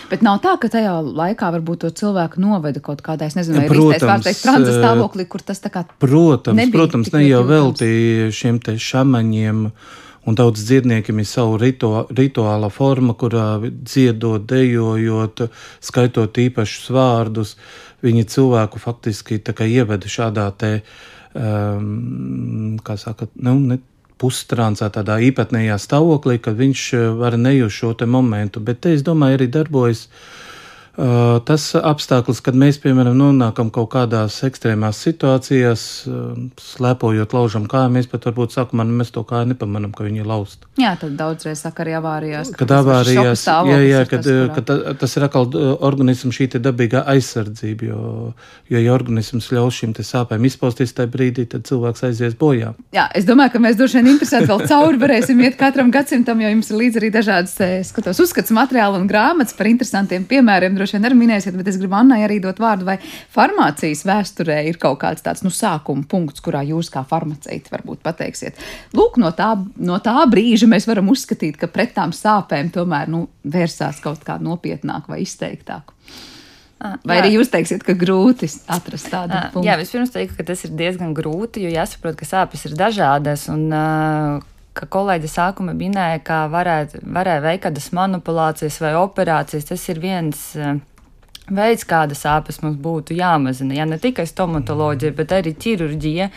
Bet 0.09 0.25
nav 0.25 0.39
tā, 0.41 0.55
ka 0.61 0.71
tajā 0.73 0.95
laikā 1.05 1.51
varbūt 1.59 1.85
to 1.85 1.93
cilvēku 2.01 2.41
noveda 2.41 2.81
kaut 2.81 3.03
kādā, 3.05 3.29
es 3.29 3.37
nezinu, 3.37 3.61
vai 3.61 3.69
protams, 3.69 4.25
teikt, 4.25 4.41
transa 4.47 4.73
stāvoklī, 4.73 5.27
kur 5.29 5.45
tas 5.45 5.61
tā 5.61 5.73
kā. 5.75 5.85
Protams, 6.01 6.73
protams, 6.73 7.11
ne 7.13 7.27
jau 7.27 7.43
velti 7.49 7.89
šiem 8.33 8.63
te 8.65 8.79
šamaņiem. 8.81 9.67
Un 10.29 10.37
daudz 10.37 10.61
dziedniekiem 10.61 11.23
ir 11.23 11.25
savu 11.25 11.55
rituā, 11.57 12.03
rituāla 12.13 12.69
forma, 12.69 13.15
kurā 13.17 13.63
dziedot, 13.65 14.43
dejojot, 14.51 15.47
skaitot 15.89 16.41
īpašus 16.43 16.91
vārdus. 16.93 17.55
Uh, 17.55 17.88
viņi 18.05 18.25
cilvēku 18.31 18.81
faktiski 18.83 19.41
ieveda 19.67 20.11
šādā 20.11 20.49
te, 20.59 20.73
um, 21.35 22.77
kā 22.85 22.99
saka, 23.01 23.31
nu, 23.43 23.59
ne, 23.61 23.79
pustrāncā, 24.19 24.89
tādā 24.91 25.21
īpatnējā 25.23 25.77
stāvoklī, 25.79 26.41
kad 26.43 26.59
viņš 26.59 26.85
var 27.21 27.39
nejust 27.39 27.79
šo 27.79 27.95
momentu. 28.07 28.61
Bet 28.61 28.83
te, 28.83 28.95
es 28.99 29.07
domāju, 29.07 29.39
arī 29.39 29.51
darbojas 29.55 30.09
Uh, 30.09 30.48
tas 30.99 31.65
apstākļus, 31.79 32.41
kad 32.43 32.57
mēs, 32.59 32.81
piemēram, 32.83 33.15
nonākam 33.19 33.69
kaut 33.75 33.91
kādās 33.93 34.41
ekstrēmās 34.47 34.99
situācijās, 35.07 35.83
slēpojot, 36.59 37.35
laužam 37.37 37.69
kāju, 37.71 37.93
mēs 37.95 38.09
pat 38.11 38.27
varbūt 38.27 38.57
sākumā 38.57 38.87
mēs 38.89 39.13
to 39.15 39.23
kāju 39.27 39.53
nepamanām, 39.53 39.93
ka 39.95 40.07
viņi 40.07 40.25
ir 40.25 40.29
lausta. 40.29 40.67
Jā, 40.81 40.97
tad 40.99 41.15
daudzreiz 41.19 41.63
saka 41.63 41.85
arī 41.85 41.95
avārijās. 42.01 42.51
Kad 42.59 42.75
avārijās, 42.75 43.45
jā, 43.47 43.79
jā, 43.85 44.01
kad, 44.11 44.27
tas, 44.27 44.51
kad 44.57 44.99
tas 45.05 45.15
ir 45.19 45.27
atkal 45.29 45.47
organismu 45.87 46.33
šī 46.35 46.49
te 46.55 46.63
dabīgā 46.63 47.05
aizsardzība, 47.15 47.93
jo, 47.93 48.03
jo 48.73 48.83
ja 48.83 48.97
organisms 48.97 49.53
ļaus 49.55 49.79
šim 49.79 49.95
te 49.95 50.03
sāpēm 50.07 50.51
izpausties 50.51 50.97
tajā 50.99 51.13
brīdī, 51.15 51.47
tad 51.53 51.69
cilvēks 51.69 52.09
aizies 52.11 52.35
bojā. 52.39 52.73
Jā, 52.97 53.07
es 53.15 53.29
domāju, 53.29 53.55
ka 53.55 53.63
mēs 53.63 53.79
droši 53.79 54.01
vien 54.01 54.13
interesēti 54.17 54.51
vēl 54.51 54.67
cauri 54.67 55.03
varēsim 55.05 55.47
iet 55.47 55.59
katram 55.61 55.95
gadsimtam, 55.95 56.43
jo 56.43 56.51
jums 56.51 56.73
ir 56.73 56.81
līdz 56.83 57.01
arī 57.03 57.13
dažādas, 57.15 57.55
skatos, 57.87 58.23
uzskats 58.27 58.55
materiāli 58.55 58.99
un 58.99 59.07
grāmatas 59.11 59.55
par 59.55 59.71
interesantiem 59.71 60.27
piemēriem 60.29 60.79
droši 60.89 60.97
vien 60.97 61.09
arī 61.09 61.19
minēsiet, 61.19 61.57
bet 61.59 61.69
es 61.69 61.77
gribu 61.81 61.97
Annai 61.99 62.23
arī 62.25 62.39
dot 62.41 62.59
vārdu, 62.63 62.87
vai 62.89 62.97
farmācijas 63.35 64.05
vēsturē 64.09 64.63
ir 64.69 64.79
kaut 64.81 65.01
kāds 65.03 65.23
tāds 65.23 65.45
nu, 65.45 65.53
sākuma 65.53 66.07
punkts, 66.09 66.41
kurā 66.41 66.63
jūs 66.65 66.91
kā 66.91 67.05
farmaceiti 67.09 67.73
varbūt 67.73 68.03
pateiksiet. 68.03 68.57
Lūk, 68.97 69.19
no 69.21 69.33
tā, 69.37 69.55
no 69.77 69.99
tā 70.01 70.17
brīža 70.31 70.69
mēs 70.71 70.89
varam 70.89 71.11
uzskatīt, 71.13 71.59
ka 71.61 71.69
pret 71.69 71.95
tām 71.97 72.15
sāpēm 72.17 72.73
tomēr 72.73 73.09
nu, 73.13 73.29
vērsās 73.45 74.01
kaut 74.05 74.25
kā 74.25 74.39
nopietnāk 74.41 75.09
vai 75.09 75.23
izteiktāk. 75.27 75.93
Vai 76.79 77.17
jā. 77.17 77.23
arī 77.25 77.33
jūs 77.35 77.49
teiksiet, 77.51 77.83
ka 77.83 77.97
grūti 77.99 78.47
atrast 78.71 79.09
tādu 79.11 79.35
punktu? 79.51 79.67
Jā, 79.67 79.75
vispirms 79.81 80.13
teiktu, 80.15 80.37
ka 80.39 80.47
tas 80.47 80.63
ir 80.63 80.77
diezgan 80.79 81.11
grūti, 81.17 81.65
jo 81.67 81.73
jāsaprot, 81.75 82.15
ka 82.21 82.29
sāpes 82.29 82.63
ir 82.69 82.77
dažādas. 82.79 83.49
Un, 83.51 83.67
uh, 83.75 84.58
ka 84.79 84.87
kolēģi 84.91 85.31
sākuma 85.33 85.75
minēja, 85.77 86.21
ka 86.25 86.43
varētu, 86.53 87.03
varēja 87.17 87.45
veikt 87.45 87.65
kādas 87.67 87.91
manipulācijas 87.97 88.79
vai 88.83 88.95
operācijas. 88.99 89.67
Tas 89.71 89.89
ir 89.91 90.01
viens 90.03 90.45
uh, 90.59 90.79
veids, 91.51 91.87
kāda 91.89 92.17
sāpes 92.19 92.63
mums 92.63 92.79
būtu 92.83 93.17
jāmazina. 93.19 93.77
Ja 93.81 93.89
ne 93.89 93.99
tikai 94.03 94.27
stomatoloģija, 94.29 95.17
bet 95.19 95.35
arī 95.37 95.55
ķirurģija. 95.59 96.31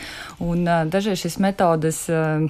Un 0.48 0.66
uh, 0.66 0.84
dažreiz 0.90 1.24
šīs 1.26 1.40
metodas. 1.44 2.04
Uh, 2.10 2.50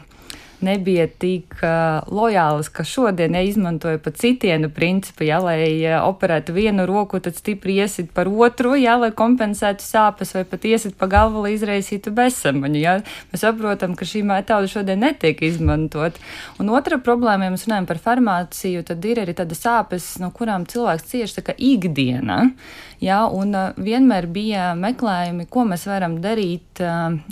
nebija 0.66 1.08
tik 1.08 1.58
uh, 1.60 2.06
lojālas, 2.08 2.70
ka 2.72 2.86
šodien 2.88 3.36
ja, 3.36 3.42
izmantoja 3.44 4.00
pa 4.02 4.14
citienu 4.16 4.70
principu, 4.72 5.26
ja, 5.28 5.40
lai 5.44 5.66
uh, 5.82 6.06
operētu 6.08 6.56
vienu 6.56 6.86
roku, 6.90 7.20
tad 7.20 7.36
stipri 7.36 7.76
iesit 7.82 8.14
par 8.16 8.30
otru, 8.32 8.76
ja, 8.80 8.96
lai 9.02 9.12
kompensētu 9.18 9.84
sāpes, 9.84 10.32
vai 10.38 10.46
pat 10.48 10.68
iesit 10.70 10.96
pa 11.00 11.10
galvu, 11.12 11.44
lai 11.46 11.56
izraisītu 11.58 12.14
bezsamaņu. 12.16 12.80
Ja. 12.82 12.96
Mēs 13.34 13.44
saprotam, 13.44 13.98
ka 14.00 14.08
šī 14.08 14.24
metode 14.28 14.72
šodien 14.72 15.04
netiek 15.04 15.42
izmantot. 15.44 16.22
Un 16.62 16.72
otra 16.72 17.02
problēma, 17.02 17.50
ja 17.50 17.56
mēs 17.56 17.68
runājam 17.68 17.90
par 17.90 18.02
farmāciju, 18.06 18.86
tad 18.88 19.06
ir 19.10 19.24
arī 19.26 19.36
tāda 19.38 19.58
sāpes, 19.58 20.14
no 20.24 20.32
kurām 20.36 20.70
cilvēks 20.70 21.10
cieši 21.12 21.40
tā 21.40 21.46
kā 21.52 21.58
ikdiena. 21.58 22.54
Ja, 23.02 23.26
un 23.28 23.58
uh, 23.58 23.76
vienmēr 23.82 24.30
bija 24.32 24.72
meklējumi, 24.78 25.50
ko 25.50 25.66
mēs 25.68 25.88
varam 25.90 26.20
darīt 26.22 26.82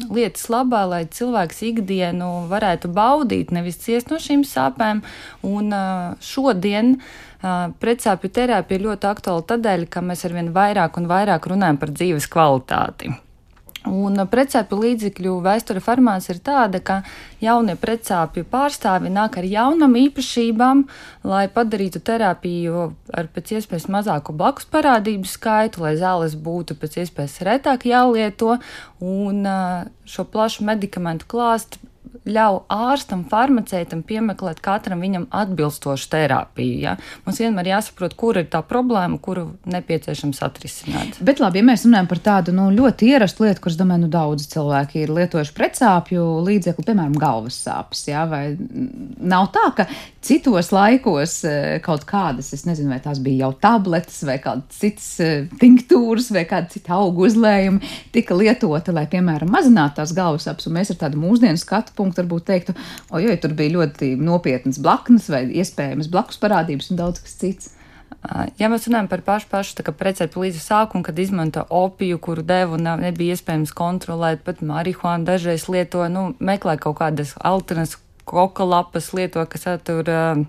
lietas 0.10 0.48
labā, 0.52 0.84
lai 0.90 1.04
cilvēks 1.14 1.62
ikdienu 1.70 2.30
varētu 2.50 2.90
baudīt 2.94 3.19
baudīt, 3.20 3.54
nevis 3.56 3.80
ciest 3.84 4.10
no 4.10 4.20
šīm 4.24 4.48
sāpēm. 4.48 5.04
Un 5.48 5.72
šodien 6.24 6.98
pretsāpju 7.40 8.34
terapija 8.36 8.80
ir 8.80 8.90
ļoti 8.90 9.10
aktuāla 9.14 9.48
tādēļ, 9.54 9.88
ka 9.92 10.04
mēs 10.04 10.26
arvien 10.28 10.54
vairāk 10.56 11.00
un 11.00 11.10
vairāk 11.12 11.52
runājam 11.52 11.80
par 11.80 11.96
dzīves 11.96 12.28
kvalitāti. 12.32 13.16
Un 13.88 14.20
precēpju 14.28 14.76
līdzekļu 14.76 15.38
vēsture 15.46 15.80
farmās 15.80 16.28
ir 16.28 16.42
tāda, 16.44 16.82
ka 16.84 16.98
jaunie 17.40 17.78
precēpju 17.80 18.44
pārstāvi 18.52 19.08
nāk 19.14 19.38
ar 19.40 19.48
jaunām 19.48 19.96
īpašībām, 20.02 20.84
lai 21.24 21.46
padarītu 21.48 22.02
terapiju 22.04 22.90
ar 23.16 23.30
pēc 23.32 23.56
iespējas 23.56 23.88
mazāku 23.88 24.36
blakus 24.36 24.68
parādību 24.68 25.32
skaitu, 25.32 25.86
lai 25.86 25.96
zāles 25.96 26.36
būtu 26.36 26.76
pēc 26.76 27.00
iespējas 27.06 27.40
retāk 27.48 27.88
jālieto, 27.88 28.58
un 29.00 29.48
šo 30.04 30.28
plašu 30.28 30.68
medikamentu 30.68 31.30
klāstu 31.32 31.80
ļauj 32.30 32.60
ārstam, 32.74 33.24
farmaceitam 33.30 34.02
piemeklēt 34.08 34.62
katram 34.64 35.02
viņam 35.04 35.28
atbilstošu 35.36 36.10
terapiju. 36.12 36.78
Ja? 36.84 36.96
Mums 37.26 37.40
vienmēr 37.42 37.72
jāsaprot, 37.74 38.16
kur 38.20 38.40
ir 38.40 38.50
tā 38.52 38.62
problēma, 38.66 39.20
kuru 39.22 39.46
nepieciešams 39.70 40.42
atrisināt. 40.46 41.20
Bet 41.26 41.42
labi, 41.44 41.62
ja 41.62 41.68
mēs 41.70 41.86
runājam 41.88 42.10
par 42.12 42.22
tādu 42.26 42.56
nu, 42.56 42.70
ļoti 42.76 43.12
ierastu 43.14 43.46
lietu, 43.46 43.64
kuras, 43.66 43.80
domāju, 43.80 44.06
nu, 44.06 44.12
daudzi 44.14 44.50
cilvēki 44.54 45.04
ir 45.04 45.14
lietojuši 45.16 45.56
pretsāpju 45.58 46.26
līdzekli, 46.48 46.88
piemēram, 46.90 47.18
galvas 47.20 47.60
sāpes, 47.66 48.06
ja? 48.10 48.26
vai 48.30 48.44
nav 48.58 49.50
tā, 49.56 49.66
ka 49.78 49.88
citos 50.26 50.74
laikos 50.76 51.40
eh, 51.48 51.78
kaut 51.86 52.06
kādas, 52.10 52.52
es 52.56 52.66
nezinu, 52.68 52.92
vai 52.94 53.00
tās 53.04 53.22
bija 53.24 53.48
jau 53.48 53.54
tabletes 53.62 54.22
vai 54.28 54.38
kādas 54.44 54.82
citas 54.82 55.10
eh, 55.24 55.48
tinktūras 55.62 56.30
vai 56.36 56.46
kāda 56.50 56.72
cita 56.74 56.98
augu 56.98 57.28
uzlējumi 57.28 57.94
tika 58.16 58.38
lietota, 58.38 58.94
lai, 58.96 59.06
piemēram, 59.12 59.52
mazinātu 59.54 60.00
tās 60.00 60.14
galvas 60.16 60.48
sāpes, 60.48 60.68
un 60.70 60.78
mēs 60.78 60.94
ar 60.94 61.00
tādu 61.06 61.22
mūsdienu 61.22 61.60
skatu 61.60 61.96
punktu 62.00 62.24
varbūt 62.24 62.48
teiktu, 62.50 62.78
ojoj, 63.14 63.36
tur 63.44 63.54
bija 63.60 63.76
ļoti 63.76 64.16
nopietnas 64.18 64.80
blaknes 64.82 65.30
vai 65.32 65.44
iespējamas 65.62 66.10
blakus 66.12 66.42
parādības 66.42 66.90
un 66.90 67.04
daudz 67.04 67.22
kas 67.26 67.38
cits. 67.44 67.76
Ja 68.60 68.68
mēs 68.68 68.88
runājam 68.90 69.08
par 69.08 69.22
pašu, 69.24 69.48
pašu 69.52 69.94
precēju 69.96 70.42
līdzi 70.44 70.60
sākumu, 70.60 71.06
kad 71.06 71.20
izmanto 71.22 71.64
opiju, 71.70 72.18
kuru 72.20 72.44
devu 72.44 72.80
nebija 72.82 73.38
iespējams 73.38 73.72
kontrolēt, 73.78 74.42
pat 74.44 74.64
marihuānu 74.66 75.30
dažreiz 75.30 75.70
lieto, 75.72 76.04
nu, 76.12 76.32
meklē 76.40 76.76
kaut 76.82 77.00
kādas 77.00 77.38
alternatīvas 77.38 78.02
koka 78.30 78.66
lapas, 78.66 79.10
lieto, 79.18 79.42
kas 79.50 79.66
satur 79.66 80.10
uh, 80.14 80.42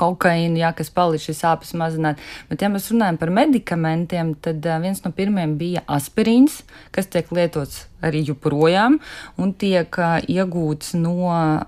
kokaīnu, 0.00 0.60
jā, 0.62 0.72
kas 0.76 0.92
palīdz 0.94 1.28
šīs 1.28 1.42
sāpes 1.44 1.72
mazināt. 1.78 2.20
Bet, 2.50 2.62
ja 2.64 2.70
mēs 2.72 2.90
runājam 2.92 3.18
par 3.20 3.32
medikamentiem, 3.34 4.34
tad 4.44 4.64
uh, 4.68 4.78
viens 4.82 5.02
no 5.04 5.12
pirmiem 5.16 5.56
bija 5.60 5.84
aspirīns, 5.90 6.62
kas 6.94 7.10
tiek 7.12 7.32
lietots 7.34 7.86
arī 8.02 8.24
joprojām 8.26 9.00
un 9.40 9.56
tiek 9.58 9.98
uh, 10.00 10.20
iegūts 10.26 10.94
no 10.98 11.16
uh, 11.30 11.66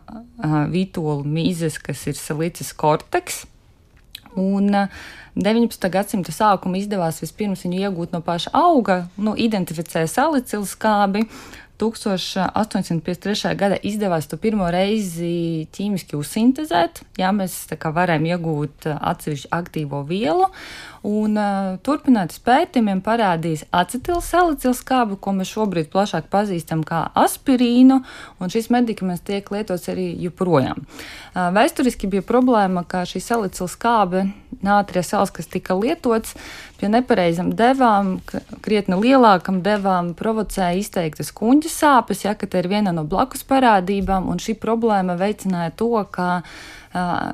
vitola 0.72 1.22
mīzes, 1.26 1.80
kas 1.82 2.06
ir 2.10 2.18
salicis 2.18 2.72
korteks. 2.76 3.44
Un, 4.34 4.72
uh, 4.74 5.04
19. 5.34 5.88
gadsimta 5.90 6.30
sākuma 6.30 6.78
izdevās 6.78 7.18
vispirms 7.18 7.64
viņu 7.66 7.80
iegūt 7.82 8.12
no 8.14 8.20
paša 8.22 8.52
auga, 8.54 9.00
nu, 9.18 9.34
identificēja 9.34 10.06
salicilskābi, 10.12 11.24
1853. 11.78 13.54
gada 13.58 13.76
izdevās 13.82 14.28
to 14.30 14.38
pirmo 14.38 14.68
reizi 14.70 15.66
ķīmiski 15.74 16.14
uzsintēzēt. 16.18 17.02
Jā, 17.18 17.32
mēs 17.34 17.56
varējām 17.70 18.28
iegūt 18.30 18.88
atsevišķu 18.94 19.50
aktīvo 19.54 20.04
vielu, 20.06 20.46
un 21.04 21.36
uh, 21.36 21.74
turpināt 21.84 22.36
pētījumiem 22.46 23.02
parādīs 23.04 23.66
acetilsalicilskābu, 23.74 25.18
ko 25.20 25.34
mēs 25.36 25.50
šobrīd 25.52 25.90
plašāk 25.92 26.30
pazīstam 26.32 26.84
kā 26.86 27.08
aspirīnu, 27.18 28.00
un 28.38 28.52
šis 28.52 28.70
medikaments 28.72 29.24
tiek 29.26 29.50
lietots 29.52 29.90
arī 29.92 30.12
joprojām. 30.24 30.80
Uh, 31.34 31.50
vēsturiski 31.54 32.08
bija 32.12 32.24
problēma, 32.24 32.86
ka 32.88 33.02
šī 33.08 33.20
salicilskābe, 33.24 34.28
nātrija 34.64 35.04
sals, 35.04 35.34
kas 35.34 35.50
tika 35.50 35.76
lietots, 35.76 36.38
pie 36.80 36.90
nepareizam 36.92 37.50
devām, 37.56 38.16
krietni 38.64 38.98
lielākam 39.00 39.60
devām, 39.64 40.12
provocēja 40.18 40.78
izteiktas 40.80 41.32
kuņģa 41.36 41.72
sāpes, 41.72 42.24
ja, 42.26 42.34
ka 42.38 42.48
tā 42.50 42.64
ir 42.64 42.70
viena 42.72 42.94
no 42.94 43.06
blakus 43.08 43.46
parādībām, 43.48 44.30
un 44.30 44.42
šī 44.42 44.56
problēma 44.60 45.18
veicināja 45.20 45.74
to, 45.78 45.92
ka 46.10 46.42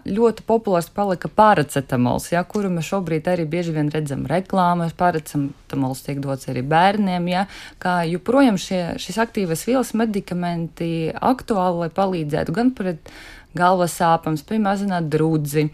ļoti 0.09 0.45
populārs 0.49 0.89
palika 0.89 1.29
paracetamols, 1.29 2.31
ja, 2.33 2.41
kuru 2.49 2.71
mēs 2.73 2.89
šobrīd 2.89 3.29
arī 3.29 3.45
bieži 3.45 3.75
vien 3.77 3.91
redzam 3.93 4.25
reklāmās. 4.29 4.95
Paracetamols 4.97 6.01
tiek 6.07 6.23
dots 6.25 6.49
arī 6.49 6.63
bērniem, 6.65 7.29
ja, 7.29 7.45
kā 7.83 8.01
joprojām 8.09 8.57
šie, 8.61 8.97
šis 9.03 9.21
aktīvas 9.21 9.67
vielas 9.69 9.93
medikamenti 9.93 11.13
aktuāli, 11.13 11.85
lai 11.85 11.91
palīdzētu 11.93 12.57
gan 12.57 12.73
pret 12.73 13.13
galvas 13.57 13.97
sāpēm, 14.01 14.39
spēj 14.41 14.63
mazināt 14.65 15.11
drudzi. 15.13 15.69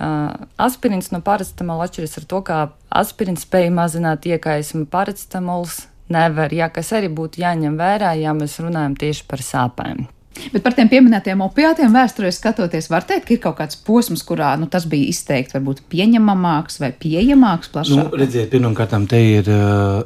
Uh, 0.00 0.32
aspirins 0.60 1.10
no 1.12 1.20
paracetamola 1.24 1.88
atšķiras 1.88 2.18
ar 2.20 2.28
to, 2.30 2.40
ka 2.46 2.60
aspirins 3.02 3.44
spēj 3.44 3.68
mazināt 3.74 4.28
iekaisumu, 4.30 4.88
paracetamols 4.90 5.82
nevar, 6.10 6.54
ja, 6.54 6.70
kas 6.72 6.94
arī 6.96 7.10
būtu 7.12 7.42
jāņem 7.42 7.76
vērā, 7.78 8.14
ja 8.18 8.32
mēs 8.36 8.58
runājam 8.62 8.96
tieši 8.98 9.28
par 9.30 9.44
sāpēm. 9.44 10.08
Bet 10.54 10.62
par 10.64 10.72
tiem 10.76 10.88
pieminētiem 10.88 11.42
opiātiem 11.44 11.92
vēsturē 11.92 12.30
skatoties, 12.32 12.88
var 12.90 13.04
teikt, 13.06 13.26
ka 13.28 13.34
ir 13.34 13.40
kaut 13.42 13.58
kāds 13.58 13.76
posms, 13.84 14.22
kurā 14.24 14.52
nu, 14.60 14.68
tas 14.70 14.86
bija 14.88 15.10
izteikti 15.10 15.56
varbūt 15.58 15.82
pieņemamāks 15.92 16.80
vai 16.80 16.92
pieejamāks 16.96 17.72
plašāk. 17.74 17.98
Nu, 17.98 18.20
redziet, 18.20 18.48
pirmkārt, 18.52 18.94
te 19.10 19.20
ir, 19.20 19.50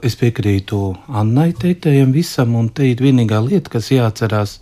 es 0.04 0.18
piekrītu 0.18 0.80
Annai 1.20 1.52
teiktajam 1.60 2.14
visam, 2.16 2.56
un 2.58 2.72
te 2.74 2.88
ir 2.90 3.04
vienīgā 3.04 3.38
lieta, 3.44 3.76
kas 3.76 3.92
jāatcerās, 3.94 4.58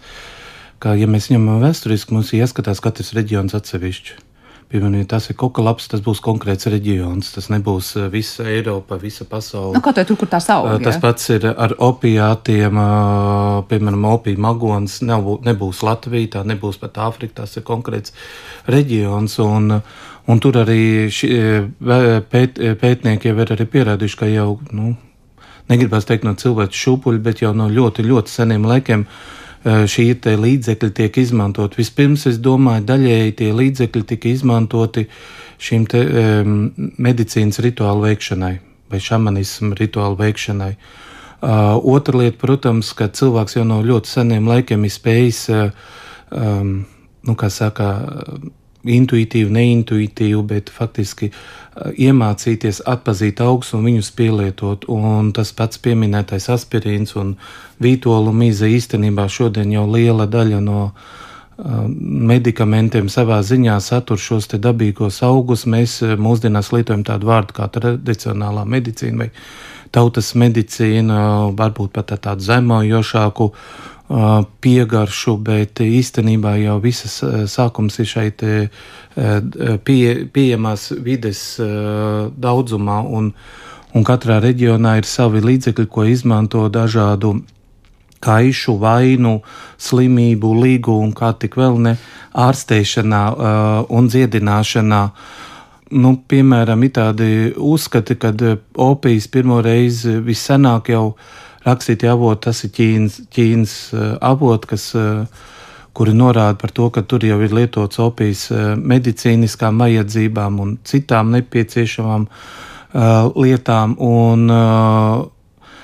ka, 0.83 0.97
ja 0.99 1.07
mēs 1.11 1.31
ņemam 1.31 1.62
vēsturiski, 1.62 2.14
mums 2.16 2.35
ir 2.35 2.42
jāskatās 2.42 2.83
katrs 2.83 3.14
reģions 3.16 3.55
atsevišķi. 3.59 4.21
Piemēram, 4.73 5.03
tas 5.05 5.27
ir 5.29 5.37
koka 5.37 5.61
labs, 5.61 5.85
tas 5.92 6.01
būs 6.01 6.23
konkrēts 6.25 6.64
reģions. 6.73 7.29
Tas 7.35 7.51
nebūs 7.53 7.90
eh, 8.01 8.07
visa 8.09 8.47
Eiropa, 8.49 8.97
visa 8.97 9.27
pasaule. 9.29 9.75
Nu, 9.77 9.83
kā 9.85 9.92
tur, 9.92 10.16
kur 10.16 10.31
tās 10.33 10.47
aug? 10.55 10.71
Tas 10.81 10.97
ja? 10.97 11.03
pats 11.03 11.29
ir 11.35 11.45
ar 11.51 11.75
opiātiem, 11.77 12.81
piemēram, 13.68 14.07
opija 14.09 14.40
magons. 14.40 15.03
Nebūs 15.05 15.83
Latvija, 15.85 16.38
tā 16.38 16.47
nebūs 16.49 16.81
pat 16.81 17.03
Āfrika, 17.05 17.42
tas 17.42 17.53
ir 17.61 17.66
konkrēts 17.68 18.16
reģions. 18.73 19.37
Un, 19.45 19.77
un 19.77 20.40
tur 20.40 20.62
arī 20.64 20.81
ši, 21.12 21.31
pēt, 22.33 22.64
pētnieki 22.81 23.29
jau 23.29 23.37
ir 23.45 23.55
arī 23.59 23.68
pierādījuši, 23.77 24.21
ka 24.23 24.33
jau, 24.33 24.49
nu, 24.73 24.95
negribas 25.68 26.09
teikt 26.09 26.25
no 26.25 26.33
cilvēku 26.33 26.81
šūpuļa, 26.81 27.25
bet 27.29 27.45
jau 27.45 27.53
no 27.53 27.68
ļoti, 27.68 28.09
ļoti 28.09 28.38
seniem 28.40 28.64
laikiem. 28.73 29.05
Uh, 29.05 29.29
Eh, 29.33 29.40
šī 29.64 30.09
līdzekļi 30.42 30.90
tiek 30.90 31.18
izmantot. 31.22 31.77
Vispirms, 31.79 32.27
es 32.27 32.38
domāju, 32.42 32.85
daļēji 32.88 33.38
tie 33.38 33.53
līdzekļi 33.55 34.05
tika 34.11 34.29
izmantoti 34.29 35.07
šīm 35.62 35.87
te, 35.87 36.03
um, 36.03 36.57
medicīnas 36.98 37.62
rituālu 37.62 38.09
veikšanai 38.09 38.57
vai 38.92 39.01
šamanismu 39.01 39.77
rituālu 39.79 40.18
veikšanai. 40.20 40.72
Uh, 41.42 41.75
otra 41.94 42.20
lieta, 42.20 42.38
protams, 42.38 42.92
ka 42.94 43.09
cilvēks 43.11 43.57
jau 43.57 43.64
no 43.66 43.81
ļoti 43.83 44.11
seniem 44.11 44.46
laikiem 44.51 44.85
ir 44.87 44.92
spējis, 44.94 45.40
uh, 45.51 45.70
um, 46.31 46.75
nu, 47.27 47.35
kā 47.38 47.48
saka, 47.51 47.88
intuitīvu, 48.85 49.51
neintuitīvu, 49.55 50.42
bet 50.49 50.71
faktiski 50.73 51.31
uh, 51.31 51.90
iemācīties 51.92 52.83
atpazīt 52.88 53.40
augus 53.45 53.73
un 53.77 53.87
viņus 53.87 54.12
pielietot. 54.18 54.87
Un 54.92 55.33
tas 55.37 55.53
pats 55.57 55.81
pieminētais 55.83 56.49
aspirīns 56.53 57.16
un 57.21 57.37
vītolu 57.83 58.35
mīze 58.37 58.71
īstenībā 58.71 59.29
šodien 59.31 59.73
jau 59.75 59.87
liela 59.90 60.27
daļa 60.31 60.61
no 60.64 60.81
uh, 60.90 61.85
medikamentiem 62.33 63.11
savā 63.12 63.42
ziņā 63.47 63.79
satur 63.81 64.18
šos 64.18 64.51
dabīgos 64.57 65.23
augus. 65.27 65.66
Mēs 65.66 66.01
uh, 66.03 66.16
mūsdienās 66.18 66.73
lietojam 66.75 67.07
tādu 67.07 67.31
vārdu 67.31 67.61
kā 67.61 67.71
tradicionālā 67.79 68.66
medicīna 68.66 69.25
vai 69.25 69.31
tautas 69.92 70.33
medicīna, 70.40 71.53
varbūt 71.57 71.92
pat 71.92 72.14
tādu 72.25 72.45
zemojošāku 72.47 73.51
piegaršu, 74.61 75.37
bet 75.40 75.81
īstenībā 75.81 76.57
jau 76.61 76.77
visas 76.83 77.14
sākums 77.48 77.96
ir 78.03 78.09
šeit 78.11 78.44
pie, 79.87 80.03
pieejamās 80.35 80.90
vides 81.01 81.42
daudzumā, 82.37 82.98
un, 83.09 83.33
un 83.94 84.05
katrā 84.05 84.37
reģionā 84.44 84.98
ir 85.01 85.09
savi 85.09 85.40
līdzekļi, 85.44 85.88
ko 85.88 86.05
izmanto 86.11 86.66
dažādu 86.72 87.38
kaišu, 88.22 88.77
vainu, 88.79 89.38
slimību, 89.83 90.53
līgu 90.62 90.98
un 91.03 91.12
kā 91.16 91.33
tik 91.38 91.57
vēl 91.59 91.81
ne 91.83 91.96
ārstēšanā 92.38 93.22
un 93.90 94.11
dziedināšanā. 94.12 95.03
Nu, 95.92 96.14
piemēram, 96.29 96.85
ir 96.87 96.92
tādi 96.96 97.31
uzskati, 97.53 98.16
ka 98.16 98.33
opijas 98.81 99.27
pirmo 99.29 99.59
reizi 99.64 100.16
vissenāk 100.25 100.88
jau 100.94 101.16
rakstītie 101.66 102.11
avoti, 102.11 102.46
tas 102.48 102.62
ir 102.66 102.72
Ķīnas, 102.77 103.18
Ķīnas 103.33 103.75
eh, 103.94 104.07
avoti, 104.25 104.70
kas, 104.72 104.87
eh, 104.98 105.51
kuri 105.96 106.14
norāda 106.16 106.57
par 106.59 106.72
to, 106.75 106.88
ka 106.90 107.05
tur 107.05 107.25
jau 107.27 107.38
ir 107.44 107.55
lietots 107.55 108.01
opijas 108.03 108.48
eh, 108.51 108.72
medicīniskām 108.77 109.83
vajadzībām 109.83 110.61
un 110.64 110.77
citām 110.88 111.35
nepieciešamām 111.37 112.29
lietām. 112.92 113.94
Un, 114.05 114.51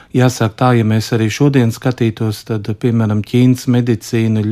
Jāsaka, 0.09 0.55
tā, 0.57 0.69
ja 0.77 0.85
mēs 0.89 1.11
arī 1.13 1.27
šodien 1.33 1.69
skatītos, 1.73 2.43
tad, 2.49 2.69
piemēram, 2.81 3.21
Ķīnas 3.25 3.67
medicīna 3.73 4.43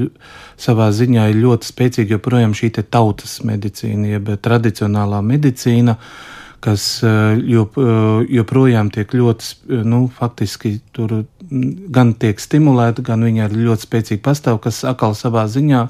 savā 0.61 0.91
ziņā 0.93 1.27
ir 1.33 1.39
ļoti 1.41 1.69
spēcīga, 1.69 2.17
joprojām 2.17 2.53
šī 2.57 2.71
tautas 2.85 3.39
medicīna, 3.45 4.11
jeb 4.15 4.29
tradicionālā 4.45 5.23
medicīna, 5.25 5.97
uh, 5.97 6.36
kas 6.61 7.03
eh, 7.03 7.39
jop, 7.47 7.79
eh, 7.79 8.27
joprojām 8.39 8.91
tiek 8.93 9.13
ļoti, 9.15 9.51
eh, 9.71 9.83
nu, 9.85 10.07
faktiski 10.13 10.79
tur 10.97 11.25
gan 11.93 12.15
tiek 12.15 12.41
stimulēta, 12.41 13.05
gan 13.07 13.25
viņa 13.25 13.49
ir 13.49 13.59
ļoti 13.69 13.87
spēcīgi 13.87 14.23
pastāv, 14.25 14.61
kas 14.65 14.83
atkal 14.85 15.15
savā 15.15 15.47
ziņā 15.51 15.89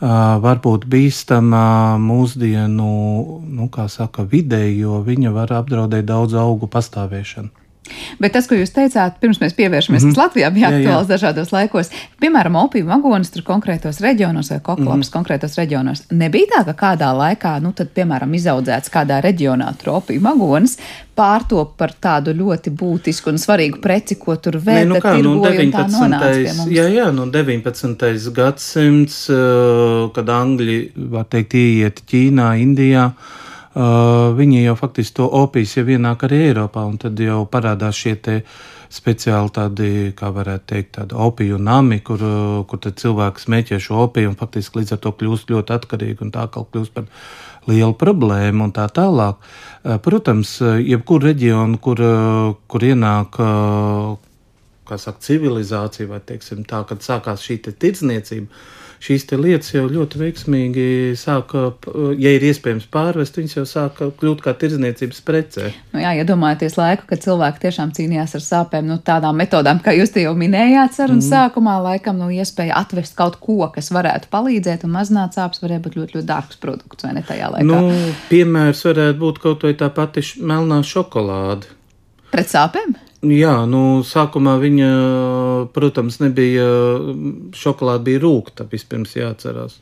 var 0.00 0.62
būt 0.64 0.86
bīstama 0.88 1.98
mūsdienu, 2.00 2.86
nu, 3.44 3.66
kā 3.68 3.84
saka, 3.92 4.24
videi, 4.24 4.78
jo 4.78 5.02
viņa 5.04 5.32
var 5.34 5.52
apdraudēt 5.52 6.06
daudz 6.08 6.32
augu 6.40 6.70
pastāvēšanu. 6.72 7.59
Bet 8.20 8.34
tas, 8.36 8.46
ko 8.46 8.54
jūs 8.54 8.72
teicāt, 8.74 9.16
pirms 9.22 9.40
mēs 9.40 9.54
pievēršamies, 9.56 10.02
mm 10.02 10.10
-hmm. 10.10 10.14
kas 10.14 10.24
Latvijā 10.24 10.50
bija 10.54 10.68
aktuāls 10.68 11.08
jā, 11.08 11.08
jā. 11.08 11.10
dažādos 11.14 11.52
laikos, 11.52 11.90
piemēram, 12.22 12.56
opiju 12.60 12.86
vagonis 12.86 13.30
tur 13.34 13.42
konkrētos 13.42 14.00
reģionos 14.04 14.50
vai 14.50 14.60
koklaps 14.60 14.90
mm 14.90 15.02
-hmm. 15.02 15.12
konkrētos 15.16 15.56
reģionos, 15.58 16.02
nebija 16.10 16.46
tā, 16.54 16.64
ka 16.64 16.74
kādā 16.84 17.10
laikā, 17.16 17.60
nu, 17.62 17.72
tad, 17.72 17.88
piemēram, 17.94 18.34
izaudzēts 18.34 18.92
kādā 18.92 19.20
reģionā 19.24 19.72
tur 19.78 19.94
opiju 19.94 20.20
vagonis, 20.20 20.78
pārtop 21.16 21.76
par 21.76 21.92
tādu 22.00 22.34
ļoti 22.36 22.70
būtisku 22.70 23.28
un 23.28 23.38
svarīgu 23.38 23.80
preci, 23.80 24.14
ko 24.14 24.36
tur 24.36 24.56
vēl 24.56 24.88
nu 24.88 25.00
kā, 25.02 25.16
nu, 25.22 25.42
19. 25.44 26.70
Jā, 26.70 26.86
jā, 26.88 27.10
nu 27.12 27.26
19. 27.26 28.32
gadsimts, 28.32 29.26
kad 30.14 30.28
Angļi, 30.28 30.92
var 31.10 31.24
teikt, 31.24 31.54
ieiet 31.54 32.02
Ķīnā, 32.06 32.54
Indijā, 32.62 33.10
Uh, 33.80 34.34
viņi 34.36 34.64
jau 34.64 34.74
faktiski 34.76 35.14
to 35.16 35.26
opijas 35.40 35.76
jau 35.78 35.86
ienāk 35.88 36.26
arī 36.26 36.40
Eiropā, 36.50 36.82
un 36.84 36.98
tad 37.00 37.20
jau 37.22 37.44
parādās 37.48 37.96
šie 37.96 38.12
te 38.20 38.34
speciāli 38.92 39.52
tādi, 39.56 39.90
kā 40.18 40.28
varētu 40.34 40.66
teikt, 40.72 40.90
tādi 40.98 41.16
opiju 41.16 41.56
nami, 41.62 42.00
kur, 42.04 42.20
kur 42.68 42.80
tad 42.82 42.98
cilvēks 43.00 43.46
smēķē 43.46 43.78
šo 43.80 44.02
opiju 44.04 44.32
un 44.32 44.36
faktiski 44.36 44.82
līdz 44.82 44.96
ar 44.96 45.00
to 45.04 45.14
kļūst 45.16 45.52
ļoti 45.54 45.74
atkarīgi 45.76 46.26
un 46.26 46.32
tā 46.34 46.48
kā 46.52 46.64
kļūst 46.66 46.96
par 46.98 47.06
lielu 47.70 47.96
problēmu 48.02 48.66
un 48.66 48.74
tā 48.76 48.88
tālāk. 48.92 49.38
Uh, 49.38 49.96
protams, 50.02 50.58
jebkur 50.60 51.24
reģionu, 51.30 51.80
kur, 51.80 52.02
kur 52.68 52.88
ienāk, 52.90 53.40
uh, 53.40 54.18
kā 54.90 54.98
saka, 55.00 55.24
civilizācija 55.24 56.10
vai, 56.10 56.20
teiksim, 56.26 56.66
tā, 56.68 56.82
kad 56.90 57.06
sākās 57.06 57.46
šī 57.46 57.62
tirdzniecība, 57.70 58.50
šīs 59.00 59.24
lietas 59.32 59.72
jau 59.72 59.86
ļoti 59.88 60.20
veiksmīgi 60.20 60.86
sāka, 61.18 61.70
ja 62.20 62.34
ir 62.36 62.44
iespējams 62.50 62.86
pārvest, 62.92 63.38
viņas 63.40 63.56
jau 63.56 63.64
sāka 63.68 64.10
kļūt 64.20 64.42
kā 64.44 64.54
tirdzniecības 64.60 65.22
precē. 65.24 65.70
Nu 65.94 66.02
jā, 66.02 66.12
iedomājieties 66.20 66.76
ja 66.76 66.82
laiku, 66.84 67.08
kad 67.08 67.24
cilvēki 67.24 67.64
tiešām 67.64 67.94
cīnījās 67.96 68.36
ar 68.36 68.44
sāpēm, 68.44 68.88
nu 68.90 69.00
tādām 69.04 69.40
metodām, 69.40 69.80
kā 69.84 69.94
jūs 69.96 70.12
te 70.14 70.24
jau 70.26 70.34
minējāt 70.38 70.98
sarunas 70.98 71.26
mm. 71.30 71.32
sākumā, 71.32 71.78
laikam, 71.88 72.20
nu 72.20 72.30
iespēja 72.34 72.76
atvest 72.82 73.16
kaut 73.18 73.40
ko, 73.40 73.62
kas 73.74 73.90
varētu 73.94 74.30
palīdzēt 74.32 74.84
un 74.84 74.96
mazināt 74.98 75.38
sāpes, 75.38 75.64
varēja 75.64 75.84
būt 75.86 76.00
ļoti, 76.00 76.18
ļoti 76.18 76.30
dārgs 76.30 76.60
produkts, 76.60 77.06
vai 77.06 77.16
ne 77.16 77.24
tajā 77.26 77.52
laikā? 77.56 77.68
Nu, 77.68 78.14
piemērs 78.28 78.84
varētu 78.90 79.20
būt 79.24 79.44
kaut 79.44 79.68
vai 79.68 79.76
tā 79.80 79.88
pati 79.94 80.24
melnā 80.44 80.82
šokolāde. 80.86 81.72
Pret 82.30 82.52
sāpēm? 82.52 82.98
Jā, 83.20 83.66
nu, 83.68 84.00
sākumā 84.00 84.54
viņa, 84.62 84.86
protams, 85.76 86.16
nebija 86.22 86.64
šokolāde, 87.52 88.06
bija 88.06 88.20
rūkta, 88.22 88.64
vispirms 88.64 89.12
jāatcerās. 89.12 89.74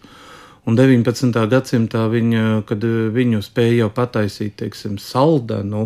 Un 0.67 0.75
19. 0.75 1.37
gadsimtā 1.47 2.09
viņa, 2.11 2.65
kad 2.67 2.83
viņu 3.15 3.39
spēja 3.47 3.85
jau 3.85 3.93
pataisīt, 3.95 4.57
teiksim, 4.59 4.97
saldenu, 4.99 5.85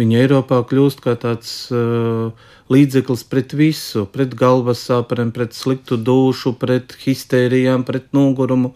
viņa 0.00 0.22
Eiropā 0.22 0.62
kļūst 0.70 1.02
kā 1.04 1.12
tāds 1.20 1.50
uh, 1.68 2.32
līdzeklis 2.72 3.26
pret 3.28 3.52
visu, 3.52 4.06
pret 4.08 4.32
galvas 4.32 4.80
sāpēm, 4.88 5.34
pret 5.36 5.52
sliktu 5.52 5.98
dušu, 6.00 6.54
pret 6.56 6.96
histērijām, 7.02 7.84
pret 7.84 8.08
nogurumu. 8.16 8.72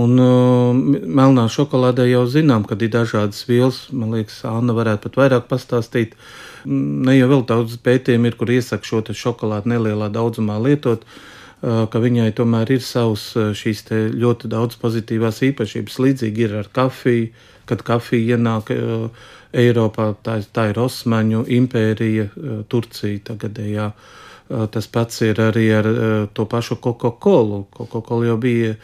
Un 0.00 0.16
uh, 0.24 0.72
melnā 0.72 1.44
šokolādē 1.52 2.08
jau 2.08 2.24
zinām, 2.24 2.64
kad 2.64 2.80
ir 2.80 2.94
dažādas 2.96 3.44
vielas. 3.44 3.84
Man 3.92 4.16
liekas, 4.16 4.40
Anna 4.48 4.72
varētu 4.72 5.10
pat 5.10 5.20
vairāk 5.20 5.52
pastāstīt. 5.52 6.16
Uh, 6.16 6.48
Ne 6.68 7.16
jau 7.16 7.28
vēl 7.30 7.44
daudz 7.48 7.76
pētījumu 7.82 8.30
ir, 8.30 8.38
kur 8.38 8.50
iesaka 8.54 8.86
šo 8.86 9.02
šokolādi 9.16 9.72
nelielā 9.74 10.08
daudzumā 10.12 10.58
lietot, 10.62 11.04
ka 11.62 12.02
viņai 12.02 12.32
tomēr 12.38 12.74
ir 12.76 12.82
savs 12.82 13.32
šīs 13.58 13.84
ļoti 14.18 14.50
daudz 14.50 14.78
pozitīvās 14.82 15.42
īpašības. 15.50 16.00
Līdzīgi 16.06 16.46
ir 16.46 16.56
ar 16.62 16.70
kafiju, 16.74 17.30
kad 17.70 17.84
kafija 17.86 18.36
ienāk 18.36 18.72
Eiropā, 19.52 20.12
tā, 20.24 20.38
tā 20.48 20.70
ir 20.70 20.80
Osmaņu 20.80 21.44
impērija, 21.52 22.30
Turcija 22.72 23.20
tagadējā. 23.30 23.92
Tas 24.72 24.88
pats 24.90 25.22
ir 25.24 25.38
arī 25.40 25.68
ar 25.76 25.88
to 26.34 26.46
pašu 26.48 26.80
Coca-Cola. 26.82 27.62
Coca-Cola 27.76 28.32
jau 28.32 28.38
bija 28.40 28.74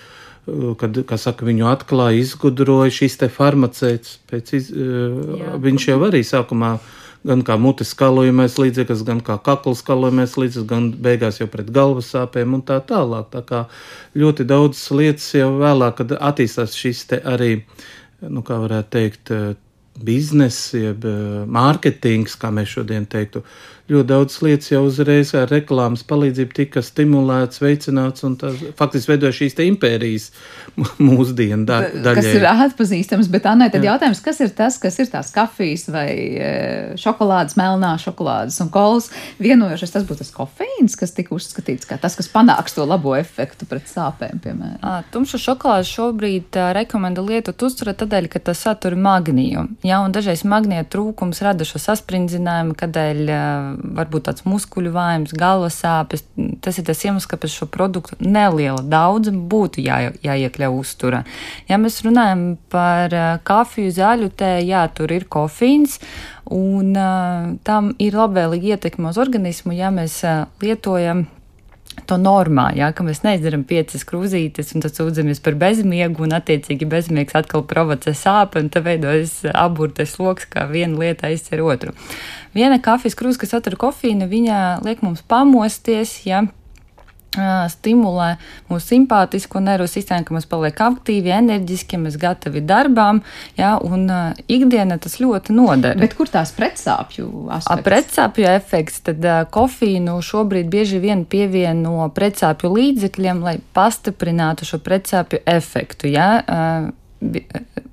kad, 0.79 1.03
saka, 1.21 1.47
viņu 1.49 1.67
atklāja, 1.69 2.23
izgudroja 2.23 2.93
šis 2.95 3.19
te 3.21 3.29
farmaceits. 3.33 4.19
Iz, 4.33 4.71
Jā, 4.73 5.57
viņš 5.61 5.89
jau 5.91 5.99
arī 6.09 6.23
sākumā 6.27 6.77
gan 7.29 7.45
kā 7.45 7.59
mutes 7.61 7.93
skalojamais 7.93 8.57
līdzeklis, 8.61 9.05
gan 9.07 9.21
kā 9.25 9.37
kakla 9.45 9.77
skalojamais 9.77 10.37
līdzeklis, 10.41 10.69
gan 10.69 10.91
beigās 11.05 11.41
jau 11.43 11.49
pret 11.53 11.71
galvas 11.75 12.11
sāpēm 12.15 12.57
un 12.57 12.65
tā 12.67 12.81
tālāk. 12.89 13.29
Tā 13.35 13.45
kā 13.49 13.63
ļoti 14.19 14.49
daudz 14.49 14.83
lietas 14.97 15.29
jau 15.37 15.53
vēlāk, 15.61 16.01
kad 16.01 16.17
attīstās 16.19 16.77
šis 16.79 17.05
te 17.13 17.23
arī, 17.37 17.53
nu 18.25 18.45
kā 18.47 18.61
varētu 18.65 18.95
teikt, 18.97 19.35
biznesa, 19.99 20.79
jeb 20.79 21.05
mārketings, 21.51 22.37
kā 22.39 22.53
mēs 22.55 22.77
šodien 22.77 23.07
teiktu, 23.11 23.43
ļoti 23.89 24.09
daudz 24.09 24.37
lietas 24.45 24.71
jau 24.73 24.83
uzreiz 24.85 25.33
ar 25.39 25.49
reklāmas 25.51 26.05
palīdzību 26.09 26.57
tika 26.57 26.83
stimulēts, 26.85 27.63
veicināts, 27.63 28.25
un 28.27 28.37
tas 28.41 28.59
faktiski 28.79 29.15
veidoja 29.15 29.37
šīs 29.39 29.57
te 29.57 29.65
impērijas 29.69 30.29
mūsdienu 31.01 31.65
da 31.69 31.81
daļai. 31.89 32.15
Kas 32.21 32.29
ir 32.37 32.47
atpazīstams, 32.51 33.31
bet 33.33 33.49
Annai, 33.49 33.71
tad 33.73 33.85
Jā. 33.85 33.95
jautājums, 33.95 34.21
kas 34.25 34.43
ir 34.45 34.53
tas, 34.57 34.77
kas 34.83 34.99
ir 35.01 35.09
tās 35.13 35.33
kafijas 35.35 35.89
vai 35.93 36.09
e, 36.13 36.51
šokolādes, 37.01 37.57
melnā 37.61 37.95
šokolādes 38.03 38.61
un 38.65 38.73
kolas 38.75 39.09
vienojušies, 39.41 39.95
tas 39.97 40.07
būtu 40.09 40.23
tas 40.23 40.35
kofeīns, 40.37 40.99
kas 40.99 41.17
tika 41.17 41.35
uzskatīts 41.39 41.89
kā 41.89 41.97
tas, 42.01 42.19
kas 42.19 42.29
panāks 42.33 42.77
to 42.77 42.85
labo 42.89 43.17
efektu 43.17 43.69
pret 43.71 43.89
sāpēm, 43.89 44.43
piemēram. 44.45 45.09
Tumšu 45.15 45.41
šokolādi 45.41 45.89
šobrīd 45.89 46.61
rekomenda 46.77 47.25
lietot 47.25 47.65
uzturēt 47.65 48.03
tādēļ, 48.05 48.29
ka 48.33 48.45
tas 48.51 48.63
satur 48.69 48.99
magniju. 49.01 49.65
Jā, 49.87 50.03
un 50.05 50.13
dažreiz 50.13 50.45
magnija 50.49 50.85
trūkums 50.93 51.41
rada 51.45 51.65
šo 51.69 51.81
sasprindzinājumu, 51.83 52.77
kādēļ 52.79 53.25
varbūt 53.99 54.27
tāds 54.29 54.45
muskuļu 54.49 54.93
vājums, 54.95 55.35
galvas 55.39 55.79
sāpes. 55.83 56.25
Tas 56.65 56.79
ir 56.81 56.87
tas 56.89 57.05
iemesls, 57.05 57.29
kāpēc 57.31 57.55
šo 57.55 57.69
produktu 57.71 58.19
neliela 58.21 58.83
daudzuma 58.83 59.45
būtu 59.51 59.85
jā, 59.85 60.01
jāiekļauj 60.25 60.81
uzturā. 60.83 61.23
Ja 61.71 61.81
mēs 61.81 62.01
runājam 62.07 62.45
par 62.73 63.15
kafiju, 63.49 63.95
zaļu 63.95 64.33
tēju, 64.39 64.69
jā, 64.73 64.85
tur 64.95 65.15
ir 65.15 65.29
kofīns. 65.31 65.99
Un 66.49 66.95
uh, 66.97 67.51
tam 67.69 67.91
ir 68.01 68.15
labvēlīga 68.17 68.79
ietekme 68.79 69.11
uz 69.11 69.19
organismu, 69.21 69.75
ja 69.77 69.91
mēs 69.93 70.23
uh, 70.25 70.47
lietojam 70.65 71.27
to 72.09 72.17
normā, 72.21 72.71
jā, 72.77 72.89
ka 72.97 73.05
mēs 73.07 73.23
neizdarām 73.25 73.65
piecas 73.69 74.07
krūzītes 74.09 74.75
un 74.75 74.85
tad 74.85 74.97
sūdzamies 74.97 75.43
par 75.45 75.59
bezmiegu, 75.61 76.25
un 76.25 76.35
attiecīgi 76.39 76.89
bezmiegs 76.89 77.37
atkal 77.39 77.65
provocē 77.69 78.15
sāpes, 78.17 78.65
un 78.65 78.71
tad 78.73 78.87
veidojas 78.89 79.41
aburtais 79.53 80.17
lokus, 80.21 80.49
kā 80.49 80.67
viena 80.71 80.99
lieta 80.99 81.29
aizcer 81.29 81.63
otru. 81.65 81.95
Viena 82.57 82.81
kafijas 82.83 83.19
krūze, 83.19 83.41
kas 83.43 83.53
satur 83.55 83.77
kofīnu, 83.81 84.29
viņa 84.31 84.61
liek 84.87 85.05
mums 85.05 85.21
pamosties, 85.29 86.17
ja 86.27 86.47
stimulē 87.37 88.29
mūsu 88.71 88.95
simpātisko 88.95 89.61
nervu 89.61 89.89
sistēmu, 89.91 90.25
ka 90.27 90.37
mēs 90.37 90.47
paliekam 90.49 90.97
aktīvi, 90.97 91.33
enerģiski, 91.37 92.01
mēs 92.01 92.17
gatavi 92.21 92.63
darbām, 92.65 93.21
jā, 93.59 93.75
un 93.85 94.07
uh, 94.09 94.39
ikdiena 94.49 94.99
tas 95.03 95.19
ļoti 95.21 95.57
noder. 95.57 95.99
Bet 96.01 96.17
kur 96.19 96.31
tās 96.33 96.55
pretsāpju 96.57 97.49
aspekts? 97.55 97.85
Pretsāpju 97.89 98.49
efekts, 98.51 99.03
tad 99.09 99.25
uh, 99.25 99.43
kofīnu 99.55 100.17
šobrīd 100.25 100.71
bieži 100.73 101.03
vien 101.03 101.27
pievieno 101.29 102.09
pretsāpju 102.17 102.73
līdzekļiem, 102.75 103.43
lai 103.45 103.59
pastiprinātu 103.77 104.69
šo 104.69 104.81
pretsāpju 104.85 105.45
efektu, 105.59 106.11
jā. 106.13 106.31
Uh, 106.47 106.95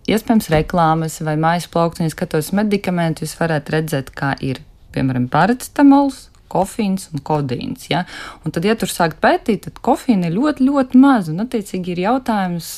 Iespējams, 0.06 0.52
reklāmas 0.54 1.16
vai 1.26 1.34
mājas 1.42 1.66
plauktiņas 1.74 2.14
skatos 2.14 2.52
medikamentus, 2.54 3.34
varētu 3.40 3.74
redzēt, 3.74 4.12
kā 4.14 4.36
ir, 4.38 4.60
piemēram, 4.94 5.26
paracetamols, 5.34 6.28
kofīns 6.56 7.10
un 7.12 7.24
kodīns. 7.26 7.90
Ja? 7.92 8.06
Un 8.46 8.56
tad, 8.56 8.66
ja 8.68 8.76
tur 8.80 8.92
sākt 8.92 9.20
pētīt, 9.24 9.68
tad 9.68 9.82
kofīna 9.86 10.30
ir 10.30 10.38
ļoti, 10.38 10.66
ļoti 10.70 11.02
maz. 11.02 11.30
Un, 11.32 11.44
attiecīgi, 11.46 11.96
ir 11.96 12.04
jautājums, 12.06 12.72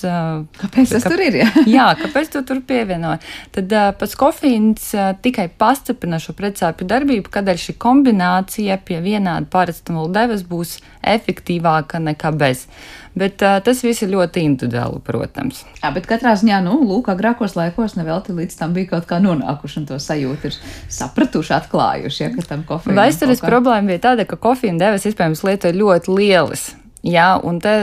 kāpēc 0.62 0.96
tas 0.96 1.06
kā, 1.06 1.14
tur 1.14 1.24
ir? 1.28 1.40
Ja? 1.44 1.50
jā, 1.78 1.88
kāpēc 2.02 2.34
to 2.36 2.44
tur 2.48 2.62
pievienoja? 2.68 3.22
Tad 3.56 3.74
pats 4.02 4.18
kofīns 4.20 4.92
tikai 5.26 5.50
pastiprina 5.62 6.20
šo 6.24 6.36
precāpju 6.38 6.88
darbību, 6.90 7.32
kādēļ 7.34 7.64
šī 7.68 7.78
kombinācija 7.82 8.80
pie 8.88 9.02
vienāda 9.06 9.50
paracetamolu 9.52 10.14
devas 10.16 10.46
būs 10.48 10.78
efektīvāka 11.08 12.02
nekā 12.04 12.34
bez. 12.38 12.68
Bet 13.18 13.42
uh, 13.42 13.58
tas 13.66 13.80
viss 13.82 14.04
ir 14.06 14.12
ļoti 14.12 14.44
individuāli, 14.46 15.00
protams. 15.06 15.64
Jā, 15.80 15.90
bet 15.96 16.06
katrā 16.10 16.36
ziņā, 16.38 16.60
nu, 16.66 16.76
lūk, 16.86 17.10
agrākos 17.10 17.56
laikos 17.58 17.96
nevelti 17.98 18.36
līdz 18.38 18.58
tam 18.60 18.76
bija 18.76 18.92
kaut 18.92 19.08
kā 19.10 19.18
nonākuši 19.24 19.80
un 19.82 19.88
to 19.90 19.98
sajūtu 20.02 20.52
ir 20.52 20.58
sapratuši, 20.94 21.56
atklājuši, 21.58 22.20
ja, 22.24 22.30
ka 22.36 22.46
tam 22.52 22.66
kofīnam. 22.68 23.00
Vēstures 23.02 23.42
kā... 23.42 23.50
problēma 23.50 23.94
bija 23.94 24.04
tāda, 24.10 24.28
ka 24.30 24.38
kofīna 24.42 24.84
devas 24.84 25.08
iespējams 25.10 25.42
lietoja 25.48 25.80
ļoti 25.80 26.14
lielas. 26.14 26.68
Jā, 27.08 27.32
un 27.42 27.58
te, 27.64 27.74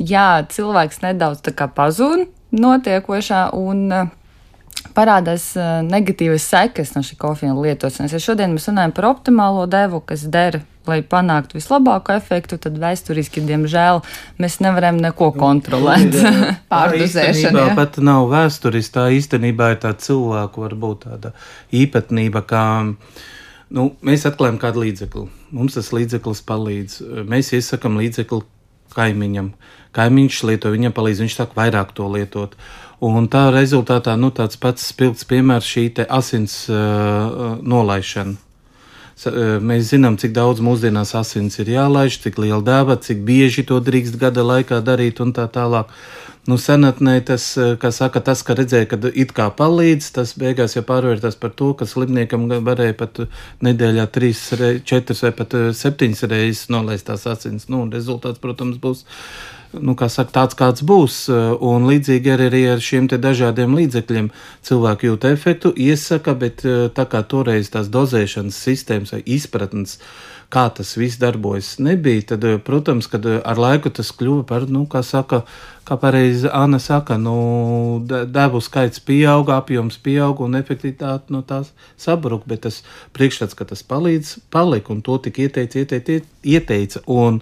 jā, 0.00 0.28
cilvēks 0.54 1.02
nedaudz 1.04 1.44
tā 1.44 1.52
kā 1.56 1.68
pazūd 1.76 2.28
notiekošā 2.56 3.50
un 3.58 4.10
parādās 4.96 5.52
negatīvas 5.86 6.46
sekas 6.50 6.94
no 6.96 7.04
šī 7.04 7.18
kofīna 7.20 7.54
lietošanas. 7.58 8.16
Ja 8.16 8.22
šodien 8.22 8.56
mēs 8.56 8.68
runājam 8.70 8.94
par 8.96 9.10
optimālo 9.12 9.66
devu, 9.70 10.00
kas 10.06 10.24
der 10.30 10.62
lai 10.90 11.00
panāktu 11.06 11.58
vislabāko 11.58 12.14
efektu, 12.16 12.58
tad 12.60 12.78
vēsturiski, 12.80 13.42
diemžēl, 13.46 14.02
mēs 14.42 14.58
nevaram 14.64 15.00
neko 15.00 15.30
kontrolēt. 15.36 16.16
Pārdozēšana. 16.72 17.66
Tā 17.70 17.76
pat 17.78 18.00
nav 18.04 18.28
vēsturiski, 18.32 18.94
tā 18.96 19.06
īstenībā 19.16 19.74
ir 19.74 19.82
tā 19.84 19.94
cilvēku 19.94 20.66
varbūt 20.66 21.06
tāda 21.06 21.34
īpatnība, 21.74 22.44
kā. 22.50 22.64
Nu, 23.70 23.90
mēs 24.02 24.26
atklājam 24.26 24.58
kādu 24.58 24.82
līdzekli. 24.82 25.28
Mums 25.54 25.76
tas 25.78 25.92
līdzeklis 25.94 26.42
palīdz. 26.46 27.00
Mēs 27.30 27.52
iesakām 27.54 28.00
līdzekli 28.02 28.42
kaimiņam. 28.96 29.52
Kaimiņš 29.94 30.42
lieto, 30.50 30.74
viņam 30.74 30.94
palīdz, 30.94 31.22
viņš 31.24 31.38
sāk 31.38 31.56
vairāk 31.58 31.94
to 31.94 32.10
lietot. 32.10 32.58
Un 33.06 33.30
tā 33.32 33.46
rezultātā 33.54 34.16
nu, 34.20 34.32
tāds 34.34 34.58
pats 34.60 34.90
spilgts 34.90 35.26
piemērs 35.30 35.66
šī 35.70 35.86
asins 36.10 36.64
uh, 36.68 37.56
nolaišana 37.62 38.49
Mēs 39.26 39.90
zinām, 39.90 40.16
cik 40.20 40.32
daudz 40.32 40.62
mūsdienās 40.64 41.12
asins 41.18 41.58
ir 41.60 41.68
jālaiž, 41.74 42.20
cik 42.22 42.38
liela 42.40 42.62
dāva, 42.64 42.96
cik 42.96 43.20
bieži 43.26 43.66
to 43.68 43.80
drīkst 43.84 44.16
gada 44.20 44.44
laikā 44.46 44.80
darīt 44.84 45.20
un 45.20 45.34
tā 45.36 45.44
tālāk. 45.52 45.92
Nu, 46.48 46.56
senatnē 46.56 47.18
tas, 47.28 47.44
kā 47.82 47.90
saka, 47.92 48.22
tas, 48.24 48.40
ka 48.42 48.56
redzēja, 48.56 48.88
ka 48.88 48.98
it 49.12 49.34
kā 49.36 49.50
palīdz, 49.52 50.08
tas 50.16 50.32
beigās 50.40 50.72
jau 50.78 50.82
pārvērtās 50.88 51.36
par 51.36 51.52
to, 51.52 51.74
ka 51.76 51.84
slimniekam 51.86 52.48
varēja 52.64 52.96
pat 52.96 53.20
nedēļā 53.60 54.06
trīs, 54.14 54.46
četras 54.88 55.20
vai 55.26 55.34
pat 55.36 55.58
septiņas 55.76 56.24
reizes 56.32 56.70
nolaist 56.72 57.10
tās 57.12 57.28
asins. 57.28 57.68
Nu, 57.68 57.84
rezultāts, 57.92 58.40
protams, 58.40 58.80
būs 58.80 59.04
nu, 59.72 59.94
saka, 59.94 60.30
tāds, 60.34 60.56
kāds 60.58 60.82
būs. 60.86 61.28
Un 61.60 61.86
līdzīgi 61.90 62.34
arī 62.34 62.64
ar 62.72 62.82
šiem 62.82 63.08
dažādiem 63.10 63.76
līdzekļiem 63.78 64.30
cilvēki 64.66 65.10
jūt 65.10 65.28
efektu, 65.30 65.72
iesaka, 65.76 66.34
bet 66.34 66.64
eh, 66.64 66.88
tā 66.94 67.06
kā 67.10 67.22
toreiz 67.22 67.70
tās 67.70 67.90
dozēšanas 67.92 68.58
sistēmas 68.66 69.14
vai 69.14 69.22
izpratnes, 69.26 69.98
kā 70.50 70.66
tas 70.74 70.96
viss 70.98 71.20
darbojas, 71.20 71.76
nebija, 71.78 72.26
tad, 72.32 72.44
eh, 72.44 72.58
protams, 72.58 73.08
kad 73.10 73.26
eh, 73.26 73.40
ar 73.44 73.60
laiku 73.60 73.92
tas 73.94 74.10
kļuva 74.12 74.46
par, 74.48 74.66
nu, 74.68 74.84
kā 74.90 75.02
saka, 75.06 75.44
kā 75.86 75.98
pareizi 76.00 76.50
Anna 76.52 76.78
saka, 76.82 77.18
nu, 77.18 78.04
devu 78.06 78.62
skaits 78.62 79.02
pieauga, 79.06 79.60
apjoms 79.62 79.98
pieauga 80.02 80.46
un 80.46 80.58
efektivitāte 80.58 81.34
no 81.34 81.42
tās 81.46 81.72
sabruka, 81.98 82.50
bet 82.50 82.66
tas 82.66 82.82
priekšstats, 83.16 83.58
ka 83.58 83.66
tas 83.70 83.82
palīdz, 83.86 84.38
palika 84.50 84.94
un 84.94 85.02
to 85.06 85.18
tik 85.22 85.42
ieteica, 85.46 85.84
ieteica, 85.84 86.26
ieteica. 86.42 87.04
Un, 87.10 87.40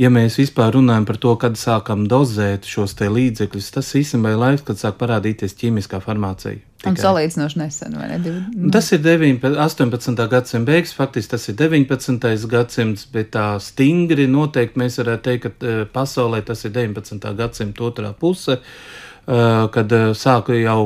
ja 0.00 0.10
mēs 0.12 0.38
vispār 0.40 0.74
runājam 0.74 1.06
par 1.08 1.18
to, 1.22 1.34
kad 1.40 1.58
sākam 1.58 2.06
dozēt 2.10 2.66
šos 2.68 2.96
līdzekļus, 2.98 3.72
tas 3.76 3.94
īstenībā 3.98 4.34
ir 4.34 4.40
laiks, 4.40 4.64
kad 4.66 4.80
sāk 4.80 4.98
parādīties 5.00 5.56
ķīmiskā 5.60 6.00
farmācija. 6.04 6.58
Tikai. 6.84 6.90
Un 6.90 6.98
salīdzinoši 7.00 7.60
nesen, 7.60 7.94
vai 7.96 8.08
ne? 8.10 8.18
Div... 8.20 8.40
Tas 8.74 8.90
ir 8.92 9.00
19, 9.04 9.56
18. 9.64 10.26
gadsimta 10.32 10.72
beigas, 10.72 10.92
faktiski 10.96 11.32
tas 11.32 11.48
ir 11.48 11.56
19. 11.60 12.26
gadsimts, 12.50 13.06
bet 13.12 13.32
tā 13.36 13.46
stingri 13.62 14.26
noteikti 14.28 14.82
mēs 14.82 15.00
varētu 15.00 15.24
teikt, 15.30 15.46
ka 15.46 15.54
e, 15.70 15.86
pasaulē 15.94 16.42
tas 16.44 16.66
ir 16.66 16.74
19. 16.76 17.24
gadsimta 17.38 17.86
otrā 17.88 18.12
puse 18.18 18.58
e, 18.58 18.68
kad 19.72 19.96
e, 19.96 20.02
sāka 20.18 20.58
jau 20.58 20.82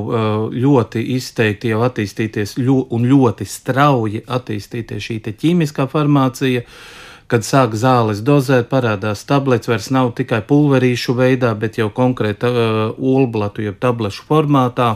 ļoti 0.55 1.03
izteikti 1.17 1.75
jau 1.75 1.83
attīstīties 1.89 2.55
un 2.63 3.11
ļoti 3.11 3.49
strauji 3.49 4.23
attīstīties 4.39 5.11
šī 5.11 5.21
ķīmiskā 5.33 5.91
farmācija. 5.91 6.63
Uh, 6.63 7.08
Kad 7.29 7.45
sāk 7.45 7.75
zāles 7.77 8.23
dozēt, 8.25 8.71
parādās 8.71 9.27
tablets, 9.29 9.69
vairs 9.69 9.91
nav 9.93 10.15
tikai 10.17 10.41
pulverīšu 10.49 11.13
veidā, 11.19 11.53
bet 11.61 11.77
jau 11.77 11.91
konkrēti 11.93 12.49
uh, 12.49 12.79
olblatu, 12.97 13.67
jeb 13.67 13.77
tablešu 13.83 14.25
formātā, 14.31 14.95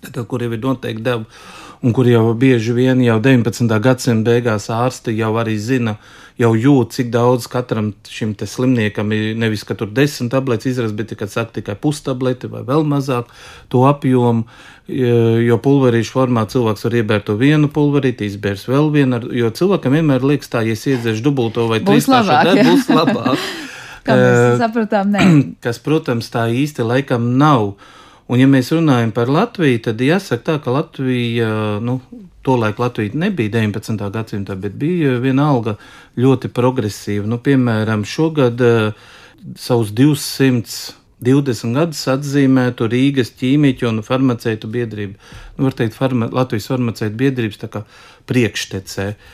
tad, 0.00 0.22
kur 0.30 0.44
jau 0.44 0.48
ir 0.56 0.62
noteikti 0.62 1.04
deva, 1.04 1.26
un 1.82 1.94
kur 1.94 2.06
jau 2.06 2.24
bieži 2.38 2.74
vien 2.76 3.00
jau 3.02 3.18
19. 3.22 3.78
gadsimta 3.82 4.30
beigās 4.30 4.68
ārsti 4.70 5.16
jau 5.18 5.32
arī 5.40 5.56
zina, 5.58 5.96
jau 6.38 6.52
jūt, 6.56 6.94
cik 6.96 7.10
daudz 7.12 7.48
katram 7.50 7.92
šim 8.08 8.34
slimniekam 8.38 9.10
ir. 9.12 9.32
Nevis, 9.38 9.64
ka 9.66 9.74
tur 9.78 9.90
desmit 9.90 10.32
tabletes 10.32 10.70
izrast, 10.72 10.94
bet 10.98 11.10
tikai 11.12 11.28
saka 11.28 11.58
tikai 11.58 11.76
pustableti 11.76 12.50
vai 12.50 12.62
vēl 12.66 12.86
mazāk 12.88 13.32
to 13.68 13.84
apjomu 13.88 14.46
jo 14.88 15.58
pulverīšu 15.62 16.14
formā 16.16 16.44
cilvēks 16.50 16.84
var 16.86 16.96
iebērt 16.98 17.26
to 17.28 17.36
vienu 17.38 17.70
pulverīti, 17.72 18.26
izbērs 18.26 18.66
vēl 18.68 18.90
vienu, 18.94 19.20
jo 19.34 19.50
cilvēkam 19.54 19.94
vienmēr 19.98 20.26
liekas 20.26 20.50
tā, 20.52 20.64
ja 20.66 20.74
iedzēš 20.74 21.22
dubulto 21.22 21.68
vai 21.70 21.80
trīs 21.84 22.08
tādu, 22.10 22.32
tad 22.32 22.62
būs 22.66 22.88
labāk. 22.90 23.46
Kā 24.06 24.16
mēs 24.18 24.58
sapratām, 24.58 25.12
nē. 25.14 25.26
Kas, 25.62 25.78
protams, 25.82 26.26
tā 26.32 26.48
īsti 26.50 26.82
laikam 26.82 27.36
nav. 27.38 27.76
Un, 28.32 28.40
ja 28.40 28.48
mēs 28.48 28.70
runājam 28.72 29.10
par 29.12 29.28
Latviju, 29.28 29.82
tad 29.84 30.00
jāsaka 30.00 30.44
tā, 30.46 30.54
ka 30.64 30.72
Latvija, 30.72 31.50
nu, 31.84 31.98
tolaik 32.46 32.78
Latvija 32.80 33.12
nebija 33.26 33.52
19. 33.58 34.06
gadsimtā, 34.14 34.56
bet 34.56 34.78
bija 34.80 35.18
vienalga 35.20 35.76
ļoti 36.16 36.48
progresīva. 36.56 37.28
Nu, 37.28 37.36
piemēram, 37.44 38.06
šogad 38.08 38.64
uh, 38.64 39.12
savus 39.60 39.92
200 39.92 41.02
20 41.22 41.76
gadus 41.76 42.00
atzīmētu 42.10 42.88
Rīgas 42.90 43.30
ķīmiķu 43.38 43.86
un 43.86 44.02
farmaceitu 44.02 44.66
biedrību. 44.72 45.14
Nu, 45.54 45.68
var 45.68 45.76
teikt, 45.78 45.94
farma, 45.94 46.26
Latvijas 46.34 46.66
farmaceitu 46.72 47.14
biedrības 47.20 47.60
priekštecē 48.26 49.06
eh, 49.12 49.28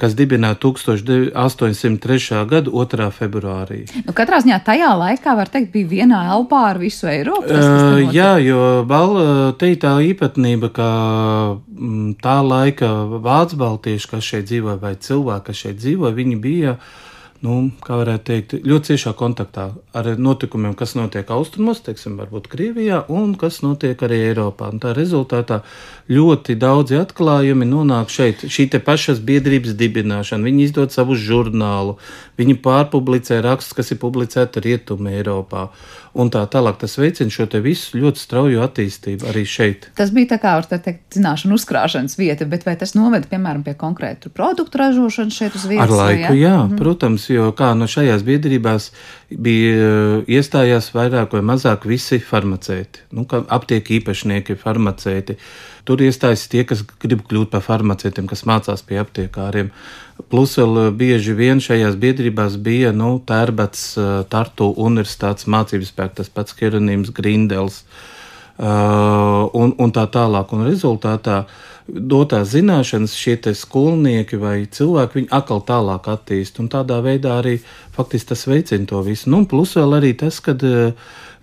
kas 0.00 0.14
dibināta 0.16 0.62
1803. 0.64 2.38
gada 2.48 2.70
2. 2.72 3.08
februārī. 3.12 3.82
Nu, 4.06 4.14
katrā 4.16 4.40
ziņā 4.44 4.60
tajā 4.64 4.92
laikā, 4.96 5.34
var 5.36 5.50
teikt, 5.52 5.72
bija 5.74 5.90
vienā 5.90 6.22
elpā 6.32 6.62
ar 6.70 6.80
visu 6.80 7.10
Eiropu. 7.10 7.52
Uh, 7.52 8.00
jā, 8.14 8.30
jo 8.40 8.62
bal, 8.88 9.18
te 9.60 9.74
ir 9.74 9.82
tā 9.82 9.98
īpatnība, 10.08 10.72
ka 10.72 10.88
m, 11.58 12.14
tā 12.22 12.38
laika 12.44 12.88
vācu 13.20 13.60
baltieši, 13.60 14.10
kas 14.14 14.32
šeit 14.32 14.48
dzīvoja, 14.48 14.80
vai 14.80 14.94
cilvēki, 14.96 15.46
kas 15.50 15.62
šeit 15.66 15.82
dzīvoja, 15.82 16.16
viņi 16.16 16.40
bija 16.48 16.78
uh, 16.78 16.96
nu, 17.44 17.56
kā 17.84 17.98
varētu 18.00 18.24
teikt, 18.26 18.54
ļoti 18.66 18.92
ciešā 18.92 19.12
kontaktā 19.18 19.68
ar 19.96 20.08
notikumiem, 20.18 20.74
kas 20.78 20.96
notiek 20.98 21.28
austrumos, 21.34 21.80
teiksim, 21.86 22.16
varbūt 22.18 22.48
Krievijā, 22.50 23.04
un 23.14 23.36
kas 23.38 23.60
notiek 23.62 24.00
arī 24.02 24.18
Eiropā. 24.30 24.72
Un 24.72 24.82
tā 24.82 24.94
rezultātā 24.96 25.60
ļoti 26.10 26.58
daudzi 26.58 26.98
atklājumi 26.98 27.68
nonāk 27.68 28.10
šeit. 28.10 28.42
Šī 28.50 28.68
te 28.72 28.82
pašas 28.82 29.22
biedrības 29.22 29.76
dibināšana, 29.78 30.48
viņi 30.48 30.66
izdod 30.66 30.94
savu 30.94 31.18
žurnālu, 31.18 31.98
viņi 32.40 32.58
pārpublicē 32.64 33.38
rakstus, 33.46 33.76
kas 33.78 33.94
ir 33.94 34.02
publicēti 34.02 34.64
Rietumē 34.64 35.18
Eiropā 35.20 35.68
un 36.18 36.30
tā 36.34 36.42
tālāk. 36.50 36.78
Tas 36.82 36.96
veicina 36.98 37.32
šo 37.32 37.46
te 37.50 37.60
visu 37.64 37.98
ļoti 38.00 38.22
strauju 38.22 38.62
attīstību 38.64 39.28
arī 39.30 39.44
šeit. 39.48 39.88
Tas 39.98 40.12
bija 40.14 40.32
tā 40.34 40.40
kā, 40.42 40.56
var 40.58 40.68
teikt, 40.68 41.04
zināšanu 41.16 41.58
uzkrāšanas 41.58 42.18
vieta, 42.18 42.48
bet 42.50 42.66
vai 42.66 42.74
tas 42.80 42.94
noveda, 42.98 43.28
piemēram, 43.30 43.64
pie 43.66 43.76
konkrētu 43.78 44.32
produktu 44.34 44.82
ražošanas 44.82 45.38
šeit 45.38 45.58
uz 45.58 45.68
vietas? 45.70 45.86
Ar 45.86 45.94
laiku, 45.94 46.26
vai, 46.32 46.36
jā, 46.40 46.50
jā 46.50 46.56
mhm. 46.64 46.76
protams, 46.80 47.28
jo 47.32 47.48
kā 47.58 47.72
no 47.78 47.88
šajās 47.90 48.26
biedrībās 48.26 48.90
bija 49.30 50.22
iestājās 50.28 50.92
vairāk 50.96 51.36
vai 51.36 51.44
mazāk 51.54 51.88
visi 51.88 52.20
farmaceiti, 52.22 53.06
nu, 53.16 53.26
aptiek 53.28 53.94
īpašnieki, 53.98 54.58
farmaceiti. 54.58 55.38
Tur 55.88 56.02
iestājas 56.04 56.44
tie, 56.52 56.66
kas 56.68 56.82
grib 57.00 57.22
kļūt 57.30 57.48
par 57.54 57.62
farmaceitiem, 57.64 58.26
kas 58.28 58.44
mācās 58.48 58.82
pie 58.84 58.98
aptiekāriem. 59.00 59.70
Plus 60.28 60.58
vēl 60.58 60.90
bieži 60.98 61.32
vien 61.38 61.62
šajās 61.64 61.96
biedrībās 61.96 62.58
bija 62.60 62.90
nu, 62.92 63.14
Tērbats, 63.24 63.94
Tartu 64.28 64.68
universitātes 64.76 65.48
mācības 65.48 65.92
spēks, 65.94 66.18
tas 66.18 66.28
pats 66.34 66.56
Keronīms 66.58 67.12
Grindels 67.16 67.84
uh, 67.86 69.48
un, 69.56 69.72
un 69.78 69.94
tā 69.94 70.04
tālāk. 70.12 70.52
Un 70.52 70.66
rezultātā 70.68 71.38
dotās 71.88 72.50
zināšanas 72.52 73.14
šie 73.16 73.38
skolnieki 73.56 74.36
vai 74.42 74.56
cilvēki, 74.68 75.22
viņi 75.22 75.32
atkal 75.38 75.64
tālāk 75.64 76.10
attīst. 76.12 76.60
Un 76.60 76.68
tādā 76.68 77.00
veidā 77.04 77.38
arī 77.40 77.56
faktiski 77.96 78.34
tas 78.34 78.44
veicina 78.50 78.84
to 78.92 79.00
visu. 79.06 79.30
Nu, 79.32 79.46
plus 79.48 79.72
vēl 79.78 80.02
arī 80.02 80.12
tas, 80.20 80.42
kad 80.44 80.60
uh, 80.68 80.92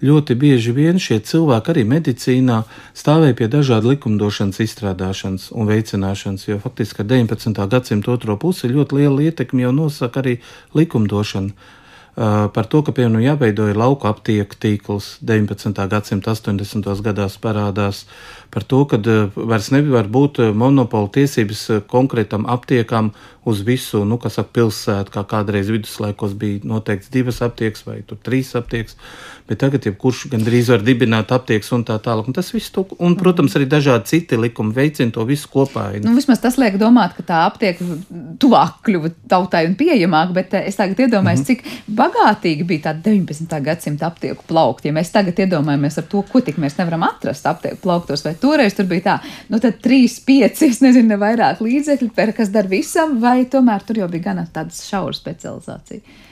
ļoti 0.03 0.35
bieži 0.35 0.73
vien 0.75 0.99
šie 0.99 1.19
cilvēki 1.23 1.71
arī 1.71 1.85
medicīnā 1.87 2.61
stāvēja 2.97 3.37
pie 3.39 3.47
dažādu 3.51 3.93
likumdošanas 3.93 4.59
izstrādāšanas 4.65 5.51
un 5.55 5.69
veicināšanas, 5.69 6.47
jo 6.49 6.59
faktiski 6.63 7.03
ar 7.03 7.09
19. 7.13 7.63
gadsimta 7.71 8.11
otro 8.11 8.37
pusi 8.41 8.71
ļoti 8.71 8.99
liela 8.99 9.29
ietekme 9.29 9.65
jau 9.67 9.73
nosaka 9.75 10.23
arī 10.23 10.37
likumdošana. 10.75 11.51
Uh, 12.15 12.47
par 12.55 12.63
to, 12.71 12.79
ka, 12.79 12.93
piemēram, 12.95 13.19
jāveido 13.25 13.65
lauku 13.75 14.07
aptieku 14.07 14.55
tīkls 14.55 15.17
19. 15.19 15.75
gadsimta 15.91 16.31
80. 16.31 16.87
gados 17.03 17.35
parādās, 17.43 18.05
par 18.55 18.63
to, 18.63 18.81
ka 18.89 18.99
uh, 19.03 19.27
vairs 19.35 19.69
nevar 19.75 20.07
būt 20.11 20.41
uh, 20.41 20.51
monopola 20.55 21.11
tiesības 21.19 21.67
konkrētam 21.91 22.47
aptiekam 22.47 23.11
uz 23.45 23.61
visu, 23.61 24.01
nu, 24.09 24.17
kas 24.17 24.39
ap 24.41 24.49
pilsētu, 24.57 25.13
kā 25.13 25.21
kādreiz 25.29 25.69
viduslaikos 25.69 26.33
bija 26.39 26.65
noteikts 26.65 27.11
divas 27.13 27.43
aptiekas 27.45 27.85
vai 27.85 27.99
trīs 28.25 28.49
aptiekas, 28.57 28.97
bet 29.45 29.59
tagad 29.61 29.85
jebkurš 29.85 30.23
gandrīz 30.31 30.71
var 30.73 30.81
dibināt 30.81 31.29
aptiekas 31.35 31.69
un 31.77 31.83
tā 31.85 31.99
tālāk. 32.01 32.25
Un 32.25 32.33
tas 32.33 32.49
viss, 32.49 32.71
to, 32.73 32.87
un, 32.97 33.13
protams, 33.19 33.53
arī 33.57 33.67
dažādi 33.69 34.09
citi 34.09 34.39
likumi 34.41 34.73
veicina 34.73 35.13
to 35.13 35.25
visu 35.29 35.51
kopā. 35.53 35.91
Nu, 36.01 36.15
vismaz 36.17 36.41
tas 36.41 36.57
liek 36.57 36.79
domāt, 36.81 37.13
ka 37.19 37.25
tā 37.27 37.43
aptieka 37.45 37.85
tuvāk 38.41 38.81
kļuva 38.87 39.13
tautai 39.29 39.67
un 39.69 39.77
pieejamāk, 39.77 40.33
bet 40.33 40.57
eh, 40.57 40.65
es 40.71 40.81
tagad 40.81 41.05
iedomājos, 41.05 41.45
mm 41.45 41.45
-hmm. 41.45 41.61
cik 41.85 41.93
bagātīgi 42.01 42.65
bija 42.65 42.87
tā 42.89 42.95
19. 43.11 43.61
gadsimta 43.61 44.09
aptieku 44.09 44.43
plaukt. 44.47 44.85
Ja 44.89 44.93
mēs 44.93 45.13
tagad 45.13 45.37
iedomājamies 45.37 46.01
ar 46.01 46.09
to, 46.09 46.25
ko 46.31 46.41
tik 46.41 46.57
mēs 46.57 46.79
nevaram 46.81 47.05
atrast 47.05 47.45
aptieku 47.45 47.77
plauktos, 47.85 48.25
vai 48.25 48.33
toreiz 48.45 48.77
tur 48.77 48.87
bija 48.89 49.05
tā, 49.09 49.15
nu 49.49 49.59
tad 49.63 49.81
3, 49.83 50.19
5, 50.27 50.61
es 50.69 50.83
nezinu, 50.85 51.09
ne 51.13 51.19
vairāk 51.21 51.63
līdzekļu, 51.65 52.11
per, 52.15 52.33
kas 52.37 52.53
dar 52.53 52.69
visam, 52.71 53.17
vai 53.23 53.41
tomēr 53.49 53.85
tur 53.87 54.03
jau 54.03 54.09
bija 54.11 54.29
gana 54.29 54.47
tāda 54.53 54.75
šaura 54.75 55.17
specializācija? 55.17 56.23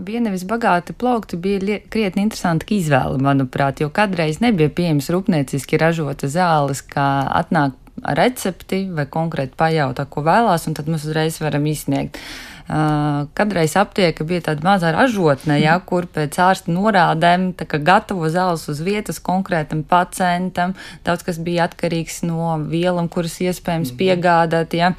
Bija 0.00 0.20
nevis 0.24 0.46
bagāti 0.48 0.94
plaukti, 0.96 1.36
bija 1.36 1.76
krietni 1.92 2.24
interesanti 2.24 2.78
izvēle, 2.78 3.18
manuprāt, 3.20 3.82
jo 3.84 3.90
kādreiz 3.92 4.40
nebija 4.40 4.72
pieejams 4.72 5.10
rūpnieciski 5.12 5.80
ražota 5.82 6.30
zāles, 6.32 6.80
kā 6.88 7.08
atnāk 7.42 7.76
recepti 8.16 8.86
vai 8.96 9.04
konkrēti 9.06 9.54
pajautā, 9.60 10.06
ko 10.08 10.24
vēlās, 10.24 10.64
un 10.66 10.78
tad 10.78 10.88
mēs 10.90 11.04
uzreiz 11.04 11.36
varam 11.44 11.68
izsniegt. 11.68 12.16
Uh, 12.16 12.53
kadreiz 12.66 13.74
aptieka 13.76 14.24
bija 14.24 14.46
tāda 14.48 14.64
maza 14.64 14.92
ražotne, 14.94 15.58
ja, 15.60 15.76
kur 15.84 16.06
pēc 16.08 16.38
ārsta 16.40 16.72
norādēm 16.72 17.50
gatavo 17.84 18.30
zāles 18.32 18.64
uz 18.72 18.80
vietas 18.80 19.20
konkrētam 19.20 19.82
pacientam. 19.84 20.72
Daudz 21.04 21.26
kas 21.26 21.38
bija 21.38 21.68
atkarīgs 21.68 22.22
no 22.24 22.56
vielām, 22.64 23.10
kuras 23.12 23.36
iespējams 23.44 23.92
mhm. 23.92 24.00
piegādāt. 24.00 24.76
Ja 24.80 24.94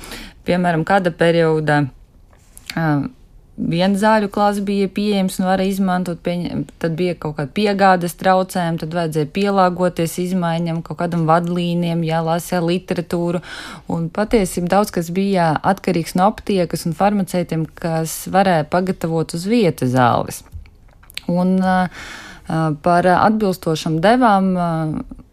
piemēram, 0.45 0.86
kāda 0.88 1.13
perioda 1.16 1.84
uh, 2.76 3.07
viena 3.56 3.95
zāļu 3.99 4.30
klase 4.34 4.64
bija 4.66 4.88
pieejams 4.91 5.38
un 5.39 5.47
varēja 5.47 5.76
izmantot, 5.76 6.20
pieņem, 6.26 6.66
tad 6.82 6.95
bija 6.99 7.16
kaut 7.20 7.38
kāda 7.38 7.53
piegādes 7.56 8.18
traucējuma, 8.20 8.82
tad 8.82 8.95
vajadzēja 8.97 9.32
pielāgoties 9.36 10.18
izmaiņam, 10.26 10.82
kaut 10.86 10.99
kādam 10.99 11.24
vadlīniem, 11.30 12.03
jālasa 12.08 12.60
literatūru. 12.64 13.41
Un 13.91 14.10
patiesībā 14.14 14.74
daudz 14.76 14.91
kas 14.95 15.12
bija 15.16 15.53
atkarīgs 15.64 16.18
no 16.20 16.28
aptiekas 16.34 16.86
un 16.89 16.97
farmaceitiem, 16.97 17.66
kas 17.80 18.26
varēja 18.32 18.68
pagatavot 18.72 19.38
uz 19.38 19.47
vietas 19.49 19.95
zāles. 19.95 20.43
Un 21.32 21.58
par 22.86 23.08
atbilstošam 23.10 23.97
devām 24.03 24.51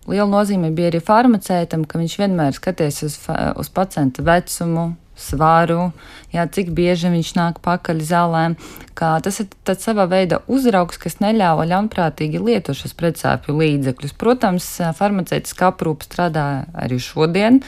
liela 0.08 0.30
nozīme 0.30 0.72
bija 0.74 0.92
arī 0.92 1.02
farmaceitam, 1.04 1.84
ka 1.84 2.00
viņš 2.00 2.18
vienmēr 2.22 2.56
skaties 2.56 3.02
uz, 3.06 3.18
uz 3.58 3.68
pacienta 3.74 4.24
vecumu, 4.26 4.92
svaru, 5.18 5.92
jā, 6.32 6.44
cik 6.48 6.70
bieži 6.76 7.12
viņš 7.12 7.32
nāk 7.38 7.62
pakaļ 7.64 8.02
zālēm. 8.08 8.58
Tas 8.96 9.40
ir 9.42 9.48
tāds 9.66 9.86
savā 9.86 10.06
veidā 10.10 10.40
uzraugs, 10.50 11.00
kas 11.00 11.18
neļāva 11.22 11.66
ļaunprātīgi 11.70 12.40
lietot 12.42 12.78
šos 12.78 12.94
pretsāpju 12.98 13.56
līdzekļus. 13.58 14.14
Protams, 14.20 14.68
farmaceitiskā 14.98 15.72
aprūpe 15.72 16.06
strādā 16.08 16.46
arī 16.78 17.00
šodien. 17.02 17.62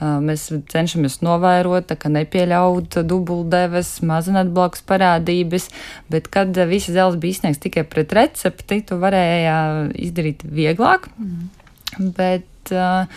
Mēs 0.00 0.46
cenšamies 0.72 1.18
novērot, 1.20 1.90
ka 2.00 2.08
nepieļaut 2.08 3.02
dubultdeves, 3.04 3.98
mazināt 4.08 4.48
blakus 4.56 4.80
parādības, 4.88 5.68
bet 6.08 6.30
kad 6.32 6.56
visi 6.70 6.94
zāles 6.96 7.20
bija 7.20 7.36
izsniegts 7.36 7.60
tikai 7.60 7.84
pret 7.84 8.14
recepti, 8.16 8.80
to 8.88 8.96
varēja 9.02 9.58
izdarīt 10.00 10.46
vieglāk. 10.48 11.10
Mm. 11.20 11.50
Bet 12.16 12.48
uh, 12.74 13.08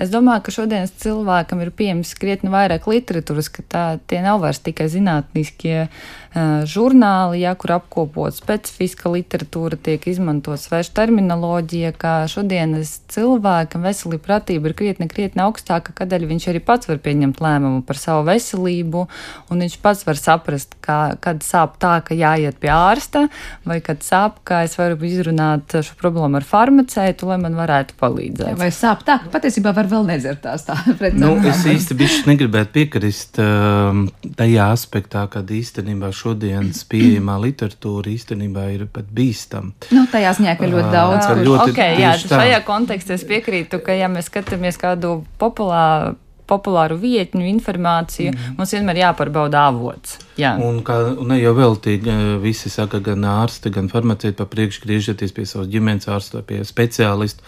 es 0.00 0.12
domāju, 0.12 0.44
ka 0.46 0.54
šodienas 0.54 0.92
cilvēkam 1.02 1.62
ir 1.64 1.72
pieejams 1.74 2.12
krietni 2.20 2.52
vairāk 2.52 2.88
literatūras, 2.90 3.50
ka 3.52 3.64
tā, 3.64 3.84
tie 4.10 4.20
nav 4.24 4.42
vairs 4.44 4.60
tikai 4.64 4.88
zinātniskie 4.92 5.76
uh, 5.86 6.62
žurnāli, 6.70 7.40
ja, 7.42 7.56
kur 7.58 7.74
apkopot 7.74 8.36
specifiska 8.36 9.10
literatūra, 9.10 9.78
tiek 9.80 10.04
izmantot 10.10 10.60
svērš 10.62 10.92
terminoloģija, 10.94 11.92
ka 11.98 12.14
šodienas 12.30 13.00
cilvēkam 13.10 13.82
veselība 13.88 14.26
pratība 14.28 14.70
ir 14.70 14.76
krietni, 14.78 15.08
krietni 15.10 15.42
augstāka, 15.42 15.94
kādēļ 15.96 16.28
viņš 16.30 16.48
arī 16.52 16.62
pats 16.62 16.90
var 16.90 17.00
pieņemt 17.02 17.42
lēmumu 17.42 17.82
par 17.88 17.98
savu 17.98 18.28
veselību, 18.28 19.06
un 19.50 19.64
viņš 19.64 19.78
pats 19.82 20.06
var 20.06 20.20
saprast, 20.20 20.76
kā, 20.84 21.00
kad 21.22 21.42
sāp 21.46 21.80
tā, 21.82 21.96
ka 22.06 22.14
jāiet 22.14 22.60
pie 22.62 22.70
ārsta, 22.74 23.26
vai 23.66 23.80
kad 23.84 24.04
sāp, 24.06 24.38
kā 24.46 24.62
es 24.68 24.78
varu 24.78 24.98
izrunāt 25.06 25.74
šo 25.74 25.98
problēmu 26.00 26.38
ar 26.38 26.46
farmaceitu, 26.46 27.28
lai 27.30 27.40
man 27.42 27.58
varētu 27.58 27.98
palīdzēt. 28.00 28.58
Vai 28.60 28.70
sāp 28.74 28.99
tā, 29.06 29.16
ka 29.22 29.32
patiesībā 29.32 29.72
var 29.76 29.88
vēl 29.90 30.06
nedzert 30.08 30.42
tās 30.44 30.64
tā 30.66 30.76
preces. 31.00 31.18
Nu, 31.20 31.34
es 31.50 31.64
īsti 31.68 31.96
bišķi 32.00 32.30
negribētu 32.30 32.74
piekrist 32.76 33.40
uh, 33.42 34.00
tajā 34.38 34.70
aspektā, 34.74 35.26
kad 35.32 35.50
īstenībā 35.50 36.12
šodienas 36.16 36.84
pieejamā 36.90 37.38
literatūra 37.44 38.14
īstenībā 38.14 38.70
ir 38.76 38.86
pat 38.92 39.10
bīstama. 39.14 39.74
Nu, 39.94 40.06
tajā 40.10 40.34
ziņā, 40.40 40.56
ka 40.60 40.72
ļoti 40.72 40.94
daudz. 40.94 41.20
Uh, 41.26 41.44
ļoti, 41.50 41.68
okay, 41.74 42.00
jā, 42.02 42.16
šajā 42.24 42.64
kontekstā 42.66 43.18
es 43.18 43.26
piekrītu, 43.28 43.82
ka 43.84 43.96
ja 43.98 44.10
mēs 44.12 44.30
skatāmies 44.32 44.80
kādu 44.80 45.20
populāru 45.40 46.18
populāru 46.50 46.98
vietņu 47.00 47.46
informāciju, 47.52 48.34
mm. 48.34 48.54
mums 48.58 48.74
vienmēr 48.74 49.04
jāpārbauda 49.04 49.66
avots. 49.70 50.18
Jā. 50.40 50.56
Un, 50.62 50.80
kā, 50.86 50.96
un 51.22 51.34
jau 51.38 51.52
veltīgi 51.56 52.16
visi 52.42 52.72
saka, 52.72 53.02
gan 53.04 53.26
ārsti, 53.28 53.72
gan 53.74 53.90
farmaceiti 53.92 54.38
pa 54.40 54.48
priekšu 54.50 54.86
griežaties 54.86 55.36
pie 55.36 55.46
savas 55.48 55.70
ģimenes 55.72 56.10
ārsta, 56.10 56.42
pie 56.46 56.62
speciālista 56.66 57.46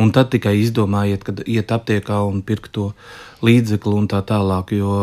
un 0.00 0.10
tad 0.14 0.32
tikai 0.34 0.56
izdomājiet, 0.62 1.22
kad 1.26 1.44
iet 1.46 1.70
aptiekā 1.74 2.18
un 2.26 2.42
pirkt 2.46 2.72
to 2.74 2.90
līdzekli 3.44 3.92
un 3.98 4.06
tā 4.08 4.20
tālāk. 4.26 4.72
Jo 4.74 4.94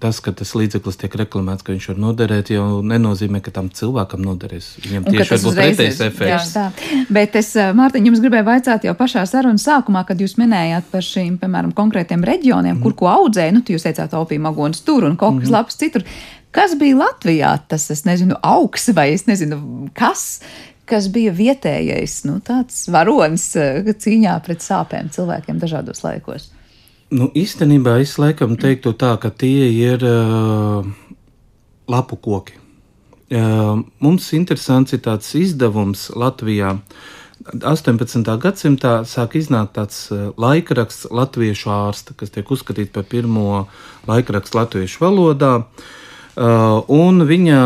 tas, 0.00 0.18
ka 0.24 0.32
tas 0.36 0.54
līdzeklis 0.56 0.98
tiek 1.00 1.14
reklamēts, 1.22 1.64
ka 1.64 1.74
viņš 1.74 1.88
var 1.92 2.00
noderēt, 2.06 2.52
jau 2.54 2.80
nenozīmē, 2.86 3.42
ka 3.44 3.52
tam 3.54 3.68
cilvēkam 3.72 4.24
noderēs. 4.24 4.72
Viņam 4.86 5.06
un, 5.06 5.16
tieši 5.16 5.34
var 5.34 5.42
būt 5.44 5.60
pretējs 5.60 6.02
efekts. 6.08 6.56
Jā, 6.56 6.66
Bet 7.12 7.36
es, 7.38 7.52
Mārtiņ, 7.78 8.10
jums 8.10 8.22
gribēju 8.24 8.48
vaicāt 8.48 8.86
jau 8.88 8.96
pašā 8.98 9.24
sarunas 9.28 9.66
sākumā, 9.68 10.04
kad 10.08 10.20
jūs 10.22 10.38
minējāt 10.40 10.88
par 10.92 11.06
šīm, 11.06 11.36
piemēram, 11.42 11.74
konkrētiem 11.76 12.24
reģioniem, 12.26 12.78
mm. 12.78 12.84
kur 12.84 12.96
ko 12.98 13.10
audzēja, 13.12 13.56
nu, 13.56 13.64
jūs 13.68 13.86
teicāt, 13.88 14.16
opija 14.18 14.42
magonis 14.42 14.84
tur 14.86 15.06
un 15.08 15.18
kokas 15.20 15.50
mm. 15.50 15.56
lapas 15.58 15.78
citur. 15.80 16.06
Kas 16.52 16.74
bija 16.76 16.98
Latvijā? 17.00 17.54
Tas, 17.68 17.86
es 17.92 18.04
nezinu, 18.04 18.36
augs 18.44 18.90
vai 18.92 19.14
es 19.14 19.24
nezinu, 19.24 19.88
kas, 19.96 20.42
kas 20.92 21.08
bija 21.12 21.32
vietējais, 21.32 22.22
nu, 22.28 22.38
tāds 22.44 22.84
varonis 22.92 23.46
eh, 23.56 23.92
cīņā 23.92 24.36
pret 24.44 24.64
sāpēm 24.64 25.08
cilvēkiem 25.14 25.62
dažādos 25.62 26.04
laikos? 26.04 26.50
Nu, 27.12 27.28
īstenībā 27.36 27.98
es 28.00 28.16
laikam 28.20 28.56
teiktu 28.60 28.94
tā, 28.96 29.14
ka 29.20 29.28
tie 29.28 29.68
ir 29.68 30.04
uh, 30.08 30.86
lapu 31.92 32.16
koki. 32.16 32.56
Uh, 33.32 33.82
mums 34.00 34.30
interesants 34.36 34.96
ir 34.96 35.02
tāds 35.04 35.28
izdevums 35.36 36.06
Latvijā. 36.16 36.78
18. 37.52 38.22
gadsimtā 38.40 38.92
sāk 39.08 39.34
iznākt 39.40 39.74
tāds 39.76 40.06
laikraksts 40.40 41.08
Latviešu 41.10 41.72
ārsta, 41.74 42.14
kas 42.16 42.32
tiek 42.32 42.48
uzskatīts 42.54 42.92
par 42.94 43.04
pirmo 43.08 43.66
laikrakstu 44.08 44.60
latviešu 44.60 45.02
valodā. 45.02 45.52
Uh, 46.32 46.80
un 46.88 47.26
viņa 47.28 47.60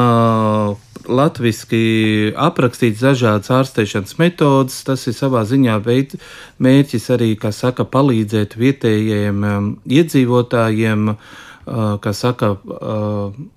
latviski 1.09 2.33
aprakstīts 2.37 3.03
dažādas 3.05 3.51
ārstēšanas 3.55 4.19
metodas. 4.21 4.83
Tas 4.87 5.07
ir 5.07 5.17
savā 5.17 5.45
ziņā 5.49 5.79
veid, 5.85 6.17
mērķis 6.63 7.11
arī, 7.17 7.33
kā 7.41 7.53
saka, 7.55 7.89
palīdzēt 7.89 8.59
vietējiem 8.61 9.51
um, 9.51 9.75
iedzīvotājiem. 9.87 11.13
kā 11.67 12.13
saka, 12.15 12.53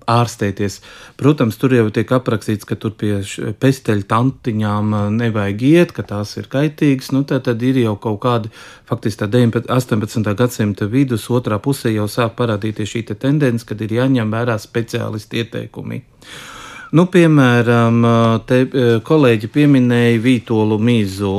ārstēties. 0.09 0.79
Protams, 1.13 1.59
tur 1.61 1.75
jau 1.77 1.83
tiek 1.93 2.09
aprakstīts, 2.09 2.65
ka 2.65 2.73
tur 2.73 2.95
pie 2.97 3.19
pesteļu 3.61 4.07
tantiņām 4.09 4.95
nevajag 5.13 5.61
iet, 5.69 5.93
ka 5.93 6.01
tās 6.01 6.33
ir 6.41 6.49
kaitīgas. 6.49 7.11
Nu, 7.13 7.21
tad, 7.21 7.45
tad 7.45 7.61
ir 7.61 7.77
jau 7.77 7.93
kaut 8.01 8.17
kādi, 8.25 8.49
faktiski 8.89 9.21
tā 9.21 9.29
19, 9.29 9.69
18. 9.69 10.33
gadsimta 10.41 10.89
vidus, 10.89 11.29
otrā 11.29 11.61
pusē 11.61 11.93
jau 11.93 12.09
sāk 12.09 12.33
parādīties 12.39 12.95
šī 12.95 13.05
te 13.11 13.13
tendence, 13.13 13.61
kad 13.61 13.81
ir 13.85 13.93
jāņem 14.01 14.33
vērā 14.33 14.57
speciālisti 14.57 15.43
ieteikumi. 15.43 16.01
Nu, 16.89 17.05
piemēram, 17.05 17.99
te 18.49 18.63
kolēģi 19.05 19.51
pieminēja 19.53 20.21
vītolu 20.23 20.79
mīzu 20.81 21.33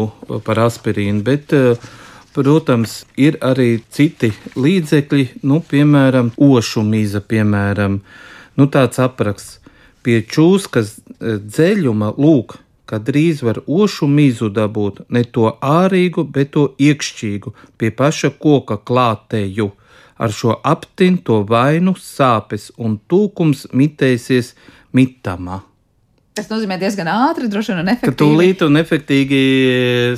par 0.46 0.60
aspirīnu, 0.68 1.24
bet 1.26 1.54
uh, 1.58 1.88
Protams, 2.30 3.00
ir 3.18 3.40
arī 3.42 3.80
citi 3.90 4.30
līdzekļi, 4.54 5.24
nu, 5.50 5.58
piemēram, 5.66 6.30
ošu 6.38 6.84
mīza, 6.86 7.18
piemēram, 7.26 7.96
nu, 8.54 8.66
tāds 8.70 9.02
apraksts. 9.02 9.58
Pie 10.00 10.20
čūskas 10.24 10.94
e, 10.96 11.34
dzeļuma 11.42 12.12
lūk, 12.16 12.54
ka 12.88 13.00
drīz 13.02 13.42
var 13.44 13.58
ošu 13.66 14.06
mīzu 14.08 14.48
dabūt, 14.54 15.02
ne 15.10 15.24
to 15.26 15.50
ārīgu, 15.58 16.24
bet 16.24 16.54
to 16.54 16.70
iekšķīgu, 16.80 17.52
pie 17.76 17.90
paša 17.98 18.30
koka 18.40 18.78
klātēju. 18.78 19.68
Ar 20.20 20.32
šo 20.32 20.54
aptinto 20.64 21.42
vainu 21.48 21.96
sāpes 21.98 22.70
un 22.78 22.96
tūkums 23.10 23.66
mitēsies 23.74 24.54
mitamā. 24.96 25.62
Tas 26.30 26.46
nozīmē 26.46 26.76
diezgan 26.78 27.08
ātri, 27.10 27.48
droši 27.50 27.72
vien, 27.72 27.80
un 27.82 27.90
efektīvi. 27.90 28.14
Ka 28.14 28.18
tūlīt 28.22 28.60
un 28.62 28.78
efektīgi 28.78 29.40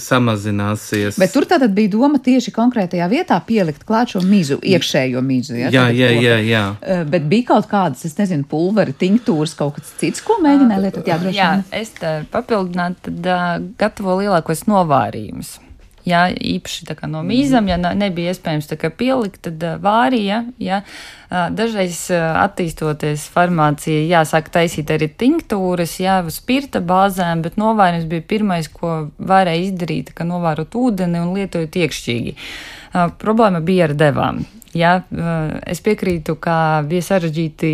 samazināsies. 0.04 1.16
Bet 1.18 1.32
tur 1.32 1.46
tātad 1.48 1.72
bija 1.72 1.88
doma 1.94 2.20
tieši 2.22 2.52
konkrētajā 2.52 3.06
vietā 3.08 3.38
pielikt 3.46 3.86
klāt 3.88 4.12
šo 4.12 4.20
mizu, 4.28 4.60
iekšējo 4.60 5.22
mizu. 5.24 5.56
Ja, 5.56 5.72
jā, 5.72 5.86
jā, 5.96 6.12
jā, 6.20 6.36
jā. 6.44 6.62
Eh, 6.84 7.02
bet 7.08 7.24
bija 7.32 7.54
kaut 7.54 7.70
kādas, 7.72 8.04
es 8.04 8.18
nezinu, 8.20 8.44
pulveri, 8.50 8.92
tinktūras, 8.92 9.56
kaut 9.56 9.80
kas 9.80 9.96
cits, 10.02 10.20
ko 10.26 10.36
mēģināja 10.44 10.84
lietot. 10.84 11.08
Jā, 11.08 11.18
jā, 11.32 11.50
es 11.80 11.96
papildinātu, 12.30 13.08
tad 13.08 13.32
uh, 13.32 13.58
gatavo 13.80 14.20
lielākos 14.20 14.66
novārījumus. 14.68 15.56
Ja, 16.02 16.24
īpaši 16.34 16.96
no 17.06 17.20
mīzām, 17.22 17.68
ja 17.70 17.76
nebija 17.78 18.32
iespējams 18.32 18.66
pielikt, 18.98 19.44
tad 19.46 19.62
vārīja. 19.84 20.40
Ja, 20.58 20.80
dažreiz 21.30 22.08
attīstoties 22.10 23.28
farmācija, 23.30 24.00
jāsāk 24.10 24.50
taisīt 24.50 24.90
arī 24.90 25.06
tinktūras, 25.06 26.00
jā, 26.02 26.18
spirta 26.34 26.82
bāzēm, 26.82 27.44
bet 27.46 27.54
novārījums 27.60 28.10
bija 28.10 28.26
pirmais, 28.34 28.66
ko 28.66 29.12
varēja 29.18 29.68
izdarīt, 29.68 30.10
ka 30.16 30.26
novārot 30.26 30.74
ūdeni 30.74 31.22
un 31.22 31.36
lietojot 31.38 31.78
iekšķīgi. 31.84 32.34
Problēma 33.22 33.62
bija 33.62 33.86
ar 33.86 33.94
devām. 33.94 34.42
Jā, 34.74 34.98
es 35.68 35.84
piekrītu, 35.84 36.34
ka 36.40 36.82
bija 36.88 37.04
sarežģīti 37.12 37.72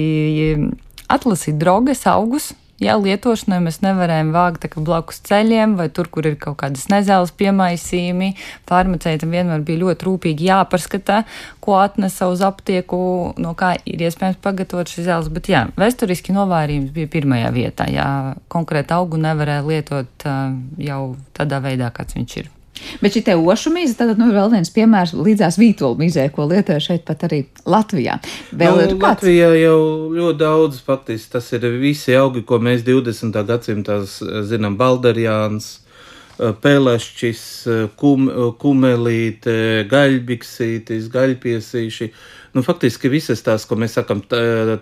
atlasīt 1.09 1.57
drogas 1.57 2.05
augus, 2.11 2.53
Jā, 2.79 2.95
lietošanai 2.95 3.59
mēs 3.65 3.81
nevarējam 3.83 4.29
vākt 4.31 4.77
blakus 4.87 5.19
ceļiem 5.27 5.73
vai 5.81 5.89
tur, 5.91 6.07
kur 6.15 6.29
ir 6.31 6.37
kaut 6.39 6.61
kādas 6.61 6.85
nezēlas 6.93 7.33
piemaisījumi. 7.35 8.29
Farmaceitam 8.71 9.33
vienmēr 9.35 9.65
bija 9.67 9.83
ļoti 9.83 10.07
rūpīgi 10.07 10.47
jāpaskata, 10.47 11.25
ko 11.65 11.75
atnesa 11.81 12.29
uz 12.31 12.45
aptieku, 12.47 13.01
no 13.43 13.57
kā 13.59 13.73
ir 13.83 14.05
iespējams 14.07 14.39
pagatavot 14.45 14.93
šis 14.95 15.09
zēles. 15.09 15.33
Bet 15.35 15.51
jā, 15.51 15.65
vēsturiski 15.79 16.37
novārījums 16.37 16.95
bija 16.95 17.11
pirmajā 17.17 17.51
vietā. 17.57 17.89
Jā, 17.91 18.07
konkrēti 18.53 18.95
augu 18.95 19.19
nevarēja 19.27 19.67
lietot 19.67 20.29
jau 20.79 21.03
tādā 21.35 21.59
veidā, 21.67 21.91
kāds 21.95 22.15
viņš 22.15 22.39
ir. 22.45 22.53
Bet 23.03 23.17
šī 23.17 23.37
ošu 23.39 23.73
mīza, 23.75 23.97
tad 24.01 24.21
nu, 24.21 24.31
ir 24.31 24.39
vēl 24.39 24.53
viens 24.57 24.71
piemērs 24.75 25.15
līdzās 25.17 25.59
vītolu 25.61 25.99
mīzē, 26.03 26.29
ko 26.35 26.49
lietoja 26.51 26.81
šeit 26.83 27.05
pat 27.09 27.27
arī 27.29 27.43
Latvijā. 27.69 28.19
Vēl 28.53 28.77
nu, 28.77 28.85
ir 28.87 28.95
kāds? 28.95 29.05
Latvijā 29.09 29.51
jau 29.61 29.81
ļoti 30.15 30.39
daudz 30.43 30.81
patiesi. 30.87 31.29
Tas 31.33 31.51
ir 31.57 31.69
visi 31.81 32.17
augi, 32.19 32.45
ko 32.47 32.61
mēs 32.63 32.87
20. 32.87 33.37
gadsimtā 33.49 34.01
zinām, 34.49 34.79
baldarjāns. 34.81 35.77
Pelešķis, 36.39 37.41
kum, 37.99 38.29
kumelīte, 38.63 39.55
gaļbiksītis, 39.91 41.09
gaļpiesīši. 41.11 42.07
Nu, 42.55 42.63
faktiski 42.63 43.11
visas 43.11 43.43
tās, 43.43 43.65
ko 43.67 43.75
mēs 43.75 43.97
sakam, 43.99 44.23
tā, 44.23 44.79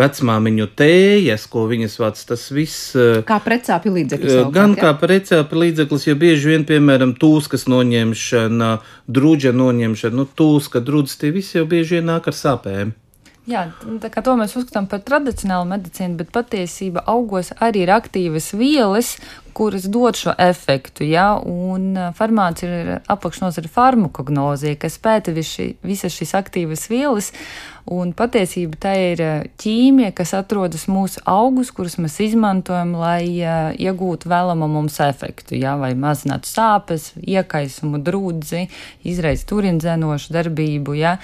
vecmāmiņu 0.00 0.68
tējas, 0.78 1.44
ko 1.52 1.66
viņas 1.70 1.98
vāc, 2.00 2.22
tas 2.28 2.46
viss. 2.54 2.94
Eh, 2.96 3.20
kā 3.28 3.38
precāpju 3.44 3.92
līdzeklis. 3.96 4.32
Savukārt, 4.38 4.54
gan 4.56 4.76
ja? 4.76 4.86
kā 4.86 4.94
precāpju 5.02 5.62
līdzeklis, 5.64 6.08
jo 6.08 6.16
bieži 6.22 6.54
vien, 6.54 6.66
piemēram, 6.68 7.14
tūskas 7.20 7.68
noņemšana, 7.68 8.72
druģa 9.08 9.54
noņemšana, 9.56 10.16
nu, 10.22 10.26
tūska, 10.26 10.84
drudzes, 10.84 11.20
tie 11.20 11.32
visi 11.34 11.58
jau 11.60 11.68
bieži 11.68 12.00
vien 12.00 12.12
nāk 12.12 12.30
ar 12.32 12.38
sāpēm. 12.38 12.96
Jā, 13.42 13.64
tā 13.98 14.06
kā 14.06 14.22
to 14.22 14.36
mēs 14.38 14.52
uzskatām 14.54 14.84
par 14.86 15.00
tradicionālu 15.02 15.66
medicīnu, 15.72 16.14
bet 16.20 16.28
patiesībā 16.30 17.02
augos 17.10 17.48
arī 17.58 17.80
ir 17.82 17.90
aktīvas 17.90 18.52
vielas, 18.54 19.16
kuras 19.50 19.88
dod 19.90 20.14
šo 20.14 20.30
efektu. 20.38 21.02
Ja? 21.10 21.34
Un 21.42 21.98
farmācija 22.14 22.78
ir 22.84 22.92
apakšnodara 23.10 23.72
farmakognozija, 23.74 24.78
kas 24.84 25.00
pēta 25.02 25.34
visi, 25.34 25.72
visas 25.82 26.14
šīs 26.14 26.36
aktīvas 26.38 26.86
vielas 26.92 27.32
Un 27.90 28.12
patiesībā 28.14 28.78
tā 28.78 28.92
ir 28.94 29.20
eh, 29.22 29.46
ķīmija, 29.58 30.12
kas 30.14 30.36
atrodas 30.38 30.84
mūsu 30.86 31.18
augus, 31.26 31.72
kurus 31.74 31.96
mēs 31.98 32.20
izmantojam, 32.22 32.92
lai 32.94 33.24
uh, 33.42 33.72
iegūtu 33.74 34.30
vēlamo 34.30 34.68
mums 34.70 35.00
efektu. 35.02 35.56
Jā, 35.58 35.74
vai 35.80 35.90
mazinātu 35.98 36.46
sāpes, 36.46 37.08
iekaisumu, 37.18 37.98
drūdzi, 38.06 38.68
izraisa 39.10 39.48
turindzenošu 39.50 40.30
darbību. 40.36 40.94
Jā. 40.94 41.16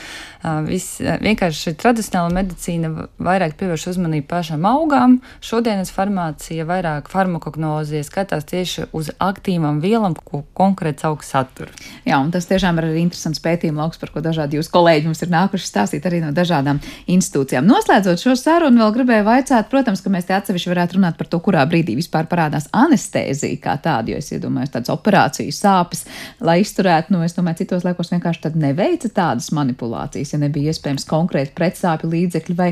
Vis, 0.66 0.88
uh, 1.04 1.14
vienkārši 1.22 1.76
tradicionāla 1.78 2.34
medicīna 2.40 3.06
vairāk 3.22 3.54
pievērš 3.60 3.86
uzmanību 3.92 4.26
pašam 4.32 4.66
augām. 4.66 5.20
Šodienas 5.44 5.94
farmācija 5.94 6.66
vairāk 6.66 7.12
farmakognozija 7.12 8.02
skatās 8.06 8.48
tieši 8.50 8.88
uz 8.98 9.12
aktīvām 9.22 9.78
vielām, 9.84 10.18
ko 10.18 10.42
konkrēts 10.58 11.06
augs 11.06 11.30
satur. 11.36 11.70
Jā, 12.02 12.18
un 12.18 12.34
tas 12.34 12.50
tiešām 12.50 12.82
ir 12.82 12.90
arī 12.90 13.06
interesants 13.06 13.42
pētījuma 13.46 13.84
lauks, 13.84 14.02
par 14.02 14.10
ko 14.10 14.26
dažādi 14.26 14.58
jūs 14.58 14.72
kolēģi 14.74 15.06
mums 15.06 15.22
ir 15.22 15.34
nākuši 15.38 15.70
stāstīt 15.70 16.10
arī 16.10 16.24
no 16.24 16.34
dažādiem 16.34 16.47
dažādām 16.48 16.80
institūcijām. 17.10 17.68
Noslēdzot 17.68 18.22
šo 18.22 18.34
sarunu, 18.38 18.80
vēl 18.82 18.94
gribēju 18.96 19.26
vaicāt, 19.26 19.68
protams, 19.70 20.02
ka 20.02 20.12
mēs 20.12 20.28
te 20.28 20.36
atsevišķi 20.36 20.72
varētu 20.72 20.98
runāt 20.98 21.18
par 21.20 21.28
to, 21.30 21.40
kurā 21.44 21.64
brīdī 21.68 21.96
vispār 21.98 22.28
parādās 22.30 22.68
anestēzija 22.72 23.60
kā 23.62 23.76
tāda, 23.84 24.12
jo 24.12 24.20
es 24.22 24.32
iedomājos 24.32 24.72
tādas 24.74 24.92
operācijas 24.94 25.60
sāpes, 25.62 26.04
lai 26.44 26.60
izturētu, 26.62 27.12
nu, 27.14 27.22
es 27.26 27.36
domāju, 27.36 27.62
citos 27.62 27.84
laikos 27.86 28.12
vienkārši 28.14 28.44
tad 28.48 28.58
neveica 28.60 29.10
tādas 29.14 29.50
manipulācijas, 29.56 30.34
ja 30.34 30.42
nebija 30.42 30.72
iespējams 30.72 31.06
konkrēti 31.08 31.54
pretsāpju 31.58 32.10
līdzekļi, 32.12 32.58
vai, 32.58 32.70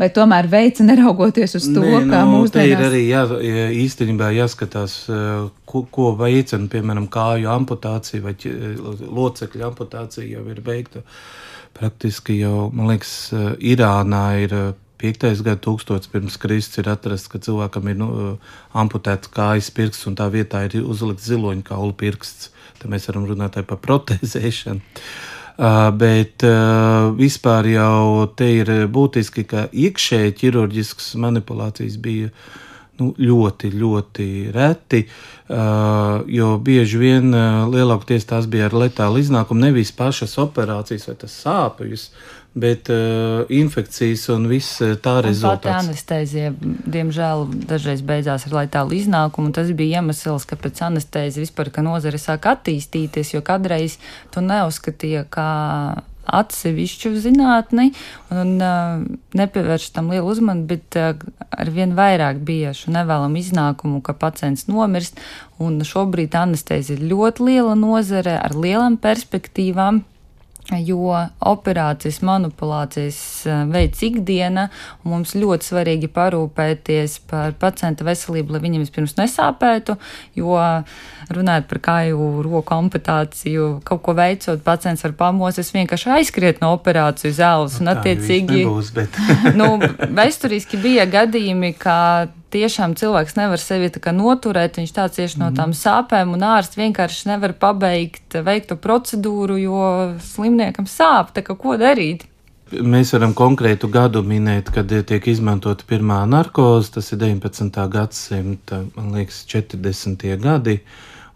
vai 0.00 0.10
tomēr 0.14 0.50
veica 0.52 0.86
neraugoties 0.86 1.58
uz 1.58 1.70
to, 1.70 1.84
Nē, 1.84 2.04
kā 2.10 2.22
nu, 2.24 2.42
mūsdienās. 2.42 2.74
Ir 2.76 2.86
arī 2.90 3.02
jā, 3.08 3.24
īstenībā 3.86 4.30
jāskatās, 4.36 4.98
ko, 5.66 5.84
ko 5.90 6.12
veicina, 6.20 6.70
piemēram, 6.72 7.10
kāju 7.12 7.50
amputācija 7.56 8.24
vai 8.24 8.36
locekļu 9.16 9.68
amputācija 9.70 10.36
jau 10.36 10.46
ir 10.52 10.62
veikta 10.66 11.04
praktiski 11.76 12.40
jau, 12.40 12.70
man 12.72 12.90
liekas, 12.90 13.12
eh, 13.32 13.52
Irānā 13.74 14.24
ir 14.42 14.56
5. 14.98 15.24
Eh, 15.28 15.44
gada 15.44 15.60
tūkstotis 15.60 16.10
pirms 16.10 16.38
Kristus 16.40 16.78
ir 16.78 16.90
atrasts, 16.90 17.28
ka 17.28 17.38
cilvēkam 17.38 17.90
ir 17.90 17.96
nu, 18.00 18.08
eh, 18.16 18.36
amputēts 18.74 19.28
kājas 19.28 19.70
pirksts 19.70 20.06
un 20.06 20.16
tā 20.16 20.30
vietā 20.32 20.64
ir 20.64 20.82
uzlikts 20.82 21.28
ziloņa 21.28 21.64
kaula 21.64 21.92
pirksts. 21.92 22.50
Tad 22.78 22.90
mēs 22.90 23.08
varam 23.08 23.26
runāt 23.26 23.66
par 23.66 23.78
protezēšanu. 23.78 24.80
Uh, 25.58 25.90
bet 25.90 26.44
uh, 26.44 27.16
vispār 27.16 27.64
jau 27.64 28.26
te 28.36 28.44
ir 28.58 28.66
būtiski, 28.92 29.46
ka 29.48 29.62
iekšēji 29.72 30.34
ķirurģiskas 30.36 31.14
manipulācijas 31.16 31.96
bija 31.96 32.28
nu, 33.00 33.12
ļoti, 33.18 33.70
ļoti 33.74 34.28
reti. 34.54 35.02
Jo 35.48 36.48
bieži 36.62 37.00
vien 37.00 37.30
lielākoties 37.72 38.26
tās 38.28 38.48
bija 38.50 38.70
ar 38.70 38.78
letālu 38.86 39.20
iznākumu, 39.22 39.68
nevis 39.68 39.92
pašas 39.94 40.38
operācijas 40.42 41.06
vai 41.10 41.16
tas 41.20 41.36
sāpes, 41.44 42.08
bet 42.56 42.88
uh, 42.88 43.44
infekcijas 43.52 44.22
un 44.32 44.46
viss 44.48 44.80
tā 45.04 45.18
rezultāts. 45.20 45.66
Tā 45.68 45.76
anestēzija, 45.82 46.54
diemžēl, 46.88 47.44
dažreiz 47.68 48.00
beidzās 48.06 48.46
ar 48.48 48.56
letālu 48.62 48.96
iznākumu, 48.96 49.52
tas 49.56 49.68
bija 49.76 50.00
iemesls, 50.00 50.48
kāpēc 50.48 50.80
anestēzija 50.88 51.44
vispār, 51.44 51.70
ka 51.74 51.84
nozare 51.84 52.20
sāk 52.20 52.48
attīstīties, 52.48 53.34
jo 53.36 53.44
kādreiz 53.44 53.98
tu 54.32 54.40
neuzskatīja, 54.44 55.26
kā 55.28 55.50
atsevišķu 56.26 57.12
zinātni 57.22 57.92
un 58.34 58.56
uh, 58.58 59.04
nepievērš 59.38 59.90
tam 59.96 60.10
lielu 60.14 60.26
uzmanību, 60.32 60.66
bet 60.72 60.98
uh, 61.00 61.14
ar 61.50 61.70
vien 61.74 61.94
vairāk 61.98 62.42
bija 62.46 62.74
šo 62.76 62.94
nevēlamu 62.96 63.40
iznākumu, 63.40 64.02
ka 64.04 64.16
pacients 64.18 64.66
nomirst, 64.70 65.20
un 65.62 65.78
šobrīd 65.86 66.36
anestēzija 66.36 66.98
ir 66.98 67.08
ļoti 67.12 67.48
liela 67.50 67.78
nozare 67.78 68.36
ar 68.40 68.56
lielām 68.56 68.98
perspektīvām. 69.00 70.02
Jo 70.74 71.12
operācijas, 71.46 72.20
manipulācijas 72.26 73.18
eh, 73.46 73.62
veids 73.70 74.02
ikdiena, 74.06 74.68
un 75.04 75.14
mums 75.14 75.34
ļoti 75.38 75.70
svarīgi 75.70 76.10
parūpēties 76.12 77.18
par 77.30 77.54
pacienta 77.60 78.06
veselību, 78.06 78.56
lai 78.56 78.62
viņam 78.64 78.84
vispirms 78.86 79.16
nesāpētu, 79.20 79.96
jo 80.38 80.56
runājot 81.36 81.68
par 81.70 81.82
kāju 81.88 82.28
roku 82.46 82.74
amputāciju, 82.76 83.68
kaut 83.86 84.02
ko 84.06 84.16
veicot, 84.18 84.62
pacients 84.66 85.04
var 85.06 85.16
pamosties 85.18 85.72
vienkārši 85.74 86.12
aizskriet 86.18 86.62
no 86.62 86.72
operāciju 86.76 87.34
zāles, 87.36 87.78
nu, 87.78 87.86
un 87.86 87.94
attiecīgi, 87.94 88.64
nebūs, 88.64 88.92
bet... 88.96 89.20
nu, 89.58 89.76
vēsturiski 90.18 90.80
bija 90.82 91.06
gadījumi, 91.10 91.74
ka 91.78 91.98
tiešām 92.54 92.94
cilvēks 92.98 93.36
nevar 93.38 93.60
sevi 93.62 93.90
noturēt, 94.12 94.78
viņš 94.80 94.92
tā 94.94 95.08
cieši 95.12 95.40
no 95.42 95.50
tām 95.56 95.74
sāpēm, 95.76 96.34
un 96.36 96.46
ārsts 96.46 96.78
vienkārši 96.78 97.32
nevar 97.32 97.56
pabeigt 97.58 98.38
veikto 98.46 98.76
procedūru, 98.76 99.58
jo 99.60 99.82
slimniekam 100.22 100.86
sāp. 100.86 101.34
Tā 101.36 101.42
kā 101.46 101.56
ko 101.58 101.76
darīt? 101.80 102.26
Mēs 102.66 103.12
varam 103.14 103.30
konkrētu 103.36 103.86
gadu 103.94 104.24
minēt, 104.26 104.72
kad 104.74 104.90
tiek 104.90 105.26
izmantota 105.30 105.86
pirmā 105.86 106.24
narkoze. 106.26 106.96
Tas 106.96 107.12
ir 107.14 107.20
19. 107.22 107.76
gadsimta, 107.92 108.80
man 108.96 109.12
liekas, 109.14 109.44
40. 109.46 110.26
gadi. 110.42 110.80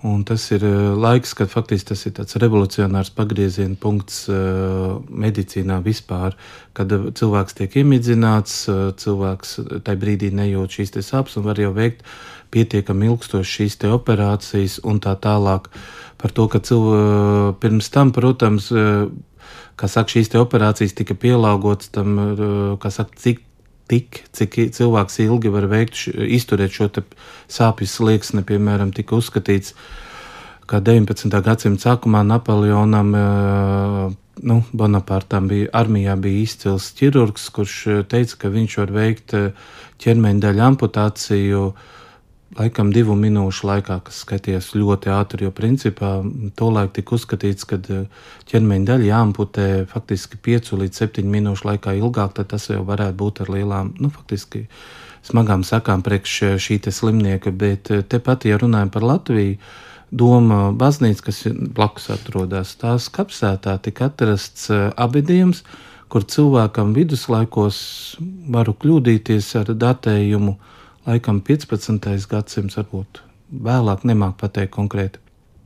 Un 0.01 0.23
tas 0.25 0.47
ir 0.55 0.63
eh, 0.65 0.77
laiks, 0.97 1.35
kad 1.37 1.51
faktiski 1.53 1.91
tas 1.91 2.07
ir 2.09 2.15
tāds 2.17 2.39
revolucionārs 2.41 3.11
pagrieziena 3.13 3.77
punkts 3.77 4.23
uh, 4.33 4.95
medicīnā 5.13 5.77
vispār, 5.85 6.39
kad 6.73 6.93
eh, 6.97 7.11
cilvēks 7.19 7.59
tiek 7.59 7.77
iemidzināts, 7.83 8.55
cilvēks 9.03 9.59
tajā 9.85 10.01
brīdī 10.01 10.31
nejūt 10.33 10.79
šīs 10.79 10.97
sāpes 11.05 11.37
un 11.37 11.45
var 11.45 11.61
jau 11.61 11.75
veikt 11.77 12.01
pietiekami 12.51 13.11
ilgstošas 13.11 13.53
šīs 13.59 13.77
operācijas 13.91 14.79
un 14.89 15.03
tā 15.05 15.13
tālāk. 15.21 15.69
Par 16.17 16.33
to, 16.33 16.49
ka 16.49 16.63
cilvēks 16.65 17.61
pirms 17.61 17.93
tam, 17.93 18.15
protams, 18.17 18.73
kā 19.77 19.89
saka, 19.89 20.17
šīs 20.17 20.33
operācijas 20.41 20.97
tika 20.97 21.13
pielāgotas 21.13 21.93
tam, 21.93 22.17
saka, 22.89 23.21
cik 23.21 23.45
tik, 23.91 24.23
cik 24.37 24.57
cilvēks 24.77 25.21
ilgi 25.27 25.53
var 25.53 25.67
veikt, 25.71 26.07
izturēt 26.15 26.75
šo 26.77 26.89
sāpju 27.51 27.89
slieksni, 27.91 28.45
piemēram, 28.47 28.95
tika 28.95 29.19
uzskatīts, 29.19 29.75
ka 30.71 30.79
19. 30.87 31.35
gadsimta 31.43 31.89
sākumā 31.89 32.23
Napoleonam, 32.27 33.11
nu, 34.47 34.59
Bonapartam 34.73 35.49
bija 35.51 35.71
armijā 35.83 36.15
bija 36.21 36.45
izcils 36.45 36.93
ķirurgs, 36.99 37.49
kurš 37.55 37.79
teica, 38.11 38.37
ka 38.45 38.53
viņš 38.55 38.77
var 38.85 38.95
veikt 38.95 39.35
ķermeņa 40.01 40.45
daļu 40.47 40.67
amputāciju 40.69 41.65
laikam 42.61 42.93
divu 42.95 43.17
minūšu 43.19 43.69
laikā, 43.69 43.99
kas 44.07 44.23
skaitījās 44.25 44.73
ļoti 44.77 45.13
ātri, 45.15 45.47
jo 45.47 45.53
principā 45.55 46.13
tolaik 46.59 46.95
tika 46.97 47.17
uzskatīts, 47.17 47.67
ka 47.69 47.81
eh, 47.81 48.25
ķermeņa 48.51 48.89
daļa 48.93 49.11
jāamputē 49.11 49.69
faktiski 49.91 50.41
5 50.51 50.73
līdz 50.83 51.05
7 51.05 51.31
minūšu 51.35 51.71
laikā 51.71 51.97
ilgāk, 52.01 52.35
tad 52.37 52.51
tas 52.53 52.69
jau 52.71 52.83
varētu 52.89 53.19
būt 53.21 53.45
ar 53.45 53.55
lielām, 53.57 53.95
nu, 54.01 54.11
faktiski 54.15 54.67
smagām 55.27 55.65
sakām 55.67 56.03
priekš 56.05 56.59
šī 56.63 56.81
slimnieka, 56.89 57.53
bet 57.53 57.93
eh, 57.95 58.03
tepat, 58.03 58.49
ja 58.51 58.61
runājam 58.61 58.93
par 58.93 59.09
Latviju, 59.15 59.61
Doma 60.11 60.73
baznīca, 60.75 61.23
kas 61.29 61.45
blakus 61.47 62.09
atrodas, 62.11 62.73
tās 62.81 63.07
kapsētā 63.15 63.77
tika 63.79 64.09
atrasts 64.11 64.67
eh, 64.75 64.89
abidījums, 64.99 65.63
kur 66.11 66.27
cilvēkam 66.27 66.91
viduslaikos 66.97 67.79
varu 68.51 68.75
kļūdīties 68.75 69.53
ar 69.61 69.71
datējumu 69.71 70.57
laikam 71.09 71.41
15. 71.41 72.29
gadsimts, 72.31 72.77
varbūt 72.79 73.23
vēlāk, 73.51 74.07
nemāk 74.09 74.37
pateikt 74.41 74.75
konkrēti. 74.77 75.21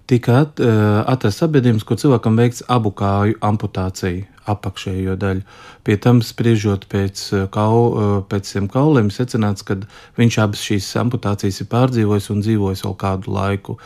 Tika 0.07 0.35
at, 0.43 0.61
uh, 0.61 1.01
atrasts 1.09 1.41
sabiedrības, 1.41 1.85
kur 1.89 1.97
cilvēkam 1.97 2.37
veikts 2.37 2.61
abu 2.69 2.91
kāju 2.93 3.39
amputācija, 3.45 4.27
apakšējo 4.53 5.15
daļu. 5.17 5.41
Pie 5.85 5.97
tam 5.97 6.21
spriežot 6.21 6.85
pēc, 6.93 7.23
uh, 7.33 7.47
kau, 7.53 7.79
uh, 7.89 8.11
pēc 8.29 8.51
tiem 8.53 8.69
kauliem, 8.69 9.09
secināts, 9.09 9.65
ka 9.65 9.79
viņš 10.21 10.39
abas 10.45 10.65
šīs 10.67 10.91
amputācijas 11.01 11.63
ir 11.65 11.71
pārdzīvojis 11.73 12.29
un 12.35 12.45
dzīvojis 12.45 12.85
vēl 12.85 12.97
kādu 13.01 13.33
laiku. 13.33 13.79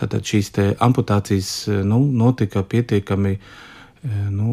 Tātad 0.00 0.26
šīs 0.26 0.50
amputācijas 0.82 1.52
nu, 1.86 2.02
notika 2.18 2.64
pietiekami 2.66 3.36
nu, 4.02 4.52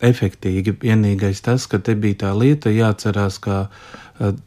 efektīgi. 0.00 0.76
Vienīgais 0.80 1.42
tas, 1.44 1.66
ka 1.68 1.78
te 1.78 1.94
bija 1.94 2.22
tā 2.24 2.30
lieta 2.36 2.72
jāatcerās, 2.72 3.38
ka 3.42 3.66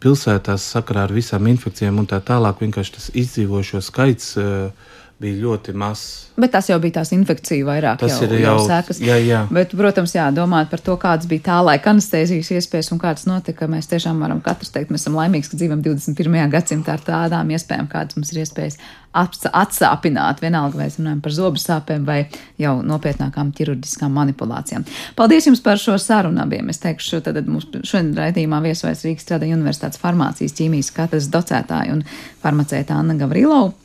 pilsētās 0.02 0.66
sakarā 0.76 1.08
ar 1.08 1.14
visām 1.14 1.48
infekcijām 1.50 2.02
un 2.02 2.10
tā 2.10 2.20
tālāk 2.26 2.62
vienkārši 2.62 2.96
tas 2.98 3.08
izdzīvošo 3.18 3.82
skaits 3.82 4.36
uh, 4.38 4.92
bija 5.22 5.40
ļoti 5.40 5.74
mazs. 5.78 6.30
Bet 6.40 6.52
tas 6.56 6.68
jau 6.70 6.80
bija 6.82 6.98
tās 6.98 7.12
infekciju 7.14 7.68
vairāk. 7.68 8.00
Tas 8.02 8.16
jau, 8.16 8.26
ir 8.26 8.42
jau, 8.42 8.56
jau 8.58 8.66
sekas. 8.66 9.00
Jā, 9.04 9.18
jā. 9.22 9.44
Bet, 9.54 9.76
protams, 9.78 10.16
jā, 10.18 10.26
domājot 10.34 10.72
par 10.72 10.82
to, 10.84 10.96
kādas 11.02 11.30
bija 11.30 11.46
tā 11.48 11.60
laika 11.64 11.94
anestezijas 11.94 12.50
iespējas 12.58 12.90
un 12.96 13.02
kādas 13.02 13.28
notika, 13.30 13.70
mēs 13.70 13.92
tiešām 13.92 14.20
varam 14.24 14.42
katrs 14.44 14.74
teikt, 14.74 14.92
mēs 14.94 15.06
esam 15.06 15.20
laimīgi, 15.20 15.52
ka 15.52 15.60
dzīvojam 15.60 15.84
21. 15.86 16.40
gadsimtā 16.56 16.98
ar 16.98 17.06
tādām 17.06 17.54
iespējām, 17.54 17.90
kādas 17.92 18.18
mums 18.18 18.34
ir 18.34 18.42
iespējas 18.44 18.80
atsāpināt, 19.14 20.42
vienalga 20.42 20.80
vai 20.80 20.88
runājam 20.90 21.20
par 21.22 21.36
zobu 21.36 21.62
sāpēm 21.62 22.08
vai 22.08 22.18
jau 22.58 22.80
nopietnākām 22.82 23.52
ķirurģiskām 23.54 24.18
manipulācijām. 24.18 24.88
Paldies 25.20 25.46
jums 25.52 25.62
par 25.62 25.78
šo 25.78 26.00
sarunu 26.02 26.42
abiem. 26.42 26.74
Es 26.74 26.82
teikšu, 26.82 27.22
tad 27.22 27.38
mums 27.46 27.70
šodien 27.86 28.16
raidījumā 28.18 28.64
viesojas 28.66 29.06
Rīgas 29.06 29.28
Strada 29.28 29.46
Universitātes 29.54 30.02
farmācijas 30.02 30.58
ķīmijas 30.58 30.90
katras 30.98 31.30
docētāja 31.30 31.94
un 31.94 32.02
farmacēta 32.42 32.98
Anna 32.98 33.20
Gavrilova 33.22 33.83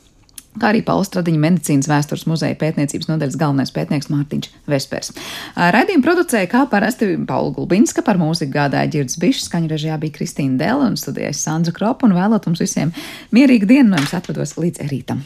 kā 0.61 0.71
arī 0.73 0.81
Paula 0.85 1.07
Stradiņa 1.07 1.41
medicīnas 1.45 1.89
vēstures 1.89 2.25
muzeja 2.29 2.57
pētniecības 2.59 3.09
nodaļas 3.09 3.39
galvenais 3.39 3.73
pētnieks 3.75 4.11
Mārtiņš 4.13 4.51
Vespers. 4.69 5.13
Radījumu 5.55 6.05
producēja 6.05 6.51
kā 6.51 6.65
parasti 6.71 7.13
Paula 7.29 7.53
Gulbinska, 7.55 8.03
par 8.05 8.21
mūziku 8.21 8.53
gādāja 8.57 8.91
Girds 8.93 9.19
Bišs, 9.21 9.47
skaņu 9.49 9.71
režijā 9.73 9.97
bija 10.01 10.17
Kristīna 10.19 10.59
Dela 10.61 10.87
un 10.89 10.99
studējas 10.99 11.43
Sandra 11.45 11.75
Kropa 11.75 12.07
un 12.07 12.17
vēlot 12.17 12.49
mums 12.49 12.63
visiem 12.63 12.93
mierīgu 13.35 13.69
dienu 13.69 13.93
no 13.93 14.01
jums 14.01 14.15
atvados 14.19 14.57
līdz 14.59 14.87
rītam. 14.91 15.23